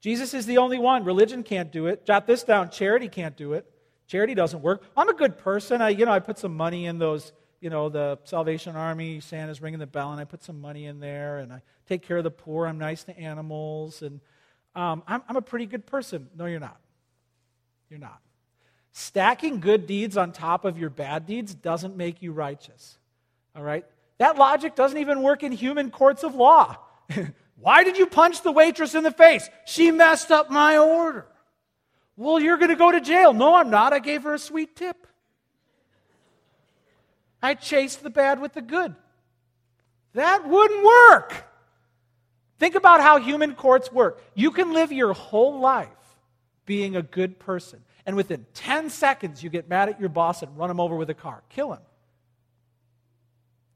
Jesus 0.00 0.34
is 0.34 0.44
the 0.46 0.58
only 0.58 0.78
one. 0.78 1.04
Religion 1.04 1.42
can't 1.42 1.72
do 1.72 1.86
it. 1.86 2.04
Jot 2.04 2.26
this 2.26 2.42
down 2.42 2.70
charity 2.70 3.08
can't 3.08 3.36
do 3.36 3.54
it. 3.54 3.70
Charity 4.06 4.34
doesn't 4.34 4.60
work. 4.60 4.82
I'm 4.96 5.08
a 5.08 5.14
good 5.14 5.38
person. 5.38 5.80
I, 5.80 5.90
you 5.90 6.04
know, 6.04 6.12
I 6.12 6.18
put 6.18 6.38
some 6.38 6.54
money 6.54 6.86
in 6.86 6.98
those 6.98 7.32
you 7.64 7.70
know, 7.70 7.88
the 7.88 8.18
Salvation 8.24 8.76
Army, 8.76 9.20
Santa's 9.20 9.62
ringing 9.62 9.80
the 9.80 9.86
bell, 9.86 10.12
and 10.12 10.20
I 10.20 10.24
put 10.24 10.42
some 10.42 10.60
money 10.60 10.84
in 10.84 11.00
there, 11.00 11.38
and 11.38 11.50
I 11.50 11.62
take 11.88 12.02
care 12.02 12.18
of 12.18 12.24
the 12.24 12.30
poor. 12.30 12.66
I'm 12.66 12.76
nice 12.76 13.04
to 13.04 13.18
animals, 13.18 14.02
and 14.02 14.20
um, 14.74 15.02
I'm, 15.06 15.22
I'm 15.28 15.36
a 15.36 15.42
pretty 15.42 15.66
good 15.66 15.86
person. 15.86 16.28
No, 16.36 16.46
you're 16.46 16.60
not. 16.60 16.80
You're 17.90 18.00
not. 18.00 18.20
Stacking 18.92 19.60
good 19.60 19.86
deeds 19.86 20.16
on 20.16 20.32
top 20.32 20.64
of 20.64 20.78
your 20.78 20.90
bad 20.90 21.26
deeds 21.26 21.54
doesn't 21.54 21.96
make 21.96 22.22
you 22.22 22.32
righteous. 22.32 22.98
All 23.56 23.62
right? 23.62 23.84
That 24.18 24.36
logic 24.36 24.76
doesn't 24.76 24.98
even 24.98 25.22
work 25.22 25.42
in 25.42 25.52
human 25.52 25.90
courts 25.90 26.22
of 26.22 26.34
law. 26.34 26.76
Why 27.60 27.84
did 27.84 27.98
you 27.98 28.06
punch 28.06 28.42
the 28.42 28.52
waitress 28.52 28.94
in 28.94 29.02
the 29.02 29.10
face? 29.10 29.48
She 29.64 29.90
messed 29.90 30.30
up 30.30 30.50
my 30.50 30.76
order. 30.76 31.26
Well, 32.16 32.40
you're 32.40 32.56
going 32.56 32.70
to 32.70 32.76
go 32.76 32.92
to 32.92 33.00
jail. 33.00 33.32
No, 33.32 33.54
I'm 33.54 33.70
not. 33.70 33.92
I 33.92 33.98
gave 33.98 34.22
her 34.22 34.34
a 34.34 34.38
sweet 34.38 34.76
tip. 34.76 35.06
I 37.42 37.54
chased 37.54 38.02
the 38.02 38.10
bad 38.10 38.40
with 38.40 38.54
the 38.54 38.62
good. 38.62 38.94
That 40.14 40.48
wouldn't 40.48 40.84
work. 40.84 41.44
Think 42.58 42.74
about 42.74 43.00
how 43.00 43.18
human 43.18 43.54
courts 43.54 43.92
work. 43.92 44.22
You 44.34 44.50
can 44.50 44.72
live 44.72 44.92
your 44.92 45.12
whole 45.12 45.60
life 45.60 45.88
being 46.66 46.96
a 46.96 47.02
good 47.02 47.38
person, 47.38 47.80
and 48.06 48.16
within 48.16 48.46
10 48.54 48.90
seconds, 48.90 49.42
you 49.42 49.50
get 49.50 49.68
mad 49.68 49.88
at 49.88 50.00
your 50.00 50.08
boss 50.08 50.42
and 50.42 50.56
run 50.56 50.70
him 50.70 50.80
over 50.80 50.96
with 50.96 51.10
a 51.10 51.14
car, 51.14 51.42
kill 51.50 51.72
him. 51.72 51.82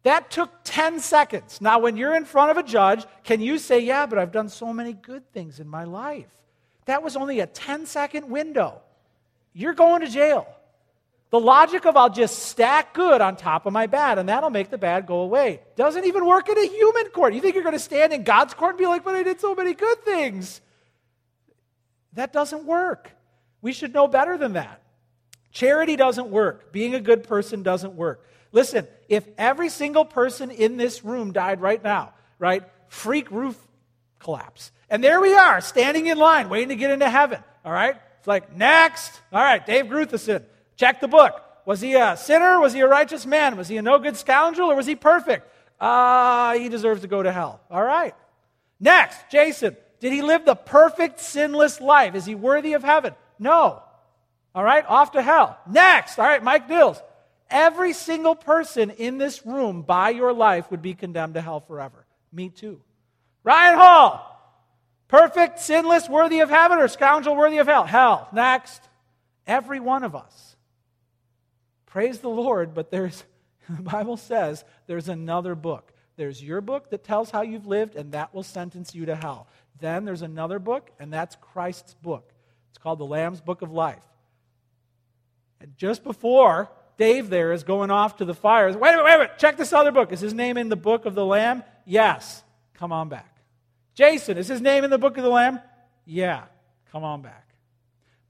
That 0.05 0.31
took 0.31 0.51
10 0.65 1.01
seconds. 1.01 1.61
Now, 1.61 1.81
when 1.81 1.97
you're 1.97 2.17
in 2.17 2.25
front 2.25 2.51
of 2.51 2.57
a 2.57 2.63
judge, 2.63 3.05
can 3.25 3.41
you 3.41 3.59
say, 3.59 3.81
Yeah, 3.81 4.07
but 4.07 4.19
I've 4.19 4.33
done 4.33 4.49
so 4.49 4.73
many 4.73 4.93
good 4.93 5.31
things 5.33 5.61
in 5.61 5.69
my 5.69 5.85
life? 5.85 6.31
That 6.87 7.03
was 7.03 7.17
only 7.17 7.41
a 7.41 7.47
10 7.47 7.85
second 7.85 8.31
window. 8.31 8.81
You're 9.53 9.75
going 9.75 10.01
to 10.01 10.09
jail. 10.09 10.47
The 11.31 11.39
logic 11.39 11.85
of 11.85 11.97
I'll 11.97 12.09
just 12.09 12.39
stack 12.39 12.95
good 12.95 13.21
on 13.21 13.37
top 13.37 13.67
of 13.67 13.73
my 13.73 13.87
bad 13.87 14.19
and 14.19 14.29
that'll 14.29 14.51
make 14.51 14.71
the 14.71 14.79
bad 14.79 15.07
go 15.07 15.21
away 15.21 15.61
doesn't 15.77 16.07
even 16.07 16.25
work 16.25 16.49
in 16.49 16.57
a 16.57 16.67
human 16.67 17.07
court. 17.09 17.35
You 17.35 17.41
think 17.41 17.55
you're 17.55 17.65
going 17.65 17.75
to 17.75 17.79
stand 17.79 18.15
in 18.15 18.25
God's 18.25 18.55
court 18.55 18.71
and 18.71 18.79
be 18.79 18.87
like, 18.87 19.05
but 19.05 19.15
I 19.15 19.23
did 19.23 19.41
so 19.41 19.55
many 19.55 19.75
good 19.75 20.03
things? 20.05 20.63
That 22.15 22.33
doesn't 22.33 22.65
work. 22.65 23.13
We 23.61 23.73
should 23.73 23.93
know 23.93 24.09
better 24.09 24.39
than 24.39 24.55
that. 24.55 24.83
Charity 25.51 25.97
doesn't 25.97 26.29
work. 26.29 26.73
Being 26.73 26.95
a 26.95 27.01
good 27.01 27.25
person 27.25 27.63
doesn't 27.63 27.95
work. 27.95 28.25
Listen, 28.53 28.87
if 29.09 29.27
every 29.37 29.69
single 29.69 30.07
person 30.07 30.51
in 30.51 30.79
this 30.79 31.05
room 31.05 31.33
died 31.33 31.61
right 31.61 31.83
now, 31.83 32.15
right? 32.39 32.63
Freak 32.89 33.31
roof 33.31 33.59
collapse. 34.19 34.73
And 34.89 35.05
there 35.05 35.21
we 35.21 35.35
are, 35.35 35.61
standing 35.61 36.07
in 36.07 36.17
line, 36.17 36.49
waiting 36.49 36.71
to 36.71 36.77
get 36.77 36.91
into 36.91 37.11
heaven. 37.11 37.43
All 37.65 37.73
right? 37.73 37.97
It's 38.19 38.27
like, 38.27 38.57
next. 38.57 39.21
All 39.33 39.43
right, 39.43 39.65
Dave 39.65 39.87
Grutheson. 39.87 40.45
Check 40.79 41.01
the 41.01 41.09
book. 41.09 41.43
Was 41.67 41.83
he 41.83 41.95
a 41.95 42.17
sinner? 42.17 42.59
Was 42.61 42.73
he 42.73 42.81
a 42.81 42.89
righteous 42.89 43.27
man? 43.27 43.57
Was 43.59 43.69
he 43.69 43.77
a 43.77 43.83
no 43.83 43.99
good 43.99 44.17
scoundrel 44.17 44.71
or 44.71 44.77
was 44.77 44.87
he 44.87 44.97
perfect? 44.97 45.47
Ah, 45.81 46.51
uh, 46.51 46.55
he 46.55 46.71
deserves 46.71 47.03
to 47.03 47.09
go 47.09 47.23
to 47.23 47.31
hell. 47.31 47.61
All 47.71 47.83
right. 47.83 48.15
Next, 48.81 49.19
Jason. 49.31 49.77
Did 50.01 50.13
he 50.13 50.23
live 50.23 50.45
the 50.45 50.55
perfect, 50.55 51.21
sinless 51.21 51.81
life? 51.81 52.15
Is 52.15 52.25
he 52.25 52.35
worthy 52.35 52.75
of 52.75 52.85
heaven? 52.85 53.15
No. 53.39 53.83
All 54.55 54.65
right, 54.65 54.85
off 54.89 55.13
to 55.13 55.23
hell. 55.23 55.59
Next, 55.69 56.19
all 56.19 56.27
right, 56.27 56.43
Mike 56.43 56.69
Dills. 56.69 57.03
Every 57.51 57.93
single 57.93 58.35
person 58.35 58.91
in 58.91 59.19
this 59.19 59.45
room 59.45 59.83
by 59.83 60.11
your 60.11 60.33
life 60.33 60.71
would 60.71 60.83
be 60.83 60.95
condemned 60.95 61.35
to 61.35 61.41
hell 61.41 61.61
forever. 61.61 62.07
Me 62.33 62.49
too. 62.49 62.81
Ryan 63.43 63.79
Hall, 63.79 64.59
perfect, 65.09 65.59
sinless, 65.59 66.09
worthy 66.09 66.41
of 66.41 66.51
heaven, 66.51 66.79
or 66.79 66.89
scoundrel 66.89 67.37
worthy 67.37 67.59
of 67.59 67.67
hell? 67.67 67.85
Hell. 67.85 68.29
Next. 68.33 68.83
Every 69.47 69.81
one 69.81 70.05
of 70.05 70.15
us. 70.15 70.57
Praise 71.89 72.19
the 72.19 72.29
Lord, 72.29 72.75
but 72.75 72.91
there's, 72.91 73.25
the 73.69 73.83
Bible 73.83 74.17
says 74.17 74.65
there's 74.87 75.09
another 75.09 75.55
book. 75.55 75.93
There's 76.17 76.43
your 76.43 76.61
book 76.61 76.91
that 76.91 77.05
tells 77.05 77.31
how 77.31 77.43
you've 77.43 77.67
lived, 77.67 77.97
and 77.97 78.13
that 78.13 78.35
will 78.35 78.43
sentence 78.43 78.95
you 78.95 79.07
to 79.07 79.17
hell. 79.17 79.47
Then 79.81 80.05
there's 80.05 80.23
another 80.23 80.59
book, 80.59 80.91
and 80.99 81.13
that's 81.13 81.37
Christ's 81.37 81.95
book. 81.95 82.33
It's 82.71 82.79
called 82.79 82.99
the 82.99 83.07
Lamb's 83.07 83.41
Book 83.41 83.63
of 83.63 83.73
Life. 83.73 84.03
And 85.61 85.77
just 85.77 86.05
before 86.05 86.71
Dave 86.97 87.31
there 87.31 87.53
is 87.53 87.63
going 87.63 87.91
off 87.91 88.17
to 88.17 88.25
the 88.25 88.35
fire, 88.35 88.67
wait 88.67 88.75
a 88.75 88.97
minute, 88.97 89.05
wait 89.05 89.15
a 89.15 89.19
minute, 89.19 89.39
check 89.39 89.57
this 89.57 89.73
other 89.73 89.93
book. 89.93 90.13
Is 90.13 90.21
his 90.21 90.35
name 90.35 90.57
in 90.57 90.69
the 90.69 90.77
book 90.77 91.07
of 91.07 91.15
the 91.15 91.25
Lamb? 91.25 91.65
Yes. 91.87 92.43
Come 92.75 92.93
on 92.93 93.09
back. 93.09 93.39
Jason, 93.95 94.37
is 94.39 94.47
his 94.47 94.61
name 94.61 94.85
in 94.85 94.91
the 94.91 94.99
book 94.99 95.17
of 95.17 95.25
the 95.25 95.31
Lamb? 95.31 95.61
Yeah. 96.05 96.45
Come 96.93 97.05
on 97.05 97.23
back. 97.23 97.49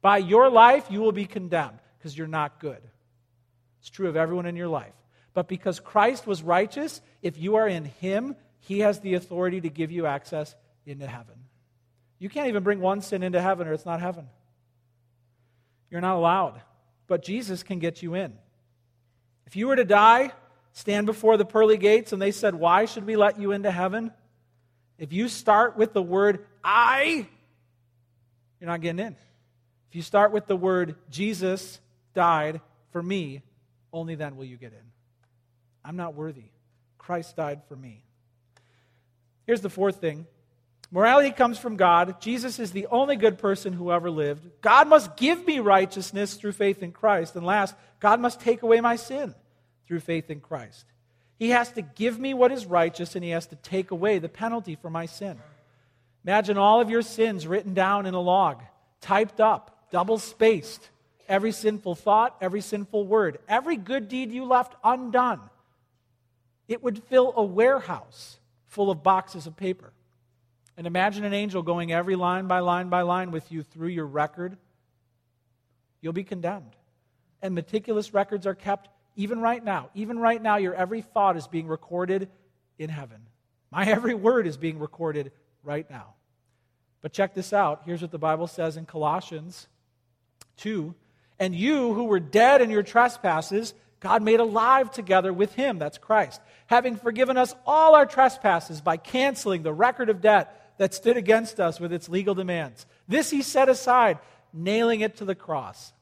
By 0.00 0.18
your 0.18 0.48
life, 0.48 0.86
you 0.90 1.00
will 1.00 1.12
be 1.12 1.26
condemned 1.26 1.78
because 1.98 2.16
you're 2.16 2.26
not 2.26 2.60
good. 2.60 2.80
It's 3.88 3.96
true 3.96 4.10
of 4.10 4.18
everyone 4.18 4.44
in 4.44 4.54
your 4.54 4.68
life. 4.68 4.92
But 5.32 5.48
because 5.48 5.80
Christ 5.80 6.26
was 6.26 6.42
righteous, 6.42 7.00
if 7.22 7.38
you 7.38 7.54
are 7.54 7.66
in 7.66 7.86
Him, 7.86 8.36
He 8.60 8.80
has 8.80 9.00
the 9.00 9.14
authority 9.14 9.62
to 9.62 9.70
give 9.70 9.90
you 9.90 10.04
access 10.04 10.54
into 10.84 11.06
heaven. 11.06 11.36
You 12.18 12.28
can't 12.28 12.48
even 12.48 12.62
bring 12.62 12.80
one 12.80 13.00
sin 13.00 13.22
into 13.22 13.40
heaven 13.40 13.66
or 13.66 13.72
it's 13.72 13.86
not 13.86 14.02
heaven. 14.02 14.28
You're 15.90 16.02
not 16.02 16.16
allowed. 16.16 16.60
But 17.06 17.22
Jesus 17.22 17.62
can 17.62 17.78
get 17.78 18.02
you 18.02 18.12
in. 18.12 18.34
If 19.46 19.56
you 19.56 19.68
were 19.68 19.76
to 19.76 19.86
die, 19.86 20.32
stand 20.72 21.06
before 21.06 21.38
the 21.38 21.46
pearly 21.46 21.78
gates, 21.78 22.12
and 22.12 22.20
they 22.20 22.32
said, 22.32 22.54
Why 22.54 22.84
should 22.84 23.06
we 23.06 23.16
let 23.16 23.40
you 23.40 23.52
into 23.52 23.70
heaven? 23.70 24.12
If 24.98 25.14
you 25.14 25.28
start 25.28 25.78
with 25.78 25.94
the 25.94 26.02
word 26.02 26.44
I, 26.62 27.26
you're 28.60 28.68
not 28.68 28.82
getting 28.82 29.06
in. 29.06 29.16
If 29.88 29.96
you 29.96 30.02
start 30.02 30.30
with 30.30 30.46
the 30.46 30.56
word 30.56 30.96
Jesus 31.08 31.80
died 32.12 32.60
for 32.90 33.02
me, 33.02 33.40
only 33.92 34.14
then 34.14 34.36
will 34.36 34.44
you 34.44 34.56
get 34.56 34.72
in. 34.72 34.92
I'm 35.84 35.96
not 35.96 36.14
worthy. 36.14 36.50
Christ 36.98 37.36
died 37.36 37.62
for 37.68 37.76
me. 37.76 38.04
Here's 39.46 39.60
the 39.62 39.70
fourth 39.70 40.00
thing 40.00 40.26
morality 40.90 41.30
comes 41.30 41.58
from 41.58 41.76
God. 41.76 42.20
Jesus 42.20 42.58
is 42.58 42.72
the 42.72 42.86
only 42.88 43.16
good 43.16 43.38
person 43.38 43.72
who 43.72 43.92
ever 43.92 44.10
lived. 44.10 44.46
God 44.60 44.88
must 44.88 45.16
give 45.16 45.46
me 45.46 45.58
righteousness 45.58 46.34
through 46.34 46.52
faith 46.52 46.82
in 46.82 46.92
Christ. 46.92 47.36
And 47.36 47.46
last, 47.46 47.74
God 48.00 48.20
must 48.20 48.40
take 48.40 48.62
away 48.62 48.80
my 48.80 48.96
sin 48.96 49.34
through 49.86 50.00
faith 50.00 50.30
in 50.30 50.40
Christ. 50.40 50.84
He 51.38 51.50
has 51.50 51.70
to 51.72 51.82
give 51.82 52.18
me 52.18 52.34
what 52.34 52.52
is 52.52 52.66
righteous 52.66 53.14
and 53.14 53.24
he 53.24 53.30
has 53.30 53.46
to 53.46 53.56
take 53.56 53.90
away 53.90 54.18
the 54.18 54.28
penalty 54.28 54.74
for 54.74 54.90
my 54.90 55.06
sin. 55.06 55.38
Imagine 56.24 56.58
all 56.58 56.80
of 56.80 56.90
your 56.90 57.02
sins 57.02 57.46
written 57.46 57.74
down 57.74 58.04
in 58.04 58.14
a 58.14 58.20
log, 58.20 58.60
typed 59.00 59.40
up, 59.40 59.86
double 59.90 60.18
spaced 60.18 60.90
every 61.28 61.52
sinful 61.52 61.94
thought, 61.94 62.36
every 62.40 62.60
sinful 62.60 63.06
word, 63.06 63.38
every 63.48 63.76
good 63.76 64.08
deed 64.08 64.32
you 64.32 64.44
left 64.44 64.74
undone. 64.82 65.40
It 66.66 66.82
would 66.82 67.02
fill 67.04 67.32
a 67.36 67.44
warehouse 67.44 68.38
full 68.66 68.90
of 68.90 69.02
boxes 69.02 69.46
of 69.46 69.56
paper. 69.56 69.92
And 70.76 70.86
imagine 70.86 71.24
an 71.24 71.34
angel 71.34 71.62
going 71.62 71.92
every 71.92 72.14
line 72.14 72.46
by 72.46 72.60
line 72.60 72.88
by 72.88 73.02
line 73.02 73.30
with 73.30 73.50
you 73.50 73.62
through 73.62 73.88
your 73.88 74.06
record. 74.06 74.56
You'll 76.00 76.12
be 76.12 76.24
condemned. 76.24 76.76
And 77.42 77.54
meticulous 77.54 78.14
records 78.14 78.46
are 78.46 78.54
kept 78.54 78.88
even 79.16 79.40
right 79.40 79.62
now. 79.62 79.90
Even 79.94 80.18
right 80.18 80.40
now, 80.40 80.56
your 80.56 80.74
every 80.74 81.02
thought 81.02 81.36
is 81.36 81.48
being 81.48 81.66
recorded 81.66 82.28
in 82.78 82.90
heaven. 82.90 83.20
My 83.70 83.84
every 83.86 84.14
word 84.14 84.46
is 84.46 84.56
being 84.56 84.78
recorded 84.78 85.32
right 85.64 85.88
now. 85.90 86.14
But 87.00 87.12
check 87.12 87.34
this 87.34 87.52
out. 87.52 87.82
Here's 87.84 88.02
what 88.02 88.10
the 88.10 88.18
Bible 88.18 88.46
says 88.46 88.76
in 88.76 88.86
Colossians 88.86 89.68
2 90.58 90.94
and 91.38 91.54
you 91.54 91.94
who 91.94 92.04
were 92.04 92.20
dead 92.20 92.60
in 92.60 92.70
your 92.70 92.82
trespasses, 92.82 93.74
God 94.00 94.22
made 94.22 94.40
alive 94.40 94.90
together 94.90 95.32
with 95.32 95.54
him, 95.54 95.78
that's 95.78 95.98
Christ, 95.98 96.40
having 96.66 96.96
forgiven 96.96 97.36
us 97.36 97.54
all 97.66 97.94
our 97.94 98.06
trespasses 98.06 98.80
by 98.80 98.96
canceling 98.96 99.62
the 99.62 99.72
record 99.72 100.08
of 100.08 100.20
debt 100.20 100.74
that 100.78 100.94
stood 100.94 101.16
against 101.16 101.58
us 101.58 101.80
with 101.80 101.92
its 101.92 102.08
legal 102.08 102.34
demands. 102.34 102.86
This 103.08 103.30
he 103.30 103.42
set 103.42 103.68
aside, 103.68 104.18
nailing 104.52 105.00
it 105.00 105.16
to 105.16 105.24
the 105.24 105.34
cross. 105.34 105.92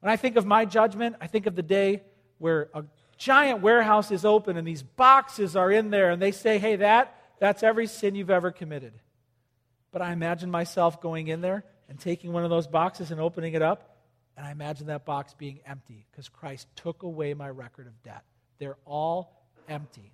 When 0.00 0.12
I 0.12 0.16
think 0.16 0.36
of 0.36 0.46
my 0.46 0.64
judgment, 0.64 1.16
I 1.20 1.26
think 1.26 1.46
of 1.46 1.56
the 1.56 1.62
day 1.62 2.02
where 2.38 2.68
a 2.74 2.84
giant 3.16 3.62
warehouse 3.62 4.10
is 4.10 4.24
open 4.24 4.58
and 4.58 4.66
these 4.66 4.82
boxes 4.82 5.56
are 5.56 5.70
in 5.70 5.90
there 5.90 6.10
and 6.10 6.20
they 6.20 6.32
say, 6.32 6.58
hey, 6.58 6.76
that, 6.76 7.18
that's 7.38 7.62
every 7.62 7.86
sin 7.86 8.14
you've 8.14 8.30
ever 8.30 8.50
committed. 8.50 8.92
But 9.90 10.02
I 10.02 10.12
imagine 10.12 10.50
myself 10.50 11.00
going 11.00 11.28
in 11.28 11.40
there 11.40 11.64
and 11.88 11.98
taking 11.98 12.32
one 12.32 12.44
of 12.44 12.50
those 12.50 12.66
boxes 12.66 13.10
and 13.10 13.20
opening 13.20 13.54
it 13.54 13.62
up 13.62 13.95
and 14.36 14.46
I 14.46 14.50
imagine 14.50 14.88
that 14.88 15.04
box 15.04 15.34
being 15.34 15.60
empty 15.66 16.06
because 16.10 16.28
Christ 16.28 16.68
took 16.76 17.02
away 17.02 17.34
my 17.34 17.48
record 17.48 17.86
of 17.86 18.02
debt. 18.02 18.22
They're 18.58 18.76
all 18.84 19.32
empty. 19.68 20.12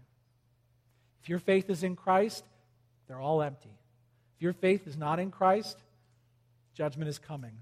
If 1.23 1.29
your 1.29 1.39
faith 1.39 1.71
is 1.71 1.83
in 1.83 1.97
Christ, 1.97 2.45
they're 3.07 3.21
all 3.21 3.43
empty. 3.43 3.77
If 4.37 4.43
your 4.43 4.53
faith 4.53 4.87
is 4.87 4.97
not 4.97 5.19
in 5.19 5.31
Christ, 5.31 5.77
judgment 6.75 7.09
is 7.09 7.19
coming. 7.19 7.53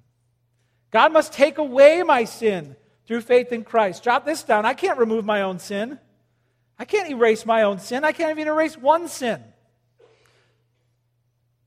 God 0.91 1.13
must 1.13 1.33
take 1.33 1.59
away 1.59 2.03
my 2.03 2.25
sin 2.25 2.77
through 3.07 3.23
faith 3.23 3.53
in 3.53 3.65
Christ. 3.65 4.03
Jot 4.03 4.25
this 4.25 4.43
down. 4.43 4.67
I 4.67 4.75
can't 4.75 4.99
remove 4.99 5.25
my 5.25 5.43
own 5.43 5.59
sin. 5.59 5.99
I 6.79 6.85
can't 6.85 7.11
erase 7.11 7.45
my 7.45 7.63
own 7.63 7.79
sin. 7.79 8.05
I 8.05 8.13
can't 8.13 8.31
even 8.31 8.49
erase 8.49 8.77
one 8.77 9.09
sin. 9.09 9.43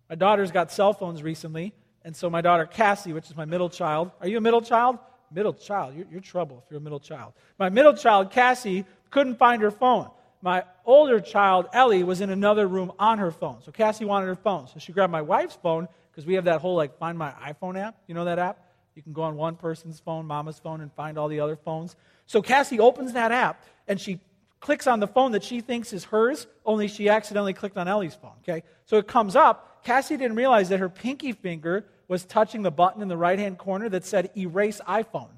My 0.10 0.16
daughter's 0.16 0.52
got 0.52 0.72
cell 0.72 0.94
phones 0.94 1.24
recently, 1.24 1.74
and 2.04 2.16
so 2.16 2.30
my 2.30 2.42
daughter 2.42 2.66
Cassie, 2.66 3.14
which 3.14 3.30
is 3.30 3.36
my 3.36 3.46
middle 3.46 3.70
child, 3.70 4.12
are 4.22 4.28
you 4.28 4.38
a 4.38 4.42
middle 4.42 4.62
child? 4.62 5.00
middle 5.34 5.54
child, 5.54 5.96
you're, 5.96 6.06
you're 6.12 6.22
trouble 6.22 6.64
if 6.64 6.72
you're 6.72 6.80
a 6.80 6.84
middle 6.84 7.00
child. 7.00 7.34
My 7.58 7.70
middle 7.70 7.94
child, 7.94 8.32
Cassie, 8.32 8.86
couldn't 9.10 9.38
find 9.38 9.62
her 9.62 9.72
phone. 9.72 10.10
My 10.42 10.64
older 10.86 11.20
child, 11.20 11.68
Ellie, 11.74 12.04
was 12.04 12.22
in 12.22 12.30
another 12.30 12.68
room 12.68 12.92
on 13.00 13.18
her 13.20 13.32
phone. 13.32 13.62
So 13.64 13.72
Cassie 13.72 14.06
wanted 14.06 14.28
her 14.28 14.36
phone. 14.36 14.68
So 14.68 14.80
she 14.80 14.92
grabbed 14.92 15.12
my 15.12 15.22
wife's 15.22 15.56
phone 15.56 15.88
because 16.12 16.26
we 16.26 16.34
have 16.36 16.46
that 16.46 16.62
whole 16.62 16.76
like 16.76 16.98
find 16.98 17.18
my 17.18 17.32
iPhone 17.32 17.80
app. 17.80 17.96
You 18.08 18.14
know 18.14 18.26
that 18.26 18.40
app? 18.40 18.60
You 18.96 19.02
can 19.02 19.14
go 19.14 19.24
on 19.24 19.36
one 19.36 19.56
person's 19.56 20.00
phone, 20.00 20.26
mama's 20.26 20.60
phone, 20.60 20.82
and 20.82 20.92
find 20.94 21.18
all 21.18 21.28
the 21.28 21.40
other 21.40 21.56
phones. 21.56 21.96
So 22.28 22.42
Cassie 22.42 22.80
opens 22.80 23.14
that 23.14 23.32
app 23.32 23.64
and 23.88 24.00
she 24.00 24.20
clicks 24.60 24.86
on 24.86 25.00
the 25.00 25.08
phone 25.08 25.32
that 25.32 25.44
she 25.44 25.62
thinks 25.62 25.94
is 25.94 26.06
hers, 26.06 26.46
only 26.66 26.88
she 26.88 27.10
accidentally 27.10 27.54
clicked 27.54 27.78
on 27.78 27.88
Ellie's 27.88 28.16
phone. 28.16 28.36
Okay? 28.48 28.64
So 28.86 28.98
it 28.98 29.08
comes 29.08 29.36
up. 29.36 29.84
Cassie 29.84 30.18
didn't 30.18 30.36
realize 30.36 30.70
that 30.70 30.80
her 30.80 30.90
pinky 30.90 31.32
finger 31.32 31.86
was 32.14 32.26
touching 32.26 32.62
the 32.62 32.70
button 32.70 33.02
in 33.02 33.08
the 33.08 33.18
right 33.18 33.40
hand 33.40 33.58
corner 33.58 33.90
that 33.90 34.06
said 34.06 34.30
erase 34.38 34.80
iPhone. 34.88 35.32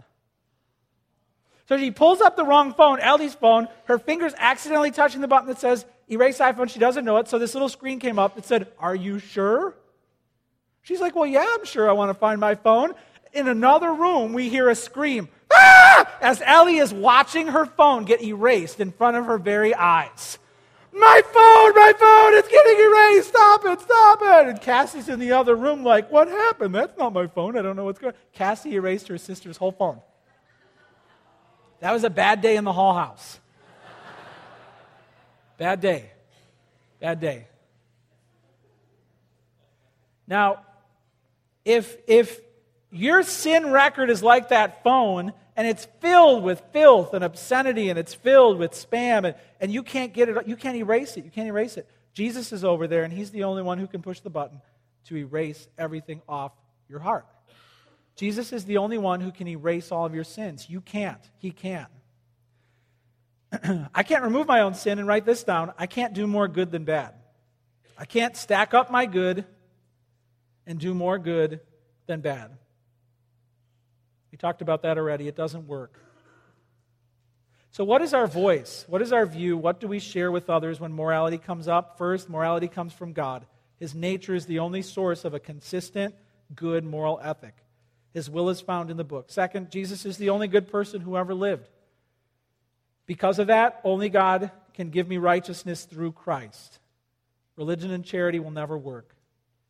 So 1.69 1.77
she 1.77 1.89
pulls 1.89 2.19
up 2.19 2.35
the 2.35 2.43
wrong 2.43 2.73
phone, 2.73 2.99
Ellie's 2.99 3.33
phone. 3.33 3.69
Her 3.85 3.97
finger's 3.97 4.33
accidentally 4.37 4.91
touching 4.91 5.21
the 5.21 5.27
button 5.29 5.47
that 5.47 5.57
says 5.57 5.85
erase 6.11 6.39
iPhone. 6.39 6.69
She 6.69 6.79
doesn't 6.79 7.05
know 7.05 7.15
it. 7.15 7.29
So 7.29 7.39
this 7.39 7.53
little 7.53 7.69
screen 7.69 7.99
came 8.01 8.19
up 8.19 8.35
that 8.35 8.43
said, 8.43 8.67
Are 8.77 8.93
you 8.93 9.19
sure? 9.19 9.73
She's 10.81 10.99
like, 10.99 11.15
Well, 11.15 11.25
yeah, 11.25 11.45
I'm 11.47 11.63
sure 11.63 11.89
I 11.89 11.93
want 11.93 12.09
to 12.09 12.13
find 12.13 12.41
my 12.41 12.55
phone. 12.55 12.91
In 13.31 13.47
another 13.47 13.93
room, 13.93 14.33
we 14.33 14.49
hear 14.49 14.67
a 14.67 14.75
scream 14.75 15.29
ah! 15.53 16.11
as 16.19 16.41
Ellie 16.45 16.79
is 16.79 16.93
watching 16.93 17.47
her 17.47 17.65
phone 17.65 18.03
get 18.03 18.21
erased 18.21 18.81
in 18.81 18.91
front 18.91 19.15
of 19.15 19.27
her 19.27 19.37
very 19.37 19.73
eyes. 19.73 20.39
My 20.97 21.21
phone, 21.23 21.75
my 21.75 21.93
phone, 21.99 22.33
it's 22.35 22.47
getting 22.47 22.85
erased. 22.85 23.27
Stop 23.27 23.65
it, 23.65 23.81
stop 23.81 24.19
it. 24.21 24.47
And 24.47 24.61
Cassie's 24.61 25.09
in 25.09 25.19
the 25.19 25.33
other 25.33 25.53
room, 25.53 25.83
like, 25.83 26.09
what 26.09 26.29
happened? 26.29 26.73
That's 26.73 26.97
not 26.97 27.11
my 27.11 27.27
phone. 27.27 27.57
I 27.57 27.61
don't 27.61 27.75
know 27.75 27.83
what's 27.83 27.99
going 27.99 28.13
on. 28.13 28.19
Cassie 28.31 28.75
erased 28.75 29.09
her 29.09 29.17
sister's 29.17 29.57
whole 29.57 29.73
phone. 29.73 29.99
That 31.81 31.91
was 31.91 32.05
a 32.05 32.09
bad 32.09 32.41
day 32.41 32.55
in 32.55 32.63
the 32.63 32.71
Hall 32.71 32.93
House. 32.93 33.39
Bad 35.57 35.81
day. 35.81 36.11
Bad 37.01 37.19
day. 37.19 37.47
Now, 40.27 40.61
if, 41.65 41.97
if 42.07 42.39
your 42.89 43.21
sin 43.23 43.69
record 43.71 44.09
is 44.09 44.23
like 44.23 44.49
that 44.49 44.81
phone, 44.81 45.33
and 45.55 45.67
it's 45.67 45.85
filled 46.01 46.43
with 46.43 46.61
filth 46.73 47.13
and 47.13 47.23
obscenity, 47.23 47.89
and 47.89 47.97
it's 47.97 48.13
filled 48.13 48.57
with 48.57 48.71
spam, 48.71 49.25
and, 49.25 49.35
and 49.59 49.71
you 49.71 49.83
can't 49.83 50.13
get 50.13 50.29
it, 50.29 50.47
you 50.47 50.55
can't 50.55 50.75
erase 50.75 51.17
it. 51.17 51.23
You 51.23 51.31
can't 51.31 51.47
erase 51.47 51.77
it. 51.77 51.89
Jesus 52.13 52.51
is 52.51 52.63
over 52.63 52.87
there, 52.87 53.03
and 53.03 53.13
he's 53.13 53.31
the 53.31 53.43
only 53.43 53.63
one 53.63 53.77
who 53.77 53.87
can 53.87 54.01
push 54.01 54.19
the 54.19 54.29
button 54.29 54.61
to 55.05 55.17
erase 55.17 55.67
everything 55.77 56.21
off 56.27 56.51
your 56.89 56.99
heart. 56.99 57.25
Jesus 58.15 58.53
is 58.53 58.65
the 58.65 58.77
only 58.77 58.97
one 58.97 59.19
who 59.19 59.31
can 59.31 59.47
erase 59.47 59.91
all 59.91 60.05
of 60.05 60.15
your 60.15 60.23
sins. 60.23 60.69
You 60.69 60.81
can't. 60.81 61.21
He 61.37 61.51
can. 61.51 61.87
I 63.93 64.03
can't 64.03 64.23
remove 64.23 64.47
my 64.47 64.61
own 64.61 64.73
sin 64.73 64.99
and 64.99 65.07
write 65.07 65.25
this 65.25 65.43
down. 65.43 65.73
I 65.77 65.85
can't 65.87 66.13
do 66.13 66.25
more 66.25 66.47
good 66.47 66.71
than 66.71 66.85
bad. 66.85 67.13
I 67.97 68.05
can't 68.05 68.35
stack 68.35 68.73
up 68.73 68.91
my 68.91 69.05
good 69.05 69.45
and 70.65 70.79
do 70.79 70.93
more 70.93 71.17
good 71.17 71.59
than 72.07 72.21
bad. 72.21 72.51
We 74.35 74.37
talked 74.37 74.61
about 74.61 74.81
that 74.81 74.97
already. 74.97 75.29
It 75.29 75.37
doesn't 75.37 75.65
work. 75.65 75.97
So, 77.71 77.85
what 77.85 78.01
is 78.01 78.13
our 78.13 78.27
voice? 78.27 78.83
What 78.89 79.01
is 79.01 79.13
our 79.13 79.25
view? 79.25 79.55
What 79.55 79.79
do 79.79 79.87
we 79.87 79.99
share 79.99 80.29
with 80.29 80.49
others 80.49 80.77
when 80.77 80.91
morality 80.91 81.37
comes 81.37 81.69
up? 81.69 81.97
First, 81.97 82.29
morality 82.29 82.67
comes 82.67 82.91
from 82.91 83.13
God. 83.13 83.45
His 83.79 83.95
nature 83.95 84.35
is 84.35 84.45
the 84.45 84.59
only 84.59 84.81
source 84.81 85.23
of 85.23 85.33
a 85.33 85.39
consistent, 85.39 86.15
good 86.53 86.83
moral 86.83 87.17
ethic. 87.23 87.55
His 88.13 88.29
will 88.29 88.49
is 88.49 88.59
found 88.59 88.91
in 88.91 88.97
the 88.97 89.05
book. 89.05 89.27
Second, 89.29 89.71
Jesus 89.71 90.05
is 90.05 90.17
the 90.17 90.31
only 90.31 90.49
good 90.49 90.67
person 90.67 90.99
who 90.99 91.15
ever 91.15 91.33
lived. 91.33 91.69
Because 93.05 93.39
of 93.39 93.47
that, 93.47 93.79
only 93.85 94.09
God 94.09 94.51
can 94.73 94.89
give 94.89 95.07
me 95.07 95.17
righteousness 95.17 95.85
through 95.85 96.11
Christ. 96.11 96.79
Religion 97.55 97.89
and 97.89 98.03
charity 98.03 98.39
will 98.39 98.51
never 98.51 98.77
work. 98.77 99.15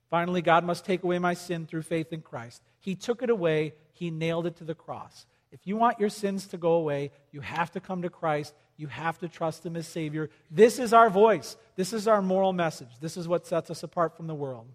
Finally, 0.09 0.41
God 0.41 0.63
must 0.63 0.86
take 0.86 1.03
away 1.03 1.20
my 1.20 1.36
sin 1.36 1.68
through 1.68 1.84
faith 1.84 2.11
in 2.11 2.22
Christ. 2.22 2.63
He 2.80 2.95
took 2.95 3.22
it 3.22 3.30
away 3.30 3.76
he 3.95 4.11
nailed 4.11 4.45
it 4.45 4.57
to 4.57 4.63
the 4.63 4.75
cross. 4.75 5.25
If 5.51 5.65
you 5.65 5.77
want 5.77 5.99
your 5.99 6.09
sins 6.09 6.47
to 6.47 6.57
go 6.57 6.73
away, 6.73 7.11
you 7.31 7.41
have 7.41 7.71
to 7.71 7.79
come 7.79 8.01
to 8.01 8.09
Christ. 8.09 8.53
You 8.77 8.87
have 8.87 9.17
to 9.19 9.29
trust 9.29 9.65
Him 9.65 9.77
as 9.77 9.87
Savior. 9.87 10.29
This 10.51 10.79
is 10.79 10.91
our 10.91 11.09
voice. 11.09 11.55
This 11.77 11.93
is 11.93 12.09
our 12.09 12.21
moral 12.21 12.51
message. 12.51 12.89
This 12.99 13.15
is 13.15 13.27
what 13.27 13.47
sets 13.47 13.69
us 13.69 13.81
apart 13.81 14.17
from 14.17 14.27
the 14.27 14.35
world. 14.35 14.67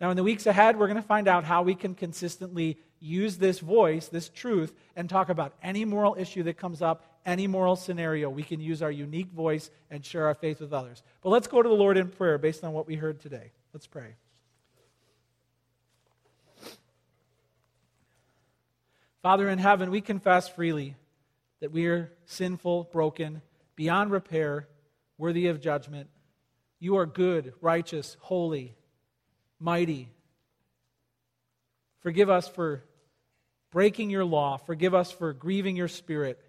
Now, 0.00 0.10
in 0.10 0.16
the 0.16 0.22
weeks 0.22 0.46
ahead, 0.46 0.78
we're 0.78 0.86
going 0.86 0.94
to 0.94 1.02
find 1.02 1.26
out 1.26 1.44
how 1.44 1.62
we 1.62 1.74
can 1.74 1.94
consistently 1.94 2.78
use 3.00 3.36
this 3.36 3.58
voice, 3.58 4.08
this 4.08 4.28
truth, 4.28 4.72
and 4.94 5.10
talk 5.10 5.28
about 5.28 5.54
any 5.60 5.84
moral 5.84 6.14
issue 6.16 6.44
that 6.44 6.56
comes 6.56 6.82
up, 6.82 7.04
any 7.26 7.48
moral 7.48 7.74
scenario. 7.74 8.30
We 8.30 8.44
can 8.44 8.60
use 8.60 8.80
our 8.80 8.92
unique 8.92 9.32
voice 9.32 9.70
and 9.90 10.04
share 10.04 10.26
our 10.26 10.34
faith 10.34 10.60
with 10.60 10.72
others. 10.72 11.02
But 11.20 11.30
let's 11.30 11.48
go 11.48 11.62
to 11.62 11.68
the 11.68 11.74
Lord 11.74 11.96
in 11.96 12.08
prayer 12.08 12.38
based 12.38 12.62
on 12.62 12.72
what 12.72 12.86
we 12.86 12.94
heard 12.94 13.20
today. 13.20 13.50
Let's 13.72 13.86
pray. 13.86 14.14
Father 19.22 19.48
in 19.48 19.58
heaven, 19.58 19.90
we 19.90 20.00
confess 20.00 20.48
freely 20.48 20.96
that 21.60 21.70
we 21.70 21.86
are 21.86 22.10
sinful, 22.26 22.90
broken, 22.92 23.40
beyond 23.76 24.10
repair, 24.10 24.68
worthy 25.16 25.46
of 25.46 25.60
judgment. 25.60 26.10
You 26.80 26.96
are 26.96 27.06
good, 27.06 27.54
righteous, 27.60 28.16
holy, 28.20 28.74
mighty. 29.60 30.08
Forgive 32.00 32.28
us 32.28 32.48
for 32.48 32.82
breaking 33.70 34.10
your 34.10 34.24
law. 34.24 34.56
Forgive 34.56 34.92
us 34.92 35.12
for 35.12 35.32
grieving 35.32 35.76
your 35.76 35.86
spirit. 35.86 36.42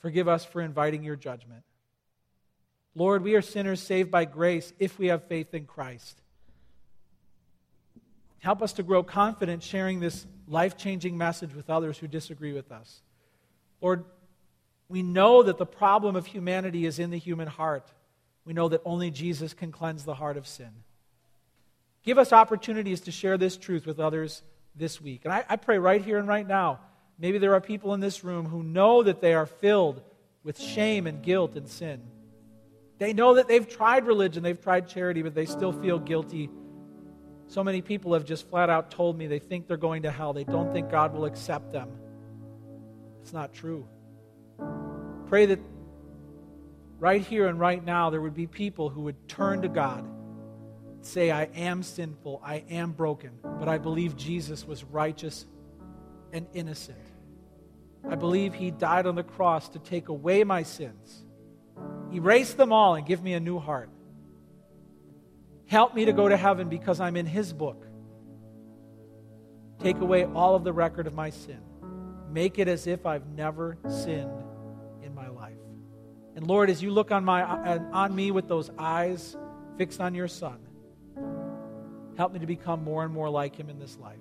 Forgive 0.00 0.28
us 0.28 0.44
for 0.44 0.60
inviting 0.60 1.02
your 1.02 1.16
judgment. 1.16 1.64
Lord, 2.94 3.22
we 3.22 3.36
are 3.36 3.42
sinners 3.42 3.80
saved 3.80 4.10
by 4.10 4.26
grace 4.26 4.72
if 4.78 4.98
we 4.98 5.06
have 5.06 5.28
faith 5.28 5.54
in 5.54 5.64
Christ. 5.64 6.20
Help 8.40 8.62
us 8.62 8.72
to 8.74 8.82
grow 8.82 9.02
confident 9.02 9.62
sharing 9.62 10.00
this 10.00 10.26
life 10.46 10.76
changing 10.76 11.18
message 11.18 11.54
with 11.54 11.68
others 11.68 11.98
who 11.98 12.06
disagree 12.06 12.52
with 12.52 12.70
us. 12.70 13.02
Lord, 13.80 14.04
we 14.88 15.02
know 15.02 15.42
that 15.42 15.58
the 15.58 15.66
problem 15.66 16.16
of 16.16 16.26
humanity 16.26 16.86
is 16.86 16.98
in 16.98 17.10
the 17.10 17.18
human 17.18 17.48
heart. 17.48 17.92
We 18.44 18.54
know 18.54 18.68
that 18.68 18.80
only 18.84 19.10
Jesus 19.10 19.52
can 19.54 19.72
cleanse 19.72 20.04
the 20.04 20.14
heart 20.14 20.36
of 20.36 20.46
sin. 20.46 20.70
Give 22.04 22.18
us 22.18 22.32
opportunities 22.32 23.02
to 23.02 23.12
share 23.12 23.36
this 23.36 23.56
truth 23.56 23.84
with 23.84 24.00
others 24.00 24.42
this 24.74 25.00
week. 25.00 25.22
And 25.24 25.32
I, 25.32 25.44
I, 25.48 25.56
pray 25.56 25.78
right 25.78 26.00
here 26.00 26.18
and 26.18 26.28
right 26.28 26.46
now, 26.46 26.80
maybe 27.18 27.38
there 27.38 27.54
are 27.54 27.60
people 27.60 27.92
in 27.92 28.00
this 28.00 28.24
room 28.24 28.46
who 28.46 28.62
know 28.62 29.02
that 29.02 29.20
they 29.20 29.34
are 29.34 29.46
filled 29.46 30.00
with 30.42 30.58
shame 30.58 31.06
and 31.06 31.22
guilt 31.22 31.56
and 31.56 31.68
sin. 31.68 32.00
They 32.98 33.12
know 33.12 33.34
that 33.34 33.48
they've 33.48 33.68
tried 33.68 34.06
religion, 34.06 34.42
they've 34.42 34.60
tried 34.60 34.88
charity, 34.88 35.22
but 35.22 35.34
they 35.34 35.46
still 35.46 35.72
feel 35.72 35.98
guilty 35.98 36.48
so 37.48 37.64
many 37.64 37.80
people 37.80 38.12
have 38.12 38.26
just 38.26 38.48
flat 38.48 38.68
out 38.68 38.90
told 38.90 39.16
me 39.16 39.26
they 39.26 39.38
think 39.38 39.66
they're 39.66 39.78
going 39.78 40.02
to 40.02 40.10
hell. 40.10 40.34
They 40.34 40.44
don't 40.44 40.70
think 40.70 40.90
God 40.90 41.14
will 41.14 41.24
accept 41.24 41.72
them. 41.72 41.88
It's 43.22 43.32
not 43.32 43.54
true. 43.54 43.88
Pray 45.26 45.46
that 45.46 45.58
right 46.98 47.22
here 47.22 47.48
and 47.48 47.58
right 47.58 47.82
now 47.82 48.10
there 48.10 48.20
would 48.20 48.34
be 48.34 48.46
people 48.46 48.90
who 48.90 49.02
would 49.02 49.28
turn 49.28 49.62
to 49.62 49.68
God, 49.68 50.06
say, 51.00 51.30
I 51.30 51.44
am 51.54 51.82
sinful, 51.82 52.42
I 52.44 52.64
am 52.68 52.92
broken, 52.92 53.32
but 53.42 53.66
I 53.66 53.78
believe 53.78 54.14
Jesus 54.14 54.66
was 54.66 54.84
righteous 54.84 55.46
and 56.34 56.46
innocent. 56.52 56.98
I 58.08 58.14
believe 58.14 58.52
he 58.52 58.70
died 58.70 59.06
on 59.06 59.14
the 59.14 59.22
cross 59.22 59.70
to 59.70 59.78
take 59.78 60.08
away 60.08 60.44
my 60.44 60.64
sins, 60.64 61.24
erase 62.12 62.52
them 62.52 62.72
all, 62.74 62.94
and 62.94 63.06
give 63.06 63.22
me 63.22 63.32
a 63.32 63.40
new 63.40 63.58
heart. 63.58 63.88
Help 65.68 65.94
me 65.94 66.06
to 66.06 66.12
go 66.12 66.28
to 66.28 66.36
heaven 66.36 66.68
because 66.68 66.98
I'm 66.98 67.14
in 67.16 67.26
His 67.26 67.52
book. 67.52 67.86
Take 69.78 69.98
away 69.98 70.24
all 70.24 70.54
of 70.54 70.64
the 70.64 70.72
record 70.72 71.06
of 71.06 71.14
my 71.14 71.30
sin. 71.30 71.60
Make 72.30 72.58
it 72.58 72.68
as 72.68 72.86
if 72.86 73.04
I've 73.04 73.26
never 73.28 73.78
sinned 73.86 74.42
in 75.02 75.14
my 75.14 75.28
life. 75.28 75.58
And 76.34 76.46
Lord, 76.46 76.70
as 76.70 76.82
you 76.82 76.90
look 76.90 77.12
on, 77.12 77.24
my, 77.24 77.42
on 77.92 78.14
me 78.14 78.30
with 78.30 78.48
those 78.48 78.70
eyes 78.78 79.36
fixed 79.76 80.00
on 80.00 80.14
your 80.14 80.26
Son, 80.26 80.58
help 82.16 82.32
me 82.32 82.38
to 82.38 82.46
become 82.46 82.82
more 82.82 83.04
and 83.04 83.12
more 83.12 83.28
like 83.28 83.54
Him 83.54 83.68
in 83.68 83.78
this 83.78 83.98
life. 83.98 84.18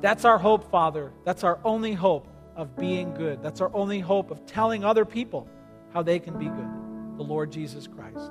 That's 0.00 0.24
our 0.24 0.38
hope, 0.38 0.70
Father. 0.70 1.12
That's 1.24 1.42
our 1.42 1.58
only 1.64 1.92
hope 1.92 2.28
of 2.54 2.76
being 2.76 3.14
good. 3.14 3.42
That's 3.42 3.60
our 3.60 3.74
only 3.74 3.98
hope 3.98 4.30
of 4.30 4.46
telling 4.46 4.84
other 4.84 5.04
people 5.04 5.48
how 5.92 6.02
they 6.02 6.20
can 6.20 6.38
be 6.38 6.46
good. 6.46 7.16
The 7.16 7.24
Lord 7.24 7.50
Jesus 7.50 7.88
Christ. 7.88 8.30